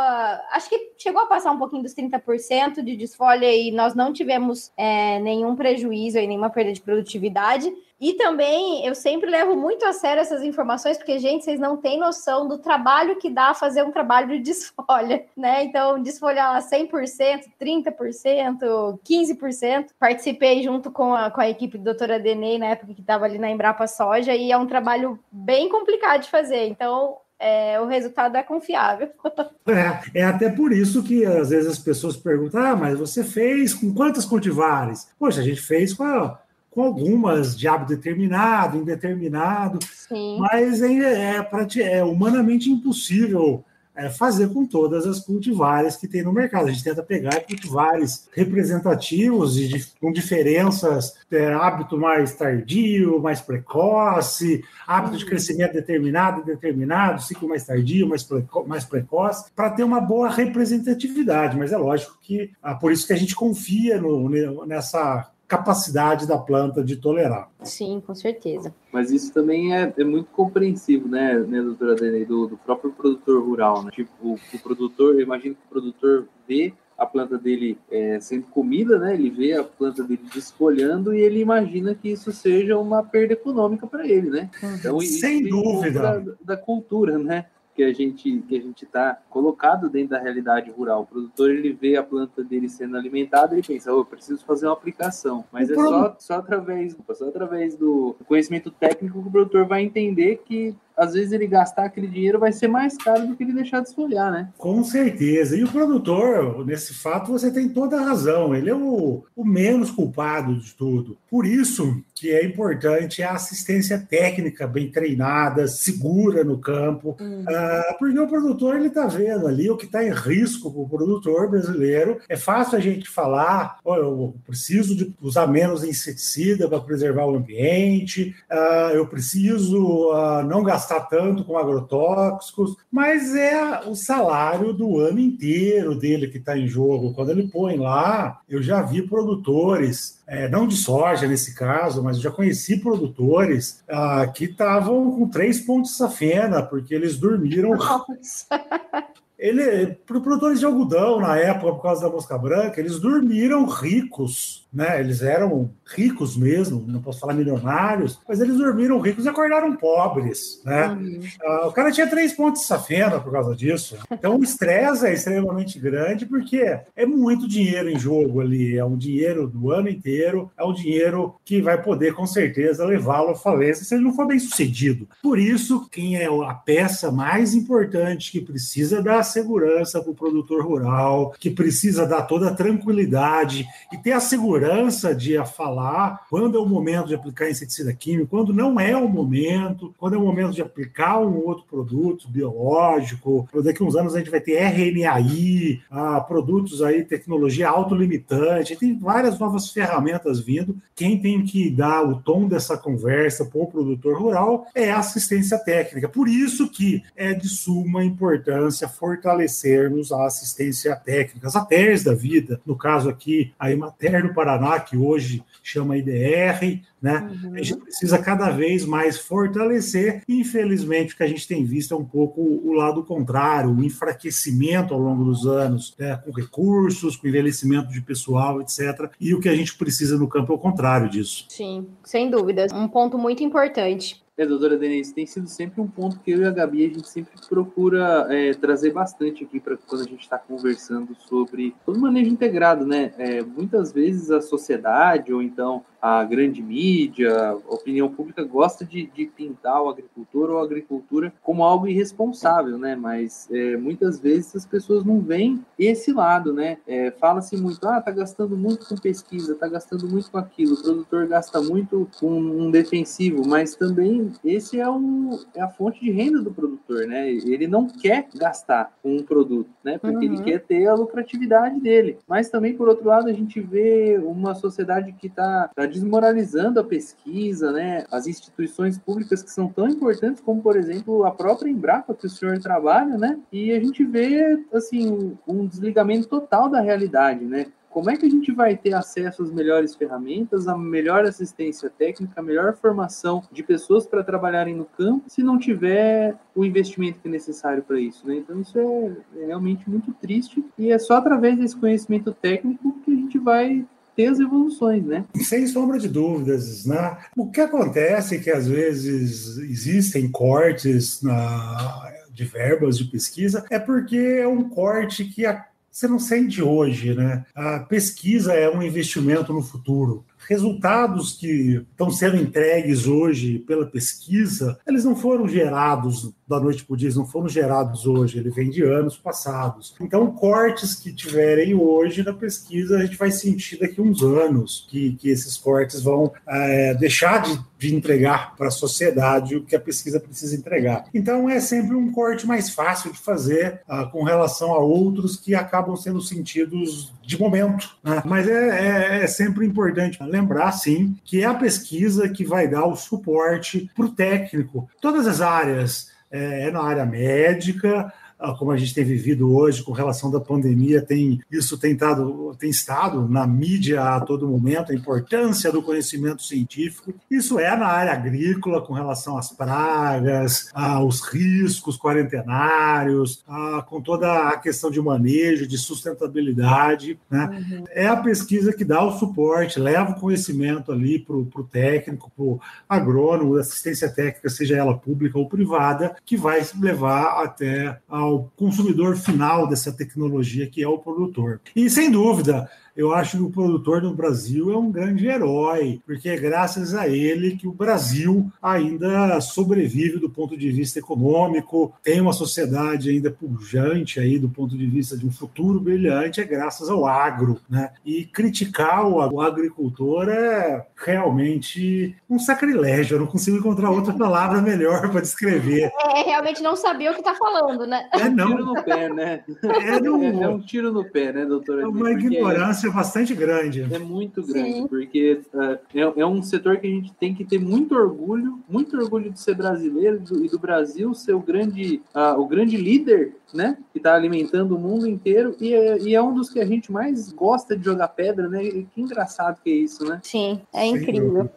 Acho 0.52 0.68
que 0.68 0.92
chegou 0.98 1.22
a 1.22 1.26
passar 1.26 1.52
um 1.52 1.58
pouquinho 1.58 1.82
dos 1.82 1.94
30% 1.94 2.82
de 2.82 2.96
desfolha 2.96 3.52
e 3.52 3.72
nós 3.72 3.94
não 3.94 4.12
tivemos 4.12 4.72
é, 4.76 5.18
nenhum 5.20 5.56
prejuízo 5.56 6.18
e 6.18 6.26
nenhuma 6.26 6.50
perda 6.50 6.72
de 6.72 6.80
produtividade. 6.80 7.72
E 8.00 8.14
também 8.14 8.84
eu 8.84 8.94
sempre 8.94 9.30
levo 9.30 9.54
muito 9.54 9.84
a 9.84 9.92
sério 9.92 10.20
essas 10.20 10.42
informações, 10.42 10.96
porque, 10.96 11.18
gente, 11.18 11.44
vocês 11.44 11.60
não 11.60 11.76
têm 11.76 11.98
noção 11.98 12.48
do 12.48 12.58
trabalho 12.58 13.16
que 13.16 13.30
dá 13.30 13.54
fazer 13.54 13.82
um 13.82 13.92
trabalho 13.92 14.28
de 14.28 14.38
desfolha, 14.44 15.24
né? 15.36 15.64
Então, 15.64 16.02
desfolhar 16.02 16.60
100%, 16.60 17.44
30%, 17.60 18.98
15%. 19.02 19.86
Participei 19.98 20.62
junto 20.62 20.90
com 20.90 21.14
a, 21.14 21.30
com 21.30 21.40
a 21.40 21.48
equipe 21.48 21.78
do 21.78 21.84
doutora 21.84 22.18
Denei, 22.18 22.58
na 22.58 22.66
época 22.66 22.94
que 22.94 23.00
estava 23.00 23.24
ali 23.24 23.38
na 23.38 23.50
Embrapa 23.50 23.86
Soja, 23.86 24.34
e 24.34 24.50
é 24.50 24.58
um 24.58 24.66
trabalho 24.66 25.18
bem 25.30 25.68
complicado 25.68 26.22
de 26.22 26.30
fazer. 26.30 26.66
Então, 26.66 27.18
é, 27.38 27.80
o 27.80 27.86
resultado 27.86 28.36
é 28.36 28.42
confiável. 28.42 29.10
É, 29.66 30.20
é 30.20 30.22
até 30.22 30.50
por 30.50 30.72
isso 30.72 31.02
que 31.02 31.24
às 31.24 31.48
vezes 31.48 31.66
as 31.66 31.78
pessoas 31.78 32.18
perguntam: 32.18 32.60
ah, 32.60 32.76
mas 32.76 32.98
você 32.98 33.24
fez 33.24 33.72
com 33.72 33.94
quantas 33.94 34.26
cultivares? 34.26 35.08
Poxa, 35.18 35.40
a 35.40 35.42
gente 35.42 35.62
fez 35.62 35.94
com 35.94 36.04
a 36.04 36.38
com 36.74 36.82
algumas 36.82 37.56
de 37.56 37.68
hábito 37.68 37.94
determinado, 37.94 38.76
indeterminado, 38.76 39.78
Sim. 40.08 40.38
mas 40.40 40.82
é, 40.82 41.36
é, 41.36 41.98
é 41.98 42.04
humanamente 42.04 42.68
impossível 42.68 43.64
é, 43.96 44.10
fazer 44.10 44.48
com 44.48 44.66
todas 44.66 45.06
as 45.06 45.20
cultivares 45.20 45.96
que 45.96 46.08
tem 46.08 46.22
no 46.22 46.32
mercado. 46.32 46.66
A 46.66 46.72
gente 46.72 46.82
tenta 46.82 47.02
pegar 47.02 47.40
cultivares 47.44 48.28
representativos 48.32 49.56
e 49.56 49.68
de, 49.68 49.86
com 50.00 50.10
diferenças, 50.10 51.14
é, 51.30 51.52
hábito 51.52 51.96
mais 51.96 52.34
tardio, 52.34 53.20
mais 53.22 53.40
precoce, 53.40 54.64
hábito 54.84 55.18
de 55.18 55.26
crescimento 55.26 55.74
determinado, 55.74 56.44
determinado, 56.44 57.22
ciclo 57.22 57.48
mais 57.48 57.64
tardio, 57.64 58.08
mais, 58.08 58.24
preco 58.24 58.66
mais 58.66 58.84
precoce, 58.84 59.48
para 59.54 59.70
ter 59.70 59.84
uma 59.84 60.00
boa 60.00 60.28
representatividade. 60.28 61.56
Mas 61.56 61.72
é 61.72 61.76
lógico 61.76 62.18
que, 62.20 62.50
ah, 62.60 62.74
por 62.74 62.90
isso 62.90 63.06
que 63.06 63.12
a 63.12 63.16
gente 63.16 63.36
confia 63.36 64.00
no, 64.00 64.66
nessa 64.66 65.30
capacidade 65.56 66.26
da 66.26 66.36
planta 66.36 66.82
de 66.82 66.96
tolerar. 66.96 67.48
Sim, 67.62 68.02
com 68.04 68.14
certeza. 68.14 68.74
Mas 68.92 69.10
isso 69.10 69.32
também 69.32 69.74
é, 69.74 69.92
é 69.96 70.04
muito 70.04 70.30
compreensivo, 70.30 71.08
né, 71.08 71.38
né 71.38 71.62
doutora 71.62 71.94
Dene, 71.94 72.24
do, 72.24 72.46
do 72.48 72.56
próprio 72.56 72.92
produtor 72.92 73.42
rural, 73.44 73.84
né? 73.84 73.90
Tipo, 73.92 74.10
o, 74.22 74.34
o 74.34 74.58
produtor, 74.58 75.14
eu 75.14 75.20
imagino 75.20 75.54
que 75.54 75.60
o 75.66 75.70
produtor 75.70 76.26
vê 76.48 76.72
a 76.96 77.04
planta 77.04 77.36
dele 77.36 77.76
é, 77.90 78.18
sendo 78.20 78.46
comida, 78.46 78.98
né? 78.98 79.14
Ele 79.14 79.30
vê 79.30 79.52
a 79.52 79.64
planta 79.64 80.02
dele 80.02 80.22
desfolhando 80.32 81.14
e 81.14 81.20
ele 81.20 81.40
imagina 81.40 81.94
que 81.94 82.08
isso 82.08 82.32
seja 82.32 82.78
uma 82.78 83.02
perda 83.02 83.32
econômica 83.32 83.86
para 83.86 84.06
ele, 84.06 84.30
né? 84.30 84.50
Uhum. 84.62 84.74
Então, 84.74 85.00
Sem 85.00 85.48
dúvida. 85.48 86.00
da, 86.00 86.24
da, 86.40 86.56
cultura, 86.56 87.18
né? 87.18 87.46
Que 87.74 87.82
a 87.82 87.92
gente 87.92 88.40
que 88.48 88.56
a 88.56 88.60
gente 88.60 88.84
está 88.84 89.18
colocado 89.28 89.88
dentro 89.90 90.10
da 90.10 90.20
realidade 90.20 90.70
rural. 90.70 91.02
O 91.02 91.06
produtor 91.06 91.50
ele 91.50 91.72
vê 91.72 91.96
a 91.96 92.02
planta 92.02 92.42
dele 92.42 92.68
sendo 92.68 92.96
alimentada 92.96 93.58
e 93.58 93.62
pensa, 93.62 93.92
oh, 93.92 94.00
eu 94.00 94.04
preciso 94.04 94.44
fazer 94.44 94.66
uma 94.66 94.72
aplicação, 94.72 95.44
mas 95.52 95.70
é 95.70 95.74
só, 95.74 96.16
só 96.18 96.34
através 96.34 96.96
só 97.12 97.28
através 97.28 97.76
do 97.76 98.16
conhecimento 98.26 98.70
técnico 98.70 99.20
que 99.20 99.28
o 99.28 99.30
produtor 99.30 99.66
vai 99.66 99.82
entender 99.82 100.42
que 100.44 100.74
às 100.96 101.12
vezes 101.12 101.32
ele 101.32 101.46
gastar 101.46 101.84
aquele 101.86 102.06
dinheiro 102.06 102.38
vai 102.38 102.52
ser 102.52 102.68
mais 102.68 102.96
caro 102.96 103.26
do 103.26 103.36
que 103.36 103.42
ele 103.42 103.52
deixar 103.52 103.80
de 103.80 103.88
esfolhar, 103.88 104.30
né? 104.30 104.48
Com 104.56 104.82
certeza. 104.84 105.56
E 105.56 105.64
o 105.64 105.70
produtor, 105.70 106.64
nesse 106.66 106.94
fato, 106.94 107.32
você 107.32 107.50
tem 107.50 107.68
toda 107.68 107.96
a 107.96 108.04
razão. 108.04 108.54
Ele 108.54 108.70
é 108.70 108.74
o, 108.74 109.24
o 109.34 109.44
menos 109.44 109.90
culpado 109.90 110.56
de 110.56 110.74
tudo. 110.74 111.16
Por 111.28 111.46
isso 111.46 112.02
que 112.14 112.30
é 112.30 112.44
importante 112.44 113.22
a 113.22 113.32
assistência 113.32 113.98
técnica 113.98 114.66
bem 114.66 114.90
treinada, 114.90 115.66
segura 115.66 116.44
no 116.44 116.58
campo, 116.58 117.16
uhum. 117.20 117.42
uh, 117.42 117.98
porque 117.98 118.18
o 118.18 118.28
produtor 118.28 118.76
ele 118.76 118.86
está 118.86 119.06
vendo 119.06 119.46
ali 119.46 119.68
o 119.68 119.76
que 119.76 119.86
está 119.86 120.04
em 120.04 120.12
risco 120.12 120.70
para 120.70 120.80
o 120.80 120.88
produtor 120.88 121.50
brasileiro. 121.50 122.20
É 122.28 122.36
fácil 122.36 122.78
a 122.78 122.80
gente 122.80 123.08
falar, 123.08 123.78
oh, 123.84 123.96
eu 123.96 124.34
preciso 124.46 124.94
de 124.94 125.12
usar 125.20 125.46
menos 125.46 125.82
inseticida 125.82 126.68
para 126.68 126.80
preservar 126.80 127.26
o 127.26 127.36
ambiente, 127.36 128.34
uh, 128.50 128.94
eu 128.94 129.06
preciso 129.06 130.12
uh, 130.12 130.42
não 130.44 130.62
gastar 130.62 130.83
gastar 130.84 131.00
tanto 131.00 131.44
com 131.44 131.56
agrotóxicos, 131.56 132.76
mas 132.92 133.34
é 133.34 133.88
o 133.88 133.94
salário 133.94 134.72
do 134.72 134.98
ano 134.98 135.18
inteiro 135.18 135.94
dele 135.94 136.28
que 136.28 136.38
está 136.38 136.56
em 136.58 136.68
jogo. 136.68 137.14
Quando 137.14 137.30
ele 137.30 137.48
põe 137.48 137.76
lá, 137.76 138.40
eu 138.48 138.62
já 138.62 138.82
vi 138.82 139.02
produtores, 139.02 140.22
é, 140.26 140.48
não 140.48 140.66
de 140.68 140.76
soja 140.76 141.26
nesse 141.26 141.54
caso, 141.54 142.02
mas 142.02 142.20
já 142.20 142.30
conheci 142.30 142.76
produtores 142.78 143.82
ah, 143.88 144.26
que 144.26 144.44
estavam 144.44 145.10
com 145.12 145.28
três 145.28 145.60
pontos 145.60 145.96
safena, 145.96 146.62
porque 146.62 146.94
eles 146.94 147.18
dormiram. 147.18 147.72
Ele, 149.44 149.94
para 150.06 150.18
produtores 150.20 150.58
de 150.58 150.64
algodão 150.64 151.20
na 151.20 151.36
época, 151.36 151.74
por 151.74 151.82
causa 151.82 152.00
da 152.00 152.08
mosca 152.08 152.38
branca, 152.38 152.80
eles 152.80 152.98
dormiram 152.98 153.66
ricos, 153.66 154.66
né? 154.72 154.98
Eles 154.98 155.20
eram 155.20 155.70
ricos 155.94 156.34
mesmo, 156.34 156.82
não 156.88 157.02
posso 157.02 157.20
falar 157.20 157.34
milionários, 157.34 158.18
mas 158.26 158.40
eles 158.40 158.56
dormiram 158.56 158.98
ricos 159.00 159.26
e 159.26 159.28
acordaram 159.28 159.76
pobres, 159.76 160.62
né? 160.64 160.88
Uhum. 160.88 161.20
Uh, 161.42 161.68
o 161.68 161.72
cara 161.72 161.92
tinha 161.92 162.06
três 162.06 162.32
pontos 162.32 162.62
de 162.62 162.68
safena 162.68 163.20
por 163.20 163.30
causa 163.30 163.54
disso. 163.54 163.98
Então 164.10 164.38
o 164.38 164.42
estresse 164.42 165.06
é 165.06 165.12
extremamente 165.12 165.78
grande 165.78 166.24
porque 166.24 166.80
é 166.96 167.04
muito 167.04 167.46
dinheiro 167.46 167.90
em 167.90 167.98
jogo 167.98 168.40
ali, 168.40 168.78
é 168.78 168.84
um 168.84 168.96
dinheiro 168.96 169.46
do 169.46 169.70
ano 169.70 169.90
inteiro, 169.90 170.50
é 170.56 170.64
um 170.64 170.72
dinheiro 170.72 171.34
que 171.44 171.60
vai 171.60 171.82
poder 171.82 172.14
com 172.14 172.26
certeza 172.26 172.86
levá-lo 172.86 173.32
à 173.32 173.34
falência 173.34 173.84
se 173.84 173.94
ele 173.94 174.04
não 174.04 174.14
for 174.14 174.26
bem 174.26 174.38
sucedido. 174.38 175.06
Por 175.22 175.38
isso, 175.38 175.86
quem 175.90 176.16
é 176.16 176.26
a 176.26 176.54
peça 176.54 177.12
mais 177.12 177.54
importante 177.54 178.32
que 178.32 178.40
precisa 178.40 179.02
dar 179.02 179.22
segurança 179.34 180.00
para 180.00 180.10
o 180.10 180.14
produtor 180.14 180.64
rural, 180.64 181.34
que 181.38 181.50
precisa 181.50 182.06
dar 182.06 182.22
toda 182.22 182.48
a 182.48 182.54
tranquilidade 182.54 183.66
e 183.92 183.98
ter 183.98 184.12
a 184.12 184.20
segurança 184.20 185.14
de 185.14 185.34
falar 185.44 186.26
quando 186.30 186.56
é 186.56 186.60
o 186.60 186.66
momento 186.66 187.08
de 187.08 187.14
aplicar 187.14 187.50
inseticida 187.50 187.92
químico, 187.92 188.28
quando 188.28 188.52
não 188.52 188.78
é 188.78 188.96
o 188.96 189.08
momento, 189.08 189.92
quando 189.98 190.14
é 190.14 190.18
o 190.18 190.22
momento 190.22 190.52
de 190.52 190.62
aplicar 190.62 191.18
um 191.18 191.44
outro 191.44 191.64
produto 191.68 192.28
biológico. 192.28 193.48
Daqui 193.62 193.82
a 193.82 193.86
uns 193.86 193.96
anos 193.96 194.14
a 194.14 194.18
gente 194.18 194.30
vai 194.30 194.40
ter 194.40 194.58
RNAi, 194.58 195.80
ah, 195.90 196.20
produtos 196.20 196.82
aí, 196.82 197.04
tecnologia 197.04 197.68
autolimitante, 197.68 198.76
tem 198.76 198.96
várias 198.96 199.38
novas 199.38 199.70
ferramentas 199.70 200.40
vindo. 200.40 200.76
Quem 200.94 201.20
tem 201.20 201.44
que 201.44 201.70
dar 201.70 202.02
o 202.02 202.20
tom 202.20 202.46
dessa 202.46 202.76
conversa 202.76 203.44
para 203.44 203.60
o 203.60 203.66
produtor 203.66 204.16
rural 204.16 204.66
é 204.74 204.90
a 204.90 204.98
assistência 204.98 205.58
técnica. 205.58 206.08
Por 206.08 206.28
isso 206.28 206.70
que 206.70 207.02
é 207.16 207.32
de 207.34 207.48
suma 207.48 208.04
importância 208.04 208.88
fortalecermos 209.14 210.12
a 210.12 210.26
assistência 210.26 210.94
técnica, 210.96 211.46
as 211.46 211.56
ATERs 211.56 212.02
da 212.02 212.14
vida, 212.14 212.60
no 212.66 212.76
caso 212.76 213.08
aqui, 213.08 213.52
a 213.58 213.70
Emater 213.70 214.26
do 214.26 214.34
Paraná, 214.34 214.80
que 214.80 214.96
hoje 214.96 215.42
chama 215.62 215.96
IDR, 215.96 216.82
né? 217.00 217.30
Uhum. 217.42 217.54
A 217.54 217.62
gente 217.62 217.76
precisa 217.80 218.18
cada 218.18 218.50
vez 218.50 218.84
mais 218.84 219.18
fortalecer. 219.18 220.22
Infelizmente, 220.28 221.14
o 221.14 221.16
que 221.16 221.22
a 221.22 221.26
gente 221.26 221.46
tem 221.46 221.64
visto 221.64 221.94
é 221.94 221.96
um 221.96 222.04
pouco 222.04 222.40
o 222.40 222.72
lado 222.72 223.04
contrário, 223.04 223.70
o 223.70 223.84
enfraquecimento 223.84 224.94
ao 224.94 225.00
longo 225.00 225.24
dos 225.24 225.46
anos, 225.46 225.94
né? 225.98 226.16
com 226.16 226.32
recursos, 226.32 227.16
com 227.16 227.28
envelhecimento 227.28 227.88
de 227.88 228.00
pessoal, 228.00 228.60
etc. 228.60 229.10
E 229.20 229.34
o 229.34 229.40
que 229.40 229.48
a 229.48 229.54
gente 229.54 229.76
precisa 229.76 230.18
no 230.18 230.28
campo 230.28 230.52
é 230.52 230.56
o 230.56 230.58
contrário 230.58 231.08
disso. 231.08 231.46
Sim, 231.48 231.86
sem 232.02 232.30
dúvida. 232.30 232.66
Um 232.72 232.88
ponto 232.88 233.18
muito 233.18 233.42
importante. 233.42 234.23
É, 234.36 234.44
doutora 234.44 234.76
Denise, 234.76 235.14
tem 235.14 235.24
sido 235.26 235.46
sempre 235.46 235.80
um 235.80 235.86
ponto 235.86 236.18
que 236.18 236.32
eu 236.32 236.40
e 236.40 236.44
a 236.44 236.50
Gabi 236.50 236.84
a 236.84 236.88
gente 236.88 237.08
sempre 237.08 237.34
procura 237.48 238.26
é, 238.28 238.52
trazer 238.52 238.90
bastante 238.90 239.44
aqui 239.44 239.60
para 239.60 239.76
quando 239.76 240.00
a 240.00 240.08
gente 240.08 240.22
está 240.22 240.36
conversando 240.36 241.14
sobre 241.14 241.72
todo 241.86 242.00
manejo 242.00 242.30
integrado, 242.30 242.84
né? 242.84 243.14
É, 243.16 243.42
muitas 243.42 243.92
vezes 243.92 244.32
a 244.32 244.40
sociedade 244.40 245.32
ou 245.32 245.40
então 245.40 245.84
a 246.04 246.22
grande 246.22 246.62
mídia, 246.62 247.34
a 247.34 247.54
opinião 247.54 248.10
pública 248.10 248.44
gosta 248.44 248.84
de, 248.84 249.06
de 249.06 249.24
pintar 249.24 249.82
o 249.82 249.88
agricultor 249.88 250.50
ou 250.50 250.58
a 250.58 250.62
agricultura 250.62 251.32
como 251.42 251.64
algo 251.64 251.88
irresponsável, 251.88 252.76
né? 252.76 252.94
Mas 252.94 253.48
é, 253.50 253.78
muitas 253.78 254.20
vezes 254.20 254.54
as 254.54 254.66
pessoas 254.66 255.02
não 255.02 255.22
veem 255.22 255.64
esse 255.78 256.12
lado, 256.12 256.52
né? 256.52 256.76
É, 256.86 257.10
Fala-se 257.12 257.56
muito, 257.56 257.88
ah, 257.88 258.02
tá 258.02 258.10
gastando 258.10 258.54
muito 258.54 258.86
com 258.86 258.96
pesquisa, 258.96 259.54
tá 259.54 259.66
gastando 259.66 260.06
muito 260.06 260.30
com 260.30 260.36
aquilo, 260.36 260.74
o 260.74 260.82
produtor 260.82 261.26
gasta 261.26 261.62
muito 261.62 262.06
com 262.20 262.38
um 262.38 262.70
defensivo, 262.70 263.48
mas 263.48 263.74
também 263.74 264.30
esse 264.44 264.78
é, 264.78 264.86
o, 264.86 265.40
é 265.54 265.62
a 265.62 265.70
fonte 265.70 266.00
de 266.00 266.10
renda 266.10 266.42
do 266.42 266.52
produtor, 266.52 267.06
né? 267.06 267.30
Ele 267.30 267.66
não 267.66 267.88
quer 267.88 268.28
gastar 268.34 268.92
com 269.02 269.16
um 269.16 269.22
produto, 269.22 269.70
né? 269.82 269.96
Porque 269.96 270.26
uhum. 270.26 270.34
ele 270.34 270.42
quer 270.42 270.60
ter 270.60 270.86
a 270.86 270.92
lucratividade 270.92 271.80
dele. 271.80 272.18
Mas 272.28 272.50
também, 272.50 272.76
por 272.76 272.90
outro 272.90 273.08
lado, 273.08 273.30
a 273.30 273.32
gente 273.32 273.58
vê 273.58 274.20
uma 274.22 274.54
sociedade 274.54 275.10
que 275.12 275.28
está 275.28 275.70
tá 275.74 275.93
desmoralizando 275.94 276.80
a 276.80 276.84
pesquisa, 276.84 277.72
né? 277.72 278.04
As 278.10 278.26
instituições 278.26 278.98
públicas 278.98 279.42
que 279.42 279.50
são 279.50 279.68
tão 279.68 279.88
importantes 279.88 280.42
como, 280.42 280.60
por 280.60 280.76
exemplo, 280.76 281.24
a 281.24 281.30
própria 281.30 281.70
Embrapa 281.70 282.14
que 282.14 282.26
o 282.26 282.30
senhor 282.30 282.58
trabalha, 282.58 283.16
né? 283.16 283.38
E 283.52 283.72
a 283.72 283.80
gente 283.80 284.04
vê, 284.04 284.60
assim, 284.72 285.38
um 285.46 285.66
desligamento 285.66 286.28
total 286.28 286.68
da 286.68 286.80
realidade, 286.80 287.44
né? 287.44 287.66
como 287.94 288.10
é 288.10 288.16
que 288.16 288.26
a 288.26 288.28
gente 288.28 288.50
vai 288.50 288.76
ter 288.76 288.92
acesso 288.92 289.44
às 289.44 289.52
melhores 289.52 289.94
ferramentas, 289.94 290.66
a 290.66 290.76
melhor 290.76 291.24
assistência 291.24 291.88
técnica, 291.88 292.40
a 292.40 292.42
melhor 292.42 292.74
formação 292.74 293.44
de 293.52 293.62
pessoas 293.62 294.04
para 294.04 294.24
trabalharem 294.24 294.74
no 294.74 294.84
campo, 294.84 295.22
se 295.28 295.44
não 295.44 295.56
tiver 295.56 296.34
o 296.56 296.64
investimento 296.64 297.20
que 297.20 297.28
é 297.28 297.30
necessário 297.30 297.84
para 297.84 298.00
isso, 298.00 298.26
né? 298.26 298.34
Então 298.34 298.60
isso 298.60 298.76
é, 298.76 299.42
é 299.42 299.46
realmente 299.46 299.88
muito 299.88 300.12
triste 300.14 300.64
e 300.76 300.90
é 300.90 300.98
só 300.98 301.18
através 301.18 301.56
desse 301.56 301.76
conhecimento 301.76 302.32
técnico 302.32 302.98
que 303.04 303.12
a 303.12 303.14
gente 303.14 303.38
vai 303.38 303.86
ter 304.16 304.26
as 304.26 304.38
evoluções, 304.38 305.04
né? 305.04 305.24
Sem 305.36 305.66
sombra 305.66 305.98
de 305.98 306.08
dúvidas, 306.08 306.84
né? 306.84 307.16
O 307.36 307.50
que 307.50 307.60
acontece 307.60 308.36
é 308.36 308.38
que 308.38 308.50
às 308.50 308.66
vezes 308.66 309.58
existem 309.58 310.30
cortes 310.30 311.22
na, 311.22 312.12
de 312.32 312.44
verbas 312.44 312.98
de 312.98 313.04
pesquisa 313.04 313.64
é 313.70 313.78
porque 313.78 314.16
é 314.16 314.48
um 314.48 314.68
corte 314.68 315.24
que 315.24 315.46
a 315.46 315.64
você 315.94 316.08
não 316.08 316.18
sente 316.18 316.60
hoje, 316.60 317.14
né? 317.14 317.46
A 317.54 317.78
pesquisa 317.78 318.52
é 318.52 318.68
um 318.68 318.82
investimento 318.82 319.52
no 319.52 319.62
futuro 319.62 320.24
resultados 320.48 321.32
que 321.32 321.84
estão 321.90 322.10
sendo 322.10 322.36
entregues 322.36 323.06
hoje 323.06 323.58
pela 323.60 323.86
pesquisa, 323.86 324.78
eles 324.86 325.04
não 325.04 325.16
foram 325.16 325.48
gerados 325.48 326.32
da 326.46 326.60
noite 326.60 326.84
para 326.84 326.94
o 326.94 326.96
dia, 326.96 327.06
eles 327.06 327.16
não 327.16 327.26
foram 327.26 327.48
gerados 327.48 328.06
hoje, 328.06 328.38
ele 328.38 328.50
vem 328.50 328.68
de 328.68 328.82
anos 328.82 329.16
passados. 329.16 329.94
Então, 330.00 330.30
cortes 330.30 330.94
que 330.94 331.12
tiverem 331.12 331.74
hoje 331.74 332.22
na 332.22 332.32
pesquisa, 332.32 332.98
a 332.98 333.06
gente 333.06 333.16
vai 333.16 333.30
sentir 333.30 333.78
daqui 333.78 334.00
uns 334.00 334.22
anos 334.22 334.86
que, 334.90 335.14
que 335.14 335.30
esses 335.30 335.56
cortes 335.56 336.02
vão 336.02 336.32
é, 336.46 336.94
deixar 336.94 337.42
de, 337.42 337.58
de 337.78 337.94
entregar 337.94 338.54
para 338.56 338.68
a 338.68 338.70
sociedade 338.70 339.56
o 339.56 339.64
que 339.64 339.74
a 339.74 339.80
pesquisa 339.80 340.20
precisa 340.20 340.54
entregar. 340.54 341.06
Então, 341.14 341.48
é 341.48 341.60
sempre 341.60 341.96
um 341.96 342.12
corte 342.12 342.46
mais 342.46 342.70
fácil 342.70 343.10
de 343.10 343.18
fazer 343.18 343.80
uh, 343.88 344.08
com 344.10 344.22
relação 344.22 344.72
a 344.72 344.78
outros 344.78 345.36
que 345.36 345.54
acabam 345.54 345.96
sendo 345.96 346.20
sentidos 346.20 347.12
de 347.22 347.38
momento. 347.38 347.96
Né? 348.02 348.22
Mas 348.24 348.46
é, 348.48 349.20
é, 349.20 349.24
é 349.24 349.26
sempre 349.26 349.66
importante 349.66 350.22
lembrar, 350.34 350.72
sim, 350.72 351.16
que 351.24 351.42
é 351.42 351.46
a 351.46 351.54
pesquisa 351.54 352.28
que 352.28 352.44
vai 352.44 352.68
dar 352.68 352.86
o 352.86 352.96
suporte 352.96 353.90
para 353.94 354.04
o 354.04 354.12
técnico. 354.12 354.88
Todas 355.00 355.26
as 355.26 355.40
áreas, 355.40 356.10
é, 356.30 356.68
é 356.68 356.70
na 356.70 356.82
área 356.82 357.06
médica, 357.06 358.12
como 358.58 358.70
a 358.70 358.76
gente 358.76 358.94
tem 358.94 359.04
vivido 359.04 359.54
hoje 359.54 359.82
com 359.82 359.92
relação 359.92 360.30
da 360.30 360.40
pandemia, 360.40 361.02
tem 361.02 361.40
isso 361.50 361.78
tem, 361.78 361.96
tado, 361.96 362.54
tem 362.58 362.70
estado 362.70 363.28
na 363.28 363.46
mídia 363.46 364.02
a 364.02 364.20
todo 364.20 364.48
momento, 364.48 364.92
a 364.92 364.94
importância 364.94 365.70
do 365.70 365.82
conhecimento 365.82 366.42
científico. 366.42 367.14
Isso 367.30 367.58
é 367.58 367.76
na 367.76 367.86
área 367.86 368.12
agrícola, 368.12 368.80
com 368.80 368.92
relação 368.92 369.38
às 369.38 369.52
pragas, 369.52 370.70
aos 370.74 371.20
riscos 371.20 371.98
quarentenários, 371.98 373.42
a, 373.48 373.82
com 373.82 374.00
toda 374.00 374.48
a 374.48 374.58
questão 374.58 374.90
de 374.90 375.00
manejo, 375.00 375.66
de 375.66 375.78
sustentabilidade. 375.78 377.18
Né? 377.30 377.44
Uhum. 377.46 377.84
É 377.90 378.06
a 378.06 378.16
pesquisa 378.16 378.72
que 378.72 378.84
dá 378.84 379.04
o 379.04 379.18
suporte, 379.18 379.78
leva 379.78 380.12
o 380.12 380.20
conhecimento 380.20 380.92
ali 380.92 381.18
para 381.18 381.36
o 381.36 381.68
técnico, 381.70 382.30
para 382.34 382.44
o 382.44 382.60
agrônomo, 382.88 383.56
assistência 383.56 384.08
técnica, 384.08 384.48
seja 384.48 384.76
ela 384.76 384.96
pública 384.96 385.38
ou 385.38 385.48
privada, 385.48 386.16
que 386.24 386.36
vai 386.36 386.62
levar 386.80 387.42
até 387.42 387.98
ao 388.08 388.33
consumidor 388.56 389.16
final 389.16 389.68
dessa 389.68 389.92
tecnologia, 389.92 390.68
que 390.68 390.82
é 390.82 390.88
o 390.88 390.98
produtor. 390.98 391.60
E 391.74 391.88
sem 391.88 392.10
dúvida, 392.10 392.68
eu 392.96 393.12
acho 393.12 393.38
que 393.38 393.42
o 393.42 393.50
produtor 393.50 394.02
no 394.02 394.14
Brasil 394.14 394.72
é 394.72 394.76
um 394.76 394.90
grande 394.90 395.26
herói, 395.26 396.00
porque 396.06 396.28
é 396.28 396.36
graças 396.36 396.94
a 396.94 397.08
ele 397.08 397.56
que 397.56 397.66
o 397.66 397.72
Brasil 397.72 398.50
ainda 398.62 399.40
sobrevive 399.40 400.18
do 400.18 400.30
ponto 400.30 400.56
de 400.56 400.70
vista 400.70 400.98
econômico, 400.98 401.92
tem 402.02 402.20
uma 402.20 402.32
sociedade 402.32 403.10
ainda 403.10 403.30
pujante 403.30 404.20
aí 404.20 404.38
do 404.38 404.48
ponto 404.48 404.76
de 404.76 404.86
vista 404.86 405.16
de 405.16 405.26
um 405.26 405.32
futuro 405.32 405.80
brilhante, 405.80 406.40
é 406.40 406.44
graças 406.44 406.88
ao 406.88 407.06
agro, 407.06 407.60
né? 407.68 407.90
E 408.04 408.24
criticar 408.24 409.06
o 409.06 409.40
agricultor 409.40 410.28
é 410.28 410.86
realmente 410.96 412.14
um 412.28 412.38
sacrilégio, 412.38 413.16
eu 413.16 413.20
não 413.20 413.26
consigo 413.26 413.56
encontrar 413.56 413.90
outra 413.90 414.12
palavra 414.12 414.60
melhor 414.60 415.10
para 415.10 415.20
descrever. 415.20 415.90
É, 416.14 416.22
realmente 416.22 416.62
não 416.62 416.76
saber 416.76 417.10
o 417.10 417.14
que 417.14 417.20
está 417.20 417.34
falando, 417.34 417.86
né? 417.86 418.08
É, 418.24 418.28
não. 418.28 418.46
Um 418.46 418.54
tiro 418.54 418.64
no 418.64 418.84
pé, 418.84 419.08
né? 419.08 419.44
É, 419.64 420.00
no... 420.00 420.22
é, 420.22 420.44
é 420.44 420.48
um 420.48 420.60
tiro 420.60 420.92
no 420.92 421.04
pé, 421.04 421.32
né, 421.32 421.44
doutora? 421.44 421.82
É 421.82 421.86
uma 421.86 422.10
ignorância 422.12 422.83
é 422.86 422.90
bastante 422.90 423.34
grande. 423.34 423.82
É 423.92 423.98
muito 423.98 424.42
grande, 424.42 424.74
Sim. 424.74 424.86
porque 424.86 425.40
uh, 425.52 425.78
é, 425.94 426.20
é, 426.20 426.26
um 426.26 426.42
setor 426.42 426.78
que 426.78 426.86
a 426.86 426.90
gente 426.90 427.12
tem 427.14 427.34
que 427.34 427.44
ter 427.44 427.58
muito 427.58 427.94
orgulho, 427.94 428.60
muito 428.68 428.96
orgulho 428.96 429.30
de 429.30 429.40
ser 429.40 429.54
brasileiro 429.54 430.20
do, 430.20 430.44
e 430.44 430.48
do 430.48 430.58
Brasil 430.58 431.14
ser 431.14 431.34
o 431.34 431.40
grande, 431.40 432.02
uh, 432.14 432.40
o 432.40 432.46
grande 432.46 432.76
líder, 432.76 433.36
né? 433.52 433.78
Que 433.92 433.98
está 433.98 434.14
alimentando 434.14 434.76
o 434.76 434.78
mundo 434.78 435.06
inteiro 435.06 435.56
e 435.60 435.72
é, 435.74 435.98
e 435.98 436.14
é, 436.14 436.22
um 436.22 436.34
dos 436.34 436.50
que 436.50 436.60
a 436.60 436.66
gente 436.66 436.90
mais 436.90 437.32
gosta 437.32 437.76
de 437.76 437.84
jogar 437.84 438.08
pedra, 438.08 438.48
né? 438.48 438.64
E 438.64 438.84
que 438.84 439.00
engraçado 439.00 439.60
que 439.62 439.70
é 439.70 439.74
isso, 439.74 440.04
né? 440.04 440.20
Sim, 440.22 440.60
é 440.72 440.86
incrível. 440.86 441.48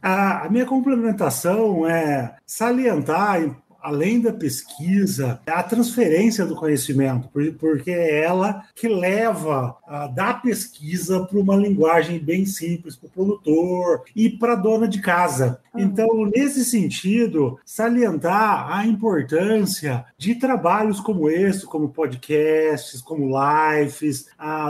a, 0.00 0.46
a 0.46 0.48
minha 0.48 0.66
complementação 0.66 1.86
é 1.86 2.36
salientar 2.46 3.56
além 3.86 4.20
da 4.20 4.32
pesquisa, 4.32 5.38
é 5.46 5.52
a 5.52 5.62
transferência 5.62 6.44
do 6.44 6.56
conhecimento, 6.56 7.28
porque 7.56 7.92
é 7.92 8.24
ela 8.24 8.64
que 8.74 8.88
leva 8.88 9.76
a, 9.86 10.08
da 10.08 10.34
pesquisa 10.34 11.20
para 11.24 11.38
uma 11.38 11.54
linguagem 11.54 12.18
bem 12.18 12.44
simples 12.44 12.96
para 12.96 13.06
o 13.06 13.10
produtor 13.10 14.02
e 14.16 14.28
para 14.28 14.54
a 14.54 14.56
dona 14.56 14.88
de 14.88 15.00
casa. 15.00 15.60
Então, 15.78 16.26
nesse 16.26 16.64
sentido, 16.64 17.58
salientar 17.64 18.70
a 18.70 18.86
importância 18.86 20.04
de 20.18 20.34
trabalhos 20.34 21.00
como 21.00 21.28
esse, 21.28 21.66
como 21.66 21.88
podcasts, 21.88 23.00
como 23.00 23.30
lives, 23.30 24.26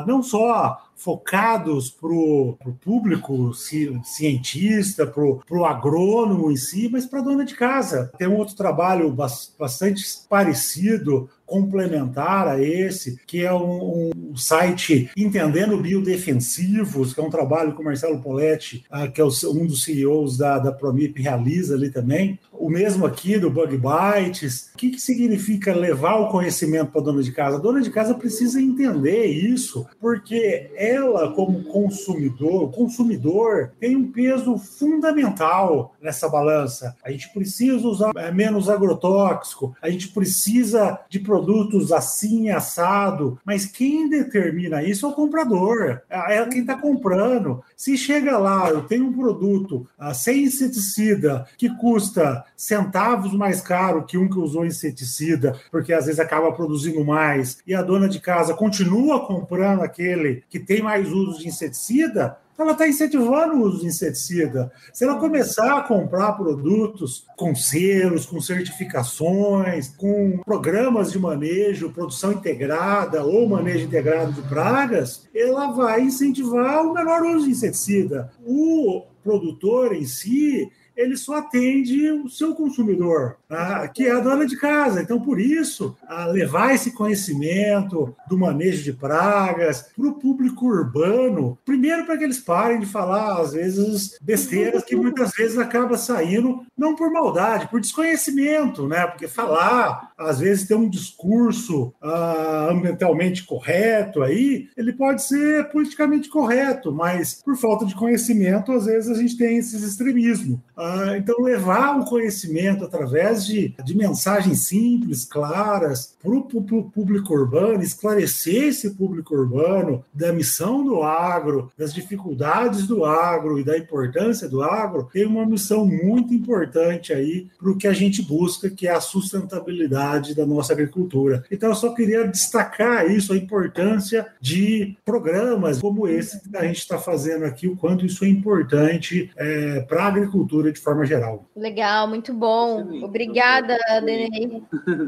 não 0.07 0.23
só 0.23 0.83
focados 0.97 1.91
para 1.91 2.09
o 2.09 2.57
público 2.83 3.53
cientista, 3.55 5.07
para 5.07 5.23
o 5.23 5.65
agrônomo 5.65 6.51
em 6.51 6.57
si, 6.57 6.89
mas 6.89 7.05
para 7.05 7.21
a 7.21 7.23
dona 7.23 7.45
de 7.45 7.55
casa. 7.55 8.11
Tem 8.19 8.27
um 8.27 8.37
outro 8.37 8.57
trabalho 8.57 9.13
bastante 9.13 10.03
parecido 10.29 11.29
complementar 11.47 12.49
a 12.49 12.63
esse, 12.63 13.19
que 13.27 13.43
é 13.43 13.53
um, 13.53 14.11
um, 14.15 14.37
site 14.37 15.11
Entendendo 15.17 15.79
Biodefensivos, 15.79 17.15
que 17.15 17.21
é 17.21 17.23
um 17.23 17.31
trabalho 17.31 17.75
que 17.75 17.81
o 17.81 17.85
Marcelo 17.85 18.21
Poletti, 18.21 18.85
uh, 18.91 19.11
que 19.11 19.21
é 19.21 19.25
o, 19.25 19.31
um 19.53 19.67
dos 19.67 19.85
CEOs 19.85 20.37
da, 20.37 20.59
da 20.59 20.73
Promip, 20.73 21.23
realiza 21.23 21.75
ali 21.75 21.91
também. 21.91 22.39
O 22.53 22.69
mesmo 22.69 23.07
aqui 23.07 23.39
do 23.39 23.51
Bug 23.51 23.79
Bites. 23.79 24.71
O 24.75 24.79
que, 24.79 24.91
que 24.91 25.01
significa 25.01 25.75
levar 25.75 26.17
o 26.17 26.29
conhecimento 26.29 26.91
para 26.91 27.01
a 27.01 27.05
dona 27.05 27.23
de 27.23 27.33
casa? 27.33 27.57
A 27.57 27.61
dona 27.61 27.81
de 27.81 27.91
casa 27.91 28.15
precisa 28.15 28.61
entender 28.61 29.27
isso, 29.27 29.87
porque 30.01 30.71
ela, 30.75 31.33
como 31.33 31.65
consumidor, 31.65 32.71
consumidor 32.73 33.73
tem 33.79 33.95
um 33.97 34.11
peso 34.11 34.59
fundamental 34.59 35.95
nessa 36.01 36.29
balança. 36.29 36.97
A 37.05 37.11
gente 37.11 37.33
precisa 37.33 37.87
usar 37.87 38.13
é, 38.17 38.33
menos 38.33 38.69
agrotóxico, 38.69 39.75
a 39.81 39.91
gente 39.91 40.09
precisa 40.09 40.99
de 41.09 41.21
produtos 41.37 41.93
assim, 41.93 42.49
assado, 42.49 43.39
mas 43.45 43.67
quem 43.67 44.09
determina 44.09 44.83
isso 44.83 45.05
é 45.05 45.09
o 45.11 45.13
comprador, 45.13 46.01
é, 46.09 46.39
é 46.39 46.47
quem 46.47 46.61
está 46.63 46.75
comprando. 46.77 47.63
Se 47.77 47.97
chega 47.97 48.39
lá, 48.39 48.71
eu 48.71 48.83
tenho 48.83 49.07
um 49.07 49.13
produto 49.13 49.87
uh, 50.01 50.15
sem 50.15 50.45
inseticida 50.45 51.47
que 51.59 51.69
custa 51.77 52.43
centavos 52.57 53.35
mais 53.35 53.61
caro 53.61 54.07
que 54.07 54.17
um 54.17 54.29
que 54.29 54.39
usou 54.39 54.65
inseticida, 54.65 55.61
porque 55.71 55.93
às 55.93 56.07
vezes 56.07 56.21
acaba 56.21 56.53
produzindo 56.53 57.05
mais, 57.05 57.59
e 57.67 57.75
a 57.75 57.83
dona 57.83 58.09
de 58.09 58.19
casa 58.19 58.55
continua 58.55 59.27
comprando 59.27 59.83
aquele 59.83 60.43
que 60.49 60.59
tem 60.59 60.81
mais 60.81 61.13
uso 61.13 61.39
de 61.39 61.49
inseticida, 61.49 62.39
ela 62.59 62.73
está 62.73 62.89
incentivando 62.89 63.55
o 63.55 63.63
uso 63.63 63.81
de 63.81 63.87
inseticida. 63.87 64.73
Se 64.93 65.05
ela 65.05 65.19
começar 65.19 65.79
a 65.79 65.83
comprar 65.83 66.33
produtos 66.33 67.27
com 67.37 67.55
selos, 67.55 68.25
com 68.25 68.41
certificações, 68.41 69.89
com 69.89 70.39
programas 70.45 71.13
de 71.13 71.19
manejo, 71.19 71.93
produção 71.93 72.33
integrada 72.33 73.25
ou 73.25 73.49
manejo 73.49 73.87
integrado 73.87 74.33
de 74.33 74.43
pragas, 74.49 75.29
ela 75.35 75.73
vai 75.73 76.03
incentivar 76.03 76.85
o 76.85 76.95
menor 76.95 77.23
uso 77.23 77.45
de 77.45 77.53
inseticida. 77.53 78.33
O 78.45 79.03
produtor 79.23 79.95
em 79.95 80.05
si, 80.05 80.71
ele 80.97 81.17
só 81.17 81.37
atende 81.37 82.11
o 82.11 82.29
seu 82.29 82.55
consumidor, 82.55 83.37
tá? 83.49 83.87
que 83.89 84.07
é 84.07 84.13
a 84.13 84.21
dona 84.21 84.47
de 84.47 84.57
casa. 84.57 85.03
Então, 85.03 85.21
por 85.21 85.39
isso, 85.39 85.97
levar 86.31 86.75
esse 86.75 86.93
conhecimento 86.93 88.15
do 88.29 88.39
manejo 88.39 88.83
de 88.83 88.93
pragas 88.93 89.91
para 89.95 90.07
o 90.07 90.15
público 90.15 90.67
urbano, 90.67 91.59
primeiro 91.65 92.07
para 92.07 92.17
que 92.17 92.25
eles 92.25 92.39
parem 92.39 92.81
de 92.81 92.87
falar, 92.87 93.41
às 93.41 93.53
vezes, 93.53 94.19
besteiras 94.23 94.85
que 94.85 94.97
muitas 94.97 95.33
vezes 95.33 95.59
acaba 95.59 95.99
saindo, 95.99 96.65
não 96.77 96.95
por 96.95 97.11
maldade, 97.11 97.69
por 97.69 97.81
desconhecimento, 97.81 98.87
né? 98.87 99.07
Porque 99.07 99.29
falar, 99.29 100.13
às 100.17 100.41
vezes, 100.41 100.67
ter 100.67 100.75
um 100.75 100.89
discurso 100.89 101.93
ah, 102.01 102.69
ambientalmente 102.71 103.45
correto 103.45 104.23
aí, 104.23 104.69
ele 104.77 104.93
pode 104.93 105.23
ser 105.23 105.69
politicamente 105.71 106.29
correto, 106.29 106.93
mas 106.93 107.43
por 107.45 107.57
falta 107.57 107.85
de 107.85 107.95
conhecimento, 107.95 108.73
às 108.73 108.87
vezes 108.87 109.11
a 109.11 109.21
gente 109.21 109.37
tem 109.37 109.59
esses 109.59 109.83
extremismos. 109.83 110.59
Ah, 110.77 110.86
então, 111.17 111.43
levar 111.43 111.99
o 111.99 112.05
conhecimento 112.05 112.85
através 112.85 113.47
de, 113.47 113.75
de 113.85 113.97
mensagens 113.97 114.67
simples, 114.67 115.25
claras, 115.25 116.15
para 116.23 116.31
o 116.31 116.43
público 116.43 117.35
urbano, 117.35 117.83
esclarecer 117.83 118.65
esse 118.65 118.91
público 118.91 119.35
urbano 119.35 120.05
da 120.13 120.33
missão 120.33 120.85
do 120.85 121.03
agro, 121.03 121.71
das 121.79 121.95
dificuldades 121.95 122.87
do 122.87 123.05
agro 123.05 123.59
e 123.59 123.65
da 123.65 123.79
importância 123.79 124.49
do 124.49 124.63
agro, 124.63 125.09
tem 125.13 125.27
uma 125.27 125.47
missão 125.47 125.87
muito 125.87 126.35
importante 126.35 127.13
aí 127.13 127.47
para 127.59 127.71
o 127.71 127.77
que 127.77 127.87
a 127.87 127.93
gente 127.93 128.23
busca, 128.23 128.69
que 128.69 128.87
é 128.87 128.93
a 128.93 129.01
sustentabilidade 129.01 130.35
da 130.35 130.45
nossa 130.45 130.73
agricultura. 130.73 131.45
Então, 131.51 131.71
eu 131.71 131.75
só 131.75 131.95
queria 131.95 132.27
destacar 132.27 133.11
isso, 133.11 133.33
a 133.33 133.37
importância 133.37 134.27
de 134.41 134.97
programas 135.05 135.79
como 135.79 136.09
esse 136.09 136.41
que 136.41 136.57
a 136.57 136.65
gente 136.65 136.79
está 136.79 136.99
fazendo 136.99 137.45
aqui, 137.45 137.67
o 137.67 137.77
quanto 137.77 138.05
isso 138.05 138.25
é 138.25 138.29
importante 138.29 139.31
é, 139.37 139.81
para 139.81 140.05
a 140.05 140.09
agricultura 140.09 140.73
de 140.77 140.83
forma 140.83 141.05
geral. 141.05 141.45
Legal, 141.57 142.07
muito 142.07 142.33
bom. 142.33 142.81
Excelente. 142.81 143.05
Obrigada, 143.05 143.79
Denei. 144.05 144.63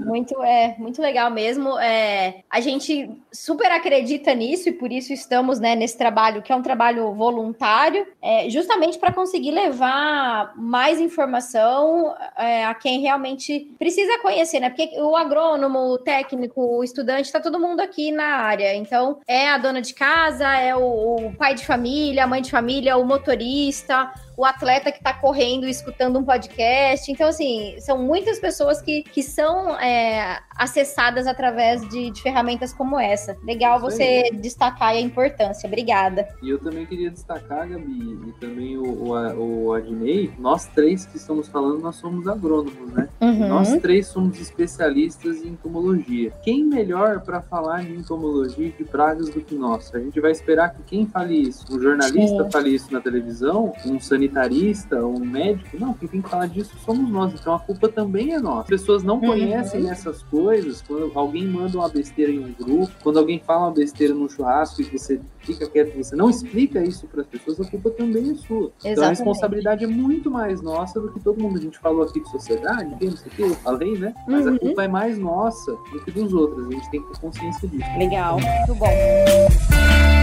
Muito, 0.05 0.43
é, 0.43 0.75
muito 0.79 1.01
legal 1.01 1.31
mesmo. 1.31 1.79
É, 1.79 2.43
a 2.51 2.61
gente 2.61 3.11
super 3.33 3.71
acredita 3.71 4.35
nisso 4.35 4.69
e 4.69 4.73
por 4.73 4.91
isso 4.91 5.13
estamos 5.13 5.61
né, 5.61 5.77
nesse 5.77 5.97
trabalho, 5.97 6.43
que 6.43 6.53
é 6.53 6.57
um 6.57 6.63
trabalho 6.63 7.13
voluntário, 7.15 8.07
é, 8.23 8.49
justamente 8.49 8.99
para 8.99 9.13
conseguir 9.13 9.51
levar 9.51 10.55
mais 10.57 11.01
informação 11.01 12.15
é, 12.37 12.65
a 12.65 12.75
quem 12.75 13.01
realmente 13.01 13.71
precisa 13.79 14.19
conhecer, 14.21 14.61
né? 14.61 14.71
Porque 14.71 15.01
o 15.01 15.17
agrônomo, 15.17 15.79
o 15.79 15.99
técnico, 15.99 16.79
o 16.79 16.83
estudante, 16.83 17.27
está 17.27 17.41
todo 17.41 17.61
mundo 17.61 17.81
aqui 17.81 18.11
na 18.11 18.25
área. 18.25 18.75
Então, 18.75 19.21
é 19.27 19.49
a 19.49 19.59
dona 19.59 19.83
de 19.83 19.95
casa, 19.95 20.47
é 20.55 20.75
o, 20.75 21.27
o 21.27 21.37
pai 21.37 21.55
de 21.55 21.67
família, 21.67 22.25
a 22.25 22.27
mãe 22.27 22.41
de 22.41 22.51
família, 22.51 22.97
o 22.97 23.05
motorista 23.05 24.11
o 24.39 24.45
atleta 24.45 24.93
que 24.93 24.99
está 24.99 25.13
correndo 25.13 25.58
escutando 25.67 26.19
um 26.19 26.25
podcast. 26.25 27.11
Então, 27.11 27.29
assim, 27.29 27.77
são 27.81 27.99
muitas 27.99 28.39
pessoas 28.39 28.81
que, 28.81 29.03
que 29.03 29.23
são 29.23 29.79
é, 29.79 30.41
acessadas 30.57 31.27
através 31.27 31.87
de, 31.89 32.11
de, 32.11 32.21
ferramentas 32.23 32.73
como 32.73 32.99
essa. 32.99 33.37
Legal 33.45 33.81
você 33.81 34.31
destacar 34.33 34.91
a 34.91 35.01
importância. 35.01 35.67
Obrigada. 35.67 36.29
E 36.43 36.51
eu 36.51 36.59
também 36.59 36.85
queria 36.85 37.11
destacar, 37.11 37.69
Gabi, 37.69 38.19
e 38.27 38.33
também 38.41 38.77
o, 38.77 38.85
o, 38.85 39.67
o 39.67 39.73
Adnei, 39.73 40.31
nós 40.39 40.67
três 40.67 41.07
que 41.07 41.17
estamos 41.17 41.49
falando, 41.49 41.81
nós 41.81 41.97
somos 41.97 42.27
agrônomos, 42.27 42.93
né? 42.93 43.09
Uhum. 43.21 43.49
Nós 43.49 43.77
três 43.79 44.07
somos 44.07 44.41
especialistas 44.41 45.43
em 45.45 45.49
entomologia. 45.49 46.33
Quem 46.43 46.65
melhor 46.65 47.21
para 47.21 47.41
falar 47.41 47.83
de 47.83 47.95
entomologia 47.95 48.67
e 48.67 48.73
de 48.73 48.85
pragas 48.85 49.29
do 49.29 49.41
que 49.41 49.55
nós? 49.55 49.95
A 49.95 49.99
gente 49.99 50.21
vai 50.21 50.33
esperar 50.33 50.75
que 50.75 50.83
quem 50.83 51.07
fale 51.07 51.35
isso, 51.35 51.65
um 51.71 51.81
jornalista 51.81 52.45
Sim. 52.45 52.51
fale 52.51 52.75
isso 52.75 52.93
na 52.93 53.01
televisão, 53.01 53.73
um 53.87 54.01
sanitarista, 54.01 55.05
um 55.05 55.19
médico. 55.21 55.48
Não, 55.79 55.95
quem 55.95 56.09
tem 56.09 56.23
que 56.23 56.29
falar 56.29 56.47
disso 56.47 56.77
somos 56.85 57.11
nós. 57.11 57.33
Então 57.35 57.55
a 57.55 57.61
culpa 57.61 57.89
também 57.89 58.35
é 58.35 58.41
nossa. 58.41 58.63
As 58.63 58.69
pessoas 58.69 59.03
não 59.03 59.17
uhum. 59.17 59.29
conhecem 59.29 59.85
uhum. 59.85 59.91
essas 59.91 60.23
coisas. 60.25 60.83
Quando 60.83 61.11
alguém 61.15 61.47
manda 61.47 61.79
uma 61.79 61.89
besteira 61.89 62.33
em 62.33 62.39
um 62.39 62.53
grupo, 62.53 62.93
quando 63.03 63.19
alguém 63.19 63.39
fala 63.39 63.67
uma 63.67 63.73
besteira 63.73 64.15
no 64.15 64.29
churrasco 64.29 64.83
e 64.83 64.85
você 64.85 65.21
fica 65.41 65.69
quieto, 65.69 65.97
você 65.97 66.15
não 66.15 66.29
explica 66.29 66.83
isso 66.83 67.07
para 67.07 67.23
as 67.23 67.27
pessoas, 67.27 67.61
a 67.61 67.71
culpa 67.71 67.91
também 67.91 68.31
é 68.31 68.35
sua. 68.35 68.71
Exatamente. 68.85 68.93
Então 68.93 69.05
a 69.05 69.09
responsabilidade 69.09 69.85
é 69.85 69.87
muito 69.87 70.31
mais 70.31 70.61
nossa 70.61 71.01
do 71.01 71.13
que 71.13 71.21
todo 71.21 71.41
mundo. 71.41 71.59
A 71.59 71.63
gente 71.63 71.79
falou 71.79 72.03
aqui 72.03 72.21
de 72.21 72.31
sociedade, 72.31 72.91
não 73.01 73.17
sei 73.17 73.27
o 73.27 73.31
que, 73.31 73.43
eu 73.43 73.55
falei, 73.57 73.99
né? 73.99 74.15
Mas 74.27 74.47
uhum. 74.47 74.55
a 74.55 74.59
culpa 74.59 74.85
é 74.85 74.89
mais 74.89 75.19
nossa 75.19 75.73
do 75.93 76.05
que 76.05 76.11
dos 76.11 76.33
outros. 76.33 76.69
A 76.69 76.71
gente 76.71 76.91
tem 76.91 77.03
que 77.03 77.13
ter 77.13 77.21
consciência 77.21 77.69
disso. 77.69 77.99
Legal, 77.99 78.39
muito 78.41 78.75
bom. 78.75 80.18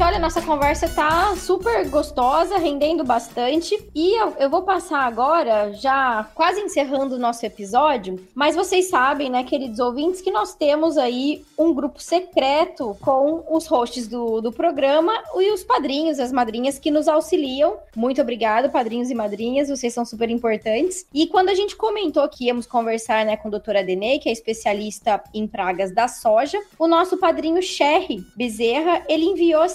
Gente, 0.00 0.02
olha, 0.02 0.18
nossa 0.18 0.40
conversa 0.40 0.88
tá 0.88 1.36
super 1.36 1.86
gostosa, 1.88 2.56
rendendo 2.56 3.04
bastante. 3.04 3.78
E 3.94 4.18
eu, 4.18 4.34
eu, 4.38 4.48
vou 4.48 4.62
passar 4.62 5.00
agora, 5.00 5.72
já 5.74 6.26
quase 6.34 6.60
encerrando 6.60 7.16
o 7.16 7.18
nosso 7.18 7.44
episódio, 7.44 8.18
mas 8.34 8.56
vocês 8.56 8.88
sabem, 8.88 9.28
né, 9.28 9.44
queridos 9.44 9.78
ouvintes, 9.78 10.22
que 10.22 10.30
nós 10.30 10.54
temos 10.54 10.96
aí 10.96 11.44
um 11.58 11.74
grupo 11.74 12.00
secreto 12.00 12.96
com 13.00 13.44
os 13.50 13.66
hosts 13.66 14.08
do, 14.08 14.40
do 14.40 14.50
programa 14.50 15.12
e 15.36 15.52
os 15.52 15.62
padrinhos, 15.62 16.18
as 16.18 16.32
madrinhas 16.32 16.78
que 16.78 16.90
nos 16.90 17.06
auxiliam. 17.06 17.74
Muito 17.94 18.22
obrigado, 18.22 18.70
padrinhos 18.70 19.10
e 19.10 19.14
madrinhas, 19.14 19.68
vocês 19.68 19.92
são 19.92 20.06
super 20.06 20.30
importantes. 20.30 21.04
E 21.12 21.26
quando 21.26 21.50
a 21.50 21.54
gente 21.54 21.76
comentou 21.76 22.26
que 22.28 22.46
íamos 22.46 22.66
conversar, 22.66 23.26
né, 23.26 23.36
com 23.36 23.48
a 23.48 23.50
doutora 23.50 23.84
Denei, 23.84 24.18
que 24.18 24.30
é 24.30 24.32
especialista 24.32 25.22
em 25.34 25.46
pragas 25.46 25.92
da 25.92 26.08
soja, 26.08 26.58
o 26.78 26.88
nosso 26.88 27.18
padrinho 27.18 27.62
Sherry 27.62 28.24
Bezerra, 28.34 29.02
ele 29.06 29.26
enviou 29.26 29.62
a 29.62 29.68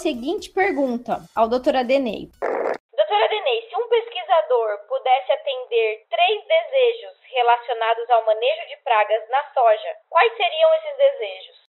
pergunta 0.53 1.21
ao 1.35 1.49
doutor 1.49 1.75
Adenei. 1.75 2.29
Doutora 2.41 3.25
Adenei, 3.25 3.61
se 3.69 3.75
um 3.75 3.87
pesquisador 3.89 4.79
pudesse 4.87 5.31
atender 5.31 6.05
três 6.09 6.41
desejos 6.47 7.15
relacionados 7.31 8.09
ao 8.09 8.25
manejo 8.25 8.67
de 8.69 8.77
pragas 8.83 9.21
na 9.29 9.43
soja, 9.53 9.89
quais 10.09 10.31
seriam 10.37 10.69
esses 10.75 10.97
desejos? 10.97 11.65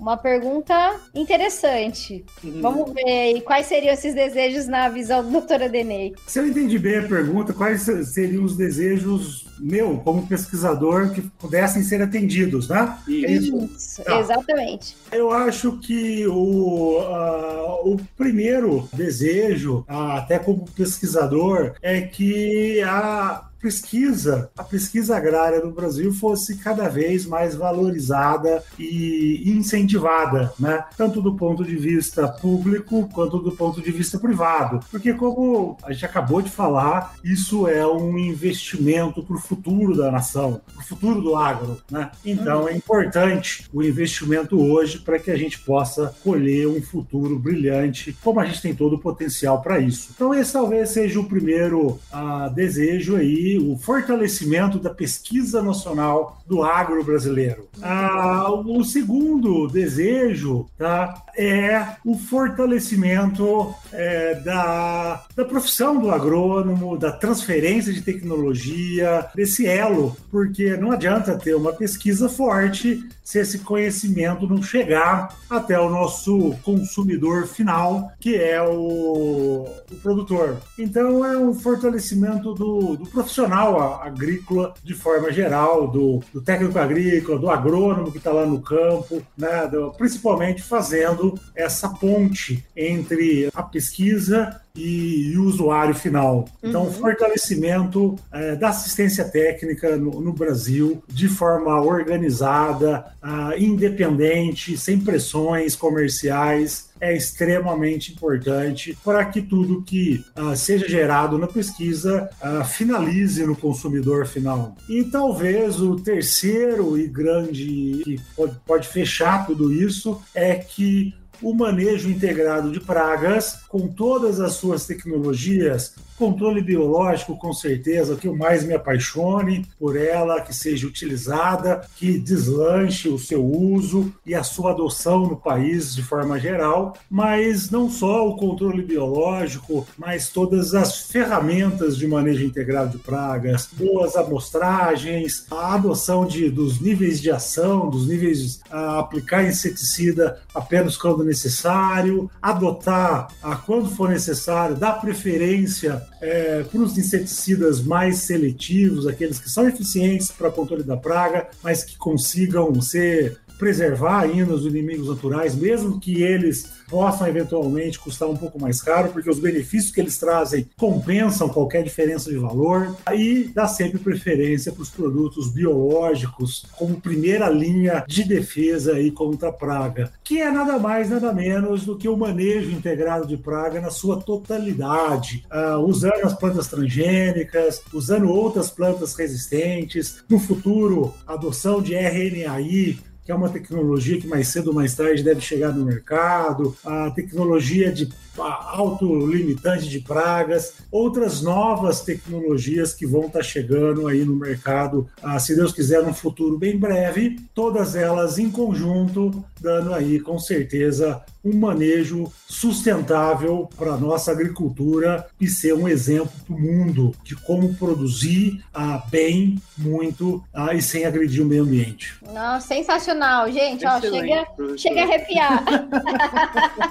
Uma 0.00 0.16
pergunta 0.16 0.74
interessante. 1.14 2.24
Uhum. 2.42 2.60
Vamos 2.60 2.92
ver 2.92 3.40
quais 3.42 3.66
seriam 3.66 3.92
esses 3.92 4.14
desejos 4.14 4.66
na 4.66 4.88
visão 4.88 5.22
do 5.22 5.30
doutor 5.30 5.62
Adenei. 5.62 6.12
Se 6.26 6.40
eu 6.40 6.46
entendi 6.46 6.78
bem 6.78 6.98
a 6.98 7.08
pergunta, 7.08 7.52
quais 7.52 7.82
seriam 8.12 8.44
os 8.44 8.56
desejos 8.56 9.51
meu, 9.62 9.98
como 9.98 10.26
pesquisador, 10.26 11.10
que 11.10 11.22
pudessem 11.22 11.82
ser 11.82 12.02
atendidos, 12.02 12.68
né? 12.68 12.98
Isso, 13.06 13.56
isso? 13.76 14.02
Tá. 14.02 14.18
exatamente. 14.18 14.96
Eu 15.10 15.30
acho 15.30 15.78
que 15.78 16.26
o, 16.26 16.98
uh, 16.98 17.92
o 17.92 17.96
primeiro 18.16 18.88
desejo, 18.92 19.84
uh, 19.88 20.12
até 20.16 20.38
como 20.38 20.68
pesquisador, 20.70 21.74
é 21.80 22.00
que 22.00 22.82
a 22.82 23.48
pesquisa, 23.62 24.50
a 24.58 24.64
pesquisa 24.64 25.16
agrária 25.16 25.60
no 25.60 25.70
Brasil 25.70 26.12
fosse 26.12 26.56
cada 26.56 26.88
vez 26.88 27.24
mais 27.24 27.54
valorizada 27.54 28.62
e 28.76 29.44
incentivada, 29.46 30.52
né? 30.58 30.84
Tanto 30.96 31.22
do 31.22 31.36
ponto 31.36 31.64
de 31.64 31.76
vista 31.76 32.26
público 32.26 33.08
quanto 33.14 33.38
do 33.38 33.52
ponto 33.52 33.80
de 33.80 33.92
vista 33.92 34.18
privado. 34.18 34.80
Porque, 34.90 35.14
como 35.14 35.76
a 35.84 35.92
gente 35.92 36.04
acabou 36.04 36.42
de 36.42 36.50
falar, 36.50 37.14
isso 37.22 37.68
é 37.68 37.86
um 37.86 38.18
investimento 38.18 39.22
para 39.22 39.36
o 39.36 39.40
futuro 39.52 39.96
da 39.96 40.10
nação, 40.10 40.60
para 40.72 40.82
o 40.82 40.86
futuro 40.86 41.20
do 41.20 41.36
agro, 41.36 41.78
né? 41.90 42.10
Então 42.24 42.66
é 42.66 42.74
importante 42.74 43.68
o 43.72 43.82
investimento 43.82 44.58
hoje 44.58 44.98
para 44.98 45.18
que 45.18 45.30
a 45.30 45.36
gente 45.36 45.58
possa 45.60 46.14
colher 46.24 46.66
um 46.66 46.80
futuro 46.80 47.38
brilhante, 47.38 48.16
como 48.22 48.40
a 48.40 48.46
gente 48.46 48.62
tem 48.62 48.74
todo 48.74 48.96
o 48.96 48.98
potencial 48.98 49.60
para 49.60 49.78
isso. 49.78 50.10
Então, 50.14 50.34
esse 50.34 50.52
talvez 50.52 50.90
seja 50.90 51.20
o 51.20 51.28
primeiro 51.28 52.00
uh, 52.12 52.54
desejo 52.54 53.16
aí 53.16 53.58
o 53.58 53.76
fortalecimento 53.76 54.78
da 54.78 54.90
pesquisa 54.90 55.62
nacional 55.62 56.38
do 56.46 56.62
agro 56.62 57.02
brasileiro. 57.04 57.68
Ah, 57.82 58.50
o 58.52 58.84
segundo 58.84 59.66
desejo 59.68 60.66
tá, 60.78 61.22
é 61.36 61.96
o 62.04 62.16
fortalecimento 62.16 63.74
é, 63.92 64.34
da, 64.36 65.24
da 65.34 65.44
profissão 65.44 65.98
do 65.98 66.10
agrônomo, 66.10 66.96
da 66.96 67.10
transferência 67.10 67.92
de 67.92 68.02
tecnologia, 68.02 69.26
desse 69.42 69.66
elo, 69.66 70.16
porque 70.30 70.76
não 70.76 70.92
adianta 70.92 71.36
ter 71.36 71.54
uma 71.54 71.72
pesquisa 71.72 72.28
forte 72.28 73.04
se 73.22 73.38
esse 73.38 73.60
conhecimento 73.60 74.46
não 74.46 74.62
chegar 74.62 75.36
até 75.48 75.78
o 75.78 75.88
nosso 75.88 76.56
consumidor 76.62 77.46
final, 77.46 78.12
que 78.20 78.36
é 78.36 78.60
o, 78.62 79.66
o 79.90 79.96
produtor. 80.02 80.58
Então, 80.78 81.24
é 81.24 81.38
um 81.38 81.54
fortalecimento 81.54 82.54
do, 82.54 82.96
do 82.96 83.06
profissional 83.06 84.02
agrícola 84.02 84.74
de 84.82 84.94
forma 84.94 85.32
geral, 85.32 85.88
do, 85.88 86.22
do 86.32 86.40
técnico 86.40 86.78
agrícola, 86.78 87.38
do 87.38 87.50
agrônomo 87.50 88.10
que 88.10 88.18
está 88.18 88.32
lá 88.32 88.46
no 88.46 88.60
campo, 88.60 89.22
né, 89.36 89.66
do, 89.66 89.92
principalmente 89.92 90.62
fazendo 90.62 91.38
essa 91.54 91.88
ponte 91.88 92.64
entre 92.76 93.48
a 93.54 93.62
pesquisa 93.62 94.60
e, 94.74 95.36
o 95.36 95.44
usuário 95.44 95.94
final. 95.94 96.46
Então, 96.62 96.84
uhum. 96.84 96.92
fortalecimento 96.92 98.16
é, 98.32 98.56
da 98.56 98.68
assistência 98.68 99.24
técnica 99.24 99.96
no, 99.96 100.20
no, 100.20 100.32
Brasil 100.32 101.02
de 101.08 101.28
forma 101.28 101.80
organizada, 101.80 103.04
uh, 103.22 103.56
independente, 103.58 104.76
sem 104.76 104.98
pressões 105.00 105.76
comerciais 105.76 106.90
é 107.00 107.16
extremamente 107.16 108.12
importante 108.12 108.96
para 109.04 109.24
que 109.24 109.42
tudo 109.42 109.82
que 109.82 110.24
uh, 110.36 110.54
seja 110.54 110.88
gerado 110.88 111.36
na 111.36 111.46
pesquisa 111.46 112.30
uh, 112.40 112.64
finalize 112.64 113.44
no 113.44 113.56
consumidor 113.56 114.26
final. 114.26 114.76
E 114.88 115.04
talvez 115.04 115.80
o 115.80 115.96
terceiro 115.96 116.98
e 116.98 117.08
grande 117.08 118.02
que 118.04 118.20
pode, 118.36 118.56
pode 118.66 118.88
fechar 118.88 119.46
tudo 119.46 119.72
isso 119.72 120.22
é 120.34 120.54
que 120.54 121.14
o 121.42 121.52
manejo 121.52 122.08
integrado 122.08 122.70
de 122.70 122.78
pragas, 122.78 123.62
com 123.68 123.88
todas 123.88 124.38
as 124.38 124.52
suas 124.52 124.86
tecnologias, 124.86 125.94
Controle 126.22 126.62
biológico, 126.62 127.36
com 127.36 127.52
certeza, 127.52 128.14
que 128.14 128.28
eu 128.28 128.36
mais 128.36 128.62
me 128.62 128.72
apaixone 128.72 129.66
por 129.76 129.96
ela, 129.96 130.40
que 130.40 130.54
seja 130.54 130.86
utilizada, 130.86 131.84
que 131.96 132.16
deslanche 132.16 133.08
o 133.08 133.18
seu 133.18 133.44
uso 133.44 134.14
e 134.24 134.32
a 134.32 134.44
sua 134.44 134.70
adoção 134.70 135.26
no 135.26 135.36
país 135.36 135.92
de 135.92 136.00
forma 136.00 136.38
geral, 136.38 136.96
mas 137.10 137.72
não 137.72 137.90
só 137.90 138.28
o 138.28 138.36
controle 138.36 138.82
biológico, 138.82 139.84
mas 139.98 140.28
todas 140.28 140.76
as 140.76 141.00
ferramentas 141.10 141.96
de 141.96 142.06
manejo 142.06 142.44
integrado 142.44 142.96
de 142.96 143.02
pragas, 143.02 143.68
boas 143.72 144.14
amostragens, 144.14 145.46
a 145.50 145.74
adoção 145.74 146.24
de, 146.24 146.48
dos 146.48 146.80
níveis 146.80 147.20
de 147.20 147.32
ação, 147.32 147.90
dos 147.90 148.06
níveis 148.06 148.60
a 148.70 149.00
aplicar 149.00 149.42
inseticida 149.42 150.40
apenas 150.54 150.96
quando 150.96 151.24
necessário, 151.24 152.30
adotar 152.40 153.26
a 153.42 153.56
quando 153.56 153.90
for 153.90 154.08
necessário, 154.08 154.76
dar 154.76 155.00
preferência 155.00 156.11
é, 156.22 156.62
para 156.62 156.80
os 156.80 156.96
inseticidas 156.96 157.82
mais 157.82 158.18
seletivos, 158.18 159.08
aqueles 159.08 159.40
que 159.40 159.50
são 159.50 159.68
eficientes 159.68 160.30
para 160.30 160.52
controle 160.52 160.84
da 160.84 160.96
praga, 160.96 161.48
mas 161.64 161.82
que 161.82 161.98
consigam 161.98 162.80
ser 162.80 163.40
preservar 163.62 164.22
ainda 164.22 164.52
os 164.52 164.66
inimigos 164.66 165.06
naturais, 165.06 165.54
mesmo 165.54 166.00
que 166.00 166.20
eles 166.20 166.72
possam 166.88 167.28
eventualmente 167.28 167.96
custar 167.96 168.28
um 168.28 168.36
pouco 168.36 168.60
mais 168.60 168.82
caro, 168.82 169.12
porque 169.12 169.30
os 169.30 169.38
benefícios 169.38 169.92
que 169.92 170.00
eles 170.00 170.18
trazem 170.18 170.68
compensam 170.76 171.48
qualquer 171.48 171.84
diferença 171.84 172.28
de 172.28 172.36
valor. 172.36 172.96
Aí 173.06 173.52
dá 173.54 173.68
sempre 173.68 174.00
preferência 174.00 174.72
para 174.72 174.82
os 174.82 174.90
produtos 174.90 175.48
biológicos 175.48 176.66
como 176.76 177.00
primeira 177.00 177.48
linha 177.48 178.04
de 178.08 178.24
defesa 178.24 178.94
aí 178.94 179.12
contra 179.12 179.50
a 179.50 179.52
praga, 179.52 180.10
que 180.24 180.40
é 180.40 180.50
nada 180.50 180.76
mais, 180.76 181.08
nada 181.08 181.32
menos 181.32 181.84
do 181.84 181.96
que 181.96 182.08
o 182.08 182.16
manejo 182.16 182.72
integrado 182.72 183.28
de 183.28 183.36
praga 183.36 183.80
na 183.80 183.90
sua 183.90 184.20
totalidade, 184.20 185.46
uh, 185.52 185.78
usando 185.78 186.24
as 186.24 186.34
plantas 186.34 186.66
transgênicas, 186.66 187.80
usando 187.94 188.28
outras 188.28 188.70
plantas 188.70 189.14
resistentes, 189.14 190.24
no 190.28 190.40
futuro, 190.40 191.14
adoção 191.28 191.80
de 191.80 191.94
RNAi 191.94 192.98
que 193.24 193.30
é 193.30 193.34
uma 193.34 193.48
tecnologia 193.48 194.20
que 194.20 194.26
mais 194.26 194.48
cedo 194.48 194.68
ou 194.68 194.74
mais 194.74 194.94
tarde 194.94 195.22
deve 195.22 195.40
chegar 195.40 195.72
no 195.72 195.84
mercado, 195.84 196.76
a 196.84 197.10
tecnologia 197.10 197.92
de 197.92 198.06
autolimitante 198.38 199.88
de 199.88 200.00
pragas, 200.00 200.74
outras 200.90 201.42
novas 201.42 202.00
tecnologias 202.00 202.94
que 202.94 203.06
vão 203.06 203.26
estar 203.26 203.42
chegando 203.42 204.06
aí 204.06 204.24
no 204.24 204.34
mercado, 204.34 205.08
ah, 205.22 205.38
se 205.38 205.54
Deus 205.54 205.72
quiser, 205.72 206.02
num 206.02 206.14
futuro 206.14 206.58
bem 206.58 206.78
breve, 206.78 207.40
todas 207.54 207.94
elas 207.94 208.38
em 208.38 208.50
conjunto, 208.50 209.44
dando 209.60 209.92
aí 209.92 210.20
com 210.20 210.38
certeza 210.38 211.22
um 211.44 211.56
manejo 211.56 212.32
sustentável 212.46 213.68
para 213.76 213.92
a 213.92 213.96
nossa 213.96 214.30
agricultura 214.30 215.26
e 215.40 215.48
ser 215.48 215.74
um 215.74 215.88
exemplo 215.88 216.32
para 216.46 216.54
o 216.54 216.60
mundo 216.60 217.14
de 217.24 217.34
como 217.34 217.74
produzir 217.74 218.62
ah, 218.72 219.02
bem, 219.10 219.60
muito 219.76 220.42
ah, 220.54 220.72
e 220.72 220.80
sem 220.80 221.04
agredir 221.04 221.42
o 221.42 221.46
meio 221.46 221.64
ambiente. 221.64 222.14
Nossa, 222.32 222.68
sensacional, 222.68 223.50
gente. 223.50 223.84
Ó, 223.86 224.00
chega, 224.00 224.46
chega 224.76 225.00
a 225.00 225.04
arrepiar. 225.04 225.64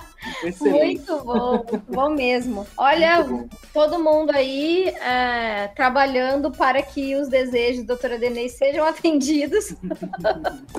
muito 0.60 1.24
bom, 1.24 1.66
muito 1.72 1.92
bom 1.92 2.10
mesmo. 2.10 2.68
Olha, 2.78 3.24
bom. 3.24 3.48
todo 3.74 4.00
mundo 4.00 4.32
aí 4.32 4.90
é, 4.90 5.68
trabalhando 5.76 6.52
para 6.52 6.82
que 6.82 7.16
os 7.16 7.28
desejos 7.28 7.84
da 7.84 7.94
doutora 7.94 8.18
Denise 8.18 8.58
sejam 8.58 8.86
atendidos. 8.88 9.76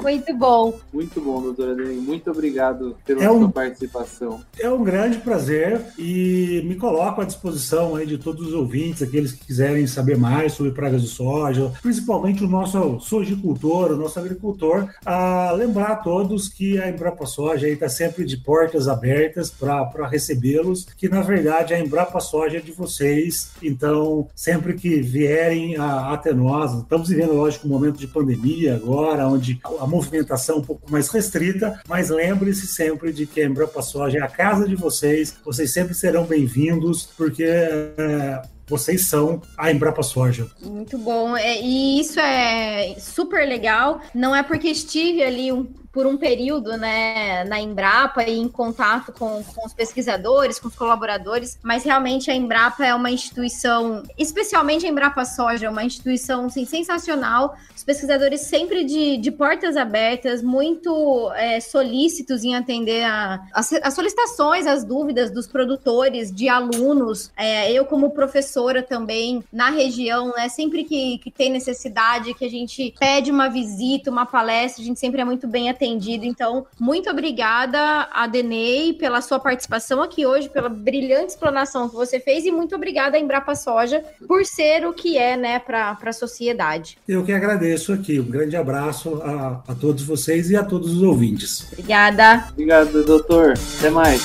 muito 0.00 0.34
bom. 0.36 0.78
Muito 0.92 1.20
bom, 1.20 1.42
doutora 1.42 1.74
Denise. 1.74 2.00
Muito 2.00 2.30
obrigado 2.30 2.96
pela 3.04 3.24
é 3.24 3.30
um, 3.30 3.40
sua 3.40 3.52
participação. 3.52 4.40
É 4.58 4.70
um 4.70 4.82
grande 4.82 5.18
prazer 5.18 5.80
e 5.98 6.62
me 6.64 6.76
coloco 6.76 7.20
à 7.20 7.24
disposição 7.24 7.96
aí 7.96 8.06
de 8.06 8.18
todos 8.18 8.48
os 8.48 8.54
ouvintes, 8.54 9.02
aqueles 9.02 9.32
que 9.32 9.44
quiserem 9.44 9.86
saber 9.86 10.16
mais 10.16 10.52
sobre 10.52 10.72
pragas 10.72 11.02
de 11.02 11.08
soja, 11.08 11.72
principalmente 11.82 12.44
o 12.44 12.48
nosso 12.48 13.00
sojicultor, 13.00 13.92
o 13.92 13.96
nosso 13.96 14.18
agricultor, 14.18 14.88
a 15.04 15.52
lembrar 15.52 15.92
a 15.92 15.96
todos 15.96 16.48
que 16.48 16.78
a 16.80 16.88
Embrapa 16.88 17.26
Soja 17.26 17.68
está 17.68 17.88
sempre 17.88 18.24
de 18.24 18.36
portas 18.36 18.88
abertas 18.88 19.31
para 19.58 20.06
recebê-los, 20.06 20.86
que 20.96 21.08
na 21.08 21.22
verdade 21.22 21.74
a 21.74 21.78
Embrapa 21.78 22.20
Soja 22.20 22.58
é 22.58 22.60
de 22.60 22.72
vocês, 22.72 23.52
então 23.62 24.28
sempre 24.34 24.74
que 24.74 25.00
vierem 25.00 25.76
a, 25.76 26.12
até 26.12 26.32
nós, 26.32 26.72
estamos 26.74 27.08
vivendo, 27.08 27.34
lógico, 27.34 27.66
um 27.66 27.70
momento 27.70 27.98
de 27.98 28.06
pandemia 28.06 28.74
agora, 28.74 29.26
onde 29.26 29.60
a 29.80 29.86
movimentação 29.86 30.56
é 30.56 30.58
um 30.58 30.64
pouco 30.64 30.90
mais 30.90 31.08
restrita, 31.08 31.80
mas 31.88 32.10
lembre-se 32.10 32.66
sempre 32.66 33.12
de 33.12 33.26
que 33.26 33.40
a 33.40 33.46
Embrapa 33.46 33.82
Soja 33.82 34.18
é 34.18 34.22
a 34.22 34.28
casa 34.28 34.68
de 34.68 34.74
vocês, 34.74 35.36
vocês 35.44 35.72
sempre 35.72 35.94
serão 35.94 36.24
bem-vindos, 36.24 37.08
porque 37.16 37.44
é, 37.44 38.42
vocês 38.66 39.08
são 39.08 39.42
a 39.58 39.70
Embrapa 39.70 40.02
Soja. 40.02 40.46
Muito 40.62 40.96
bom. 40.98 41.36
É, 41.36 41.60
e 41.60 42.00
isso 42.00 42.18
é 42.18 42.94
super 42.98 43.46
legal. 43.46 44.00
Não 44.14 44.34
é 44.34 44.42
porque 44.42 44.68
estive 44.68 45.22
ali 45.22 45.52
um, 45.52 45.66
por 45.92 46.06
um 46.06 46.16
período 46.16 46.76
né, 46.78 47.44
na 47.44 47.60
Embrapa 47.60 48.24
e 48.24 48.38
em 48.38 48.48
contato 48.48 49.12
com, 49.12 49.44
com 49.44 49.66
os 49.66 49.74
pesquisadores, 49.74 50.58
com 50.58 50.68
os 50.68 50.74
colaboradores, 50.74 51.58
mas 51.62 51.84
realmente 51.84 52.30
a 52.30 52.34
Embrapa 52.34 52.84
é 52.84 52.94
uma 52.94 53.10
instituição, 53.10 54.02
especialmente 54.16 54.86
a 54.86 54.88
Embrapa 54.88 55.24
Soja, 55.26 55.70
uma 55.70 55.84
instituição 55.84 56.46
assim, 56.46 56.64
sensacional. 56.64 57.54
Os 57.76 57.84
pesquisadores 57.84 58.40
sempre 58.40 58.84
de, 58.84 59.18
de 59.18 59.30
portas 59.30 59.76
abertas, 59.76 60.42
muito 60.42 61.30
é, 61.34 61.60
solícitos 61.60 62.42
em 62.42 62.54
atender 62.54 63.04
as, 63.52 63.94
solicitações, 63.94 64.66
as 64.66 64.84
dúvidas 64.84 65.30
dos 65.30 65.46
produtores, 65.46 66.32
de 66.32 66.48
alunos. 66.48 67.30
É, 67.36 67.70
eu, 67.70 67.84
como 67.84 68.10
professora 68.10 68.82
também 68.82 69.44
na 69.52 69.68
região, 69.68 70.32
né, 70.34 70.48
sempre 70.48 70.84
que, 70.84 71.18
que 71.18 71.30
tem 71.30 71.50
necessidade, 71.50 72.32
que 72.32 72.44
a 72.46 72.50
gente 72.50 72.94
pede 72.98 73.30
uma 73.30 73.48
visita, 73.48 74.10
uma 74.10 74.24
palestra, 74.24 74.82
a 74.82 74.86
gente 74.86 74.98
sempre 74.98 75.20
é 75.20 75.24
muito 75.24 75.46
bem 75.46 75.68
atendido 75.68 75.81
atendido. 75.82 76.24
Então, 76.24 76.64
muito 76.78 77.10
obrigada 77.10 78.08
a 78.12 78.26
Denei 78.26 78.92
pela 78.92 79.20
sua 79.20 79.40
participação 79.40 80.00
aqui 80.00 80.24
hoje, 80.24 80.48
pela 80.48 80.68
brilhante 80.68 81.32
explanação 81.32 81.88
que 81.88 81.94
você 81.94 82.20
fez 82.20 82.44
e 82.44 82.52
muito 82.52 82.74
obrigada 82.76 83.16
a 83.16 83.20
Embrapa 83.20 83.54
Soja 83.54 84.02
por 84.28 84.46
ser 84.46 84.86
o 84.86 84.92
que 84.92 85.18
é, 85.18 85.36
né, 85.36 85.58
para 85.58 85.98
a 86.00 86.12
sociedade. 86.12 86.96
Eu 87.06 87.24
que 87.24 87.32
agradeço 87.32 87.92
aqui. 87.92 88.20
Um 88.20 88.30
grande 88.30 88.56
abraço 88.56 89.20
a, 89.22 89.62
a 89.66 89.74
todos 89.74 90.04
vocês 90.04 90.50
e 90.50 90.56
a 90.56 90.62
todos 90.62 90.92
os 90.92 91.02
ouvintes. 91.02 91.66
Obrigada. 91.72 92.46
Obrigado, 92.52 93.04
doutor. 93.04 93.54
Até 93.78 93.90
mais. 93.90 94.22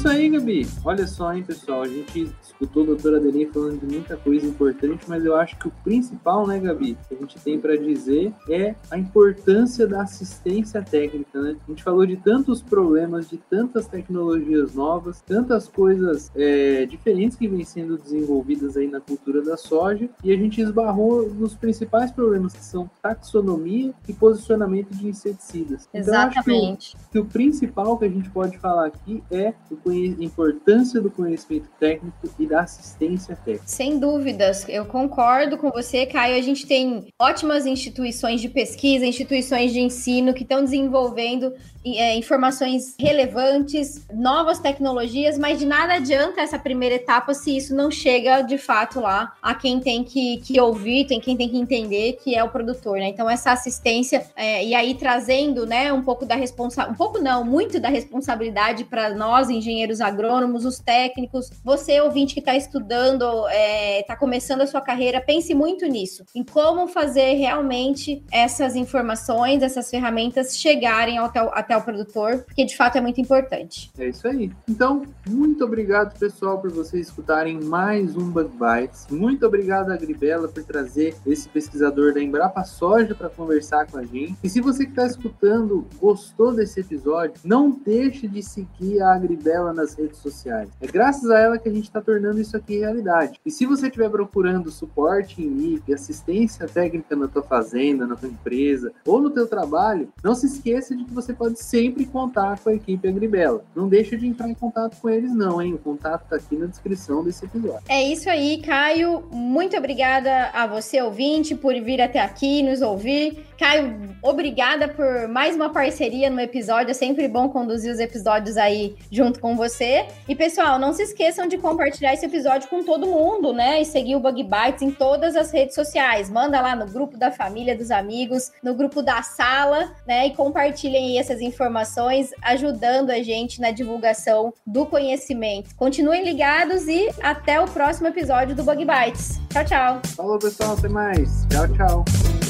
Isso 0.00 0.08
aí, 0.20 0.28
Gabi. 0.28 0.66
Olha 0.84 1.06
só, 1.06 1.32
hein, 1.32 1.42
pessoal. 1.42 1.82
A 1.82 1.88
gente 1.88 2.30
escutou 2.42 2.82
a 2.82 2.86
doutora 2.86 3.16
Adeline 3.16 3.46
falando 3.46 3.80
de 3.80 3.86
muita 3.86 4.16
coisa 4.16 4.46
importante, 4.46 5.04
mas 5.08 5.24
eu 5.24 5.34
acho 5.34 5.56
que 5.58 5.68
o 5.68 5.72
principal, 5.82 6.46
né, 6.46 6.58
Gabi, 6.58 6.96
que 7.08 7.14
a 7.14 7.18
gente 7.18 7.40
tem 7.40 7.58
para 7.58 7.76
dizer 7.76 8.32
é 8.48 8.74
a 8.90 8.98
importância 8.98 9.86
da 9.86 10.02
assistência 10.02 10.82
técnica, 10.82 11.40
né? 11.40 11.56
A 11.66 11.70
gente 11.70 11.82
falou 11.82 12.04
de 12.04 12.16
tantos 12.16 12.62
problemas, 12.62 13.30
de 13.30 13.38
tantas 13.38 13.86
tecnologias 13.86 14.74
novas, 14.74 15.22
tantas 15.22 15.68
coisas 15.68 16.30
é, 16.34 16.84
diferentes 16.86 17.36
que 17.36 17.48
vêm 17.48 17.64
sendo 17.64 17.96
desenvolvidas 17.96 18.76
aí 18.76 18.88
na 18.88 19.00
cultura 19.00 19.42
da 19.42 19.56
soja, 19.56 20.08
e 20.22 20.32
a 20.32 20.36
gente 20.36 20.60
esbarrou 20.60 21.28
nos 21.30 21.54
principais 21.54 22.10
problemas 22.10 22.52
que 22.52 22.64
são 22.64 22.90
taxonomia 23.02 23.94
e 24.06 24.12
posicionamento 24.12 24.90
de 24.90 25.08
inseticidas. 25.08 25.88
Exatamente. 25.94 26.96
Então, 26.96 27.10
que 27.10 27.18
o, 27.18 27.22
que 27.22 27.28
o 27.28 27.32
principal 27.32 27.96
que 27.96 28.04
a 28.04 28.08
gente 28.08 28.28
pode 28.30 28.58
falar 28.58 28.86
aqui 28.86 29.22
é 29.30 29.48
a 29.48 29.74
importância 30.18 31.00
do 31.00 31.10
conhecimento 31.10 31.68
técnico 31.78 32.28
e 32.38 32.46
da 32.46 32.60
assistência 32.60 33.36
técnica. 33.36 33.66
Sem 33.66 33.98
dúvidas, 33.98 34.68
eu 34.68 34.84
concordo 34.84 35.56
com 35.56 35.70
você, 35.70 36.06
Caio. 36.06 36.36
A 36.36 36.42
gente 36.42 36.66
tem 36.66 37.06
ótimas 37.20 37.66
instituições 37.66 38.40
de 38.40 38.48
pesquisa, 38.48 39.06
instituições 39.06 39.72
de 39.72 39.80
ensino 39.80 40.34
que 40.34 40.42
estão 40.42 40.62
desenvolvendo 40.64 41.52
é, 41.84 42.16
informações 42.16 42.94
relevantes, 42.98 44.06
novas 44.12 44.58
tecnologias, 44.58 45.38
mas 45.38 45.58
de 45.58 45.66
nada 45.66 45.94
adianta 45.94 46.40
essa 46.40 46.58
primeira 46.58 46.96
etapa 46.96 47.32
se 47.32 47.56
isso 47.56 47.74
não 47.74 47.90
chega 47.90 48.42
de 48.42 48.58
fato 48.58 49.00
lá 49.00 49.32
a 49.40 49.54
quem 49.54 49.80
tem 49.80 50.04
que, 50.04 50.38
que 50.38 50.60
ouvir, 50.60 51.06
tem 51.06 51.20
quem 51.20 51.36
tem 51.36 51.48
que 51.48 51.56
entender 51.56 52.18
que 52.22 52.34
é 52.34 52.44
o 52.44 52.48
produtor, 52.48 52.98
né? 52.98 53.08
Então 53.08 53.28
essa 53.28 53.52
assistência 53.52 54.26
é, 54.36 54.64
e 54.64 54.74
aí 54.74 54.94
trazendo, 54.94 55.66
né, 55.66 55.92
um 55.92 56.02
pouco 56.02 56.26
da 56.26 56.34
responsabilidade, 56.34 56.94
um 56.94 56.96
pouco 56.96 57.18
não, 57.18 57.44
muito 57.44 57.80
da 57.80 57.88
responsabilidade 57.88 58.84
para 58.84 59.14
nós 59.14 59.48
engenheiros 59.48 60.00
agrônomos, 60.00 60.64
os 60.64 60.78
técnicos, 60.78 61.50
você 61.64 62.00
ouvinte 62.00 62.34
que 62.34 62.40
está 62.40 62.54
estudando, 62.54 63.24
está 63.48 63.54
é, 63.54 64.02
tá 64.02 64.16
começando 64.16 64.60
a 64.60 64.66
sua 64.66 64.80
carreira, 64.80 65.20
pense 65.20 65.54
muito 65.54 65.86
nisso, 65.86 66.24
em 66.34 66.44
como 66.44 66.86
fazer 66.88 67.34
realmente 67.34 68.22
essas 68.30 68.76
informações, 68.76 69.62
essas 69.62 69.90
ferramentas 69.90 70.56
chegarem 70.56 71.18
até 71.18 71.42
o, 71.42 71.50
até 71.70 71.76
o 71.76 71.82
produtor, 71.82 72.38
porque 72.44 72.64
de 72.64 72.76
fato 72.76 72.98
é 72.98 73.00
muito 73.00 73.20
importante. 73.20 73.92
É 73.96 74.08
isso 74.08 74.26
aí. 74.26 74.50
Então, 74.68 75.04
muito 75.28 75.64
obrigado, 75.64 76.18
pessoal, 76.18 76.58
por 76.58 76.70
vocês 76.72 77.06
escutarem 77.06 77.60
mais 77.60 78.16
um 78.16 78.28
Bug 78.28 78.50
Bites. 78.50 79.06
Muito 79.08 79.46
obrigado, 79.46 79.92
Agribela, 79.92 80.48
por 80.48 80.64
trazer 80.64 81.14
esse 81.24 81.48
pesquisador 81.48 82.12
da 82.12 82.20
Embrapa 82.20 82.64
Soja 82.64 83.14
para 83.14 83.28
conversar 83.28 83.86
com 83.86 83.98
a 83.98 84.04
gente. 84.04 84.36
E 84.42 84.48
se 84.48 84.60
você 84.60 84.84
que 84.84 84.90
está 84.90 85.06
escutando 85.06 85.86
gostou 86.00 86.52
desse 86.52 86.80
episódio, 86.80 87.34
não 87.44 87.70
deixe 87.70 88.26
de 88.26 88.42
seguir 88.42 89.00
a 89.00 89.14
Agribela 89.14 89.72
nas 89.72 89.94
redes 89.94 90.18
sociais. 90.18 90.68
É 90.80 90.86
graças 90.88 91.30
a 91.30 91.38
ela 91.38 91.58
que 91.58 91.68
a 91.68 91.72
gente 91.72 91.84
está 91.84 92.00
tornando 92.00 92.40
isso 92.40 92.56
aqui 92.56 92.78
realidade. 92.78 93.40
E 93.46 93.50
se 93.50 93.64
você 93.64 93.86
estiver 93.86 94.10
procurando 94.10 94.70
suporte 94.70 95.40
em 95.40 95.48
MIP, 95.48 95.94
assistência 95.94 96.66
técnica 96.66 97.14
na 97.14 97.28
tua 97.28 97.42
fazenda, 97.42 98.06
na 98.06 98.16
tua 98.16 98.28
empresa 98.28 98.92
ou 99.06 99.20
no 99.20 99.30
teu 99.30 99.46
trabalho, 99.46 100.08
não 100.24 100.34
se 100.34 100.46
esqueça 100.46 100.96
de 100.96 101.04
que 101.04 101.14
você 101.14 101.32
pode 101.32 101.59
sempre 101.62 102.04
contar 102.04 102.58
com 102.58 102.70
a 102.70 102.74
equipe 102.74 103.08
Agribela. 103.08 103.62
Não 103.74 103.88
deixa 103.88 104.16
de 104.16 104.26
entrar 104.26 104.48
em 104.48 104.54
contato 104.54 104.96
com 105.00 105.08
eles 105.08 105.34
não, 105.34 105.60
hein? 105.60 105.74
O 105.74 105.78
contato 105.78 106.24
está 106.24 106.36
aqui 106.36 106.56
na 106.56 106.66
descrição 106.66 107.22
desse 107.22 107.44
episódio. 107.44 107.82
É 107.88 108.02
isso 108.02 108.28
aí, 108.28 108.60
Caio. 108.62 109.24
Muito 109.30 109.76
obrigada 109.76 110.50
a 110.52 110.66
você, 110.66 111.00
ouvinte, 111.00 111.54
por 111.54 111.74
vir 111.80 112.00
até 112.00 112.20
aqui 112.20 112.62
nos 112.62 112.82
ouvir. 112.82 113.44
Caio, 113.58 114.16
obrigada 114.22 114.88
por 114.88 115.28
mais 115.28 115.54
uma 115.54 115.70
parceria 115.70 116.30
no 116.30 116.40
episódio. 116.40 116.90
É 116.90 116.94
sempre 116.94 117.28
bom 117.28 117.48
conduzir 117.48 117.92
os 117.92 117.98
episódios 117.98 118.56
aí 118.56 118.96
junto 119.10 119.38
com 119.38 119.54
você. 119.56 120.06
E 120.26 120.34
pessoal, 120.34 120.78
não 120.78 120.92
se 120.92 121.02
esqueçam 121.02 121.46
de 121.46 121.58
compartilhar 121.58 122.14
esse 122.14 122.24
episódio 122.24 122.68
com 122.68 122.82
todo 122.82 123.06
mundo, 123.06 123.52
né? 123.52 123.80
E 123.80 123.84
seguir 123.84 124.16
o 124.16 124.20
Bug 124.20 124.42
Bites 124.42 124.82
em 124.82 124.90
todas 124.90 125.36
as 125.36 125.50
redes 125.50 125.74
sociais. 125.74 126.30
Manda 126.30 126.60
lá 126.60 126.74
no 126.74 126.86
grupo 126.86 127.18
da 127.18 127.30
família, 127.30 127.76
dos 127.76 127.90
amigos, 127.90 128.50
no 128.62 128.74
grupo 128.74 129.02
da 129.02 129.22
sala, 129.22 129.92
né? 130.06 130.26
E 130.26 130.34
compartilhem 130.34 131.08
aí 131.08 131.18
essas 131.18 131.40
informações, 131.50 132.30
ajudando 132.42 133.10
a 133.10 133.22
gente 133.22 133.60
na 133.60 133.70
divulgação 133.70 134.52
do 134.66 134.86
conhecimento. 134.86 135.74
Continuem 135.76 136.24
ligados 136.24 136.88
e 136.88 137.10
até 137.22 137.60
o 137.60 137.66
próximo 137.66 138.08
episódio 138.08 138.54
do 138.54 138.62
Bug 138.62 138.84
Bites. 138.84 139.40
Tchau, 139.50 139.64
tchau. 139.64 140.00
Falou, 140.16 140.38
pessoal. 140.38 140.74
Até 140.76 140.88
mais. 140.88 141.46
Tchau, 141.48 141.68
tchau. 141.68 142.49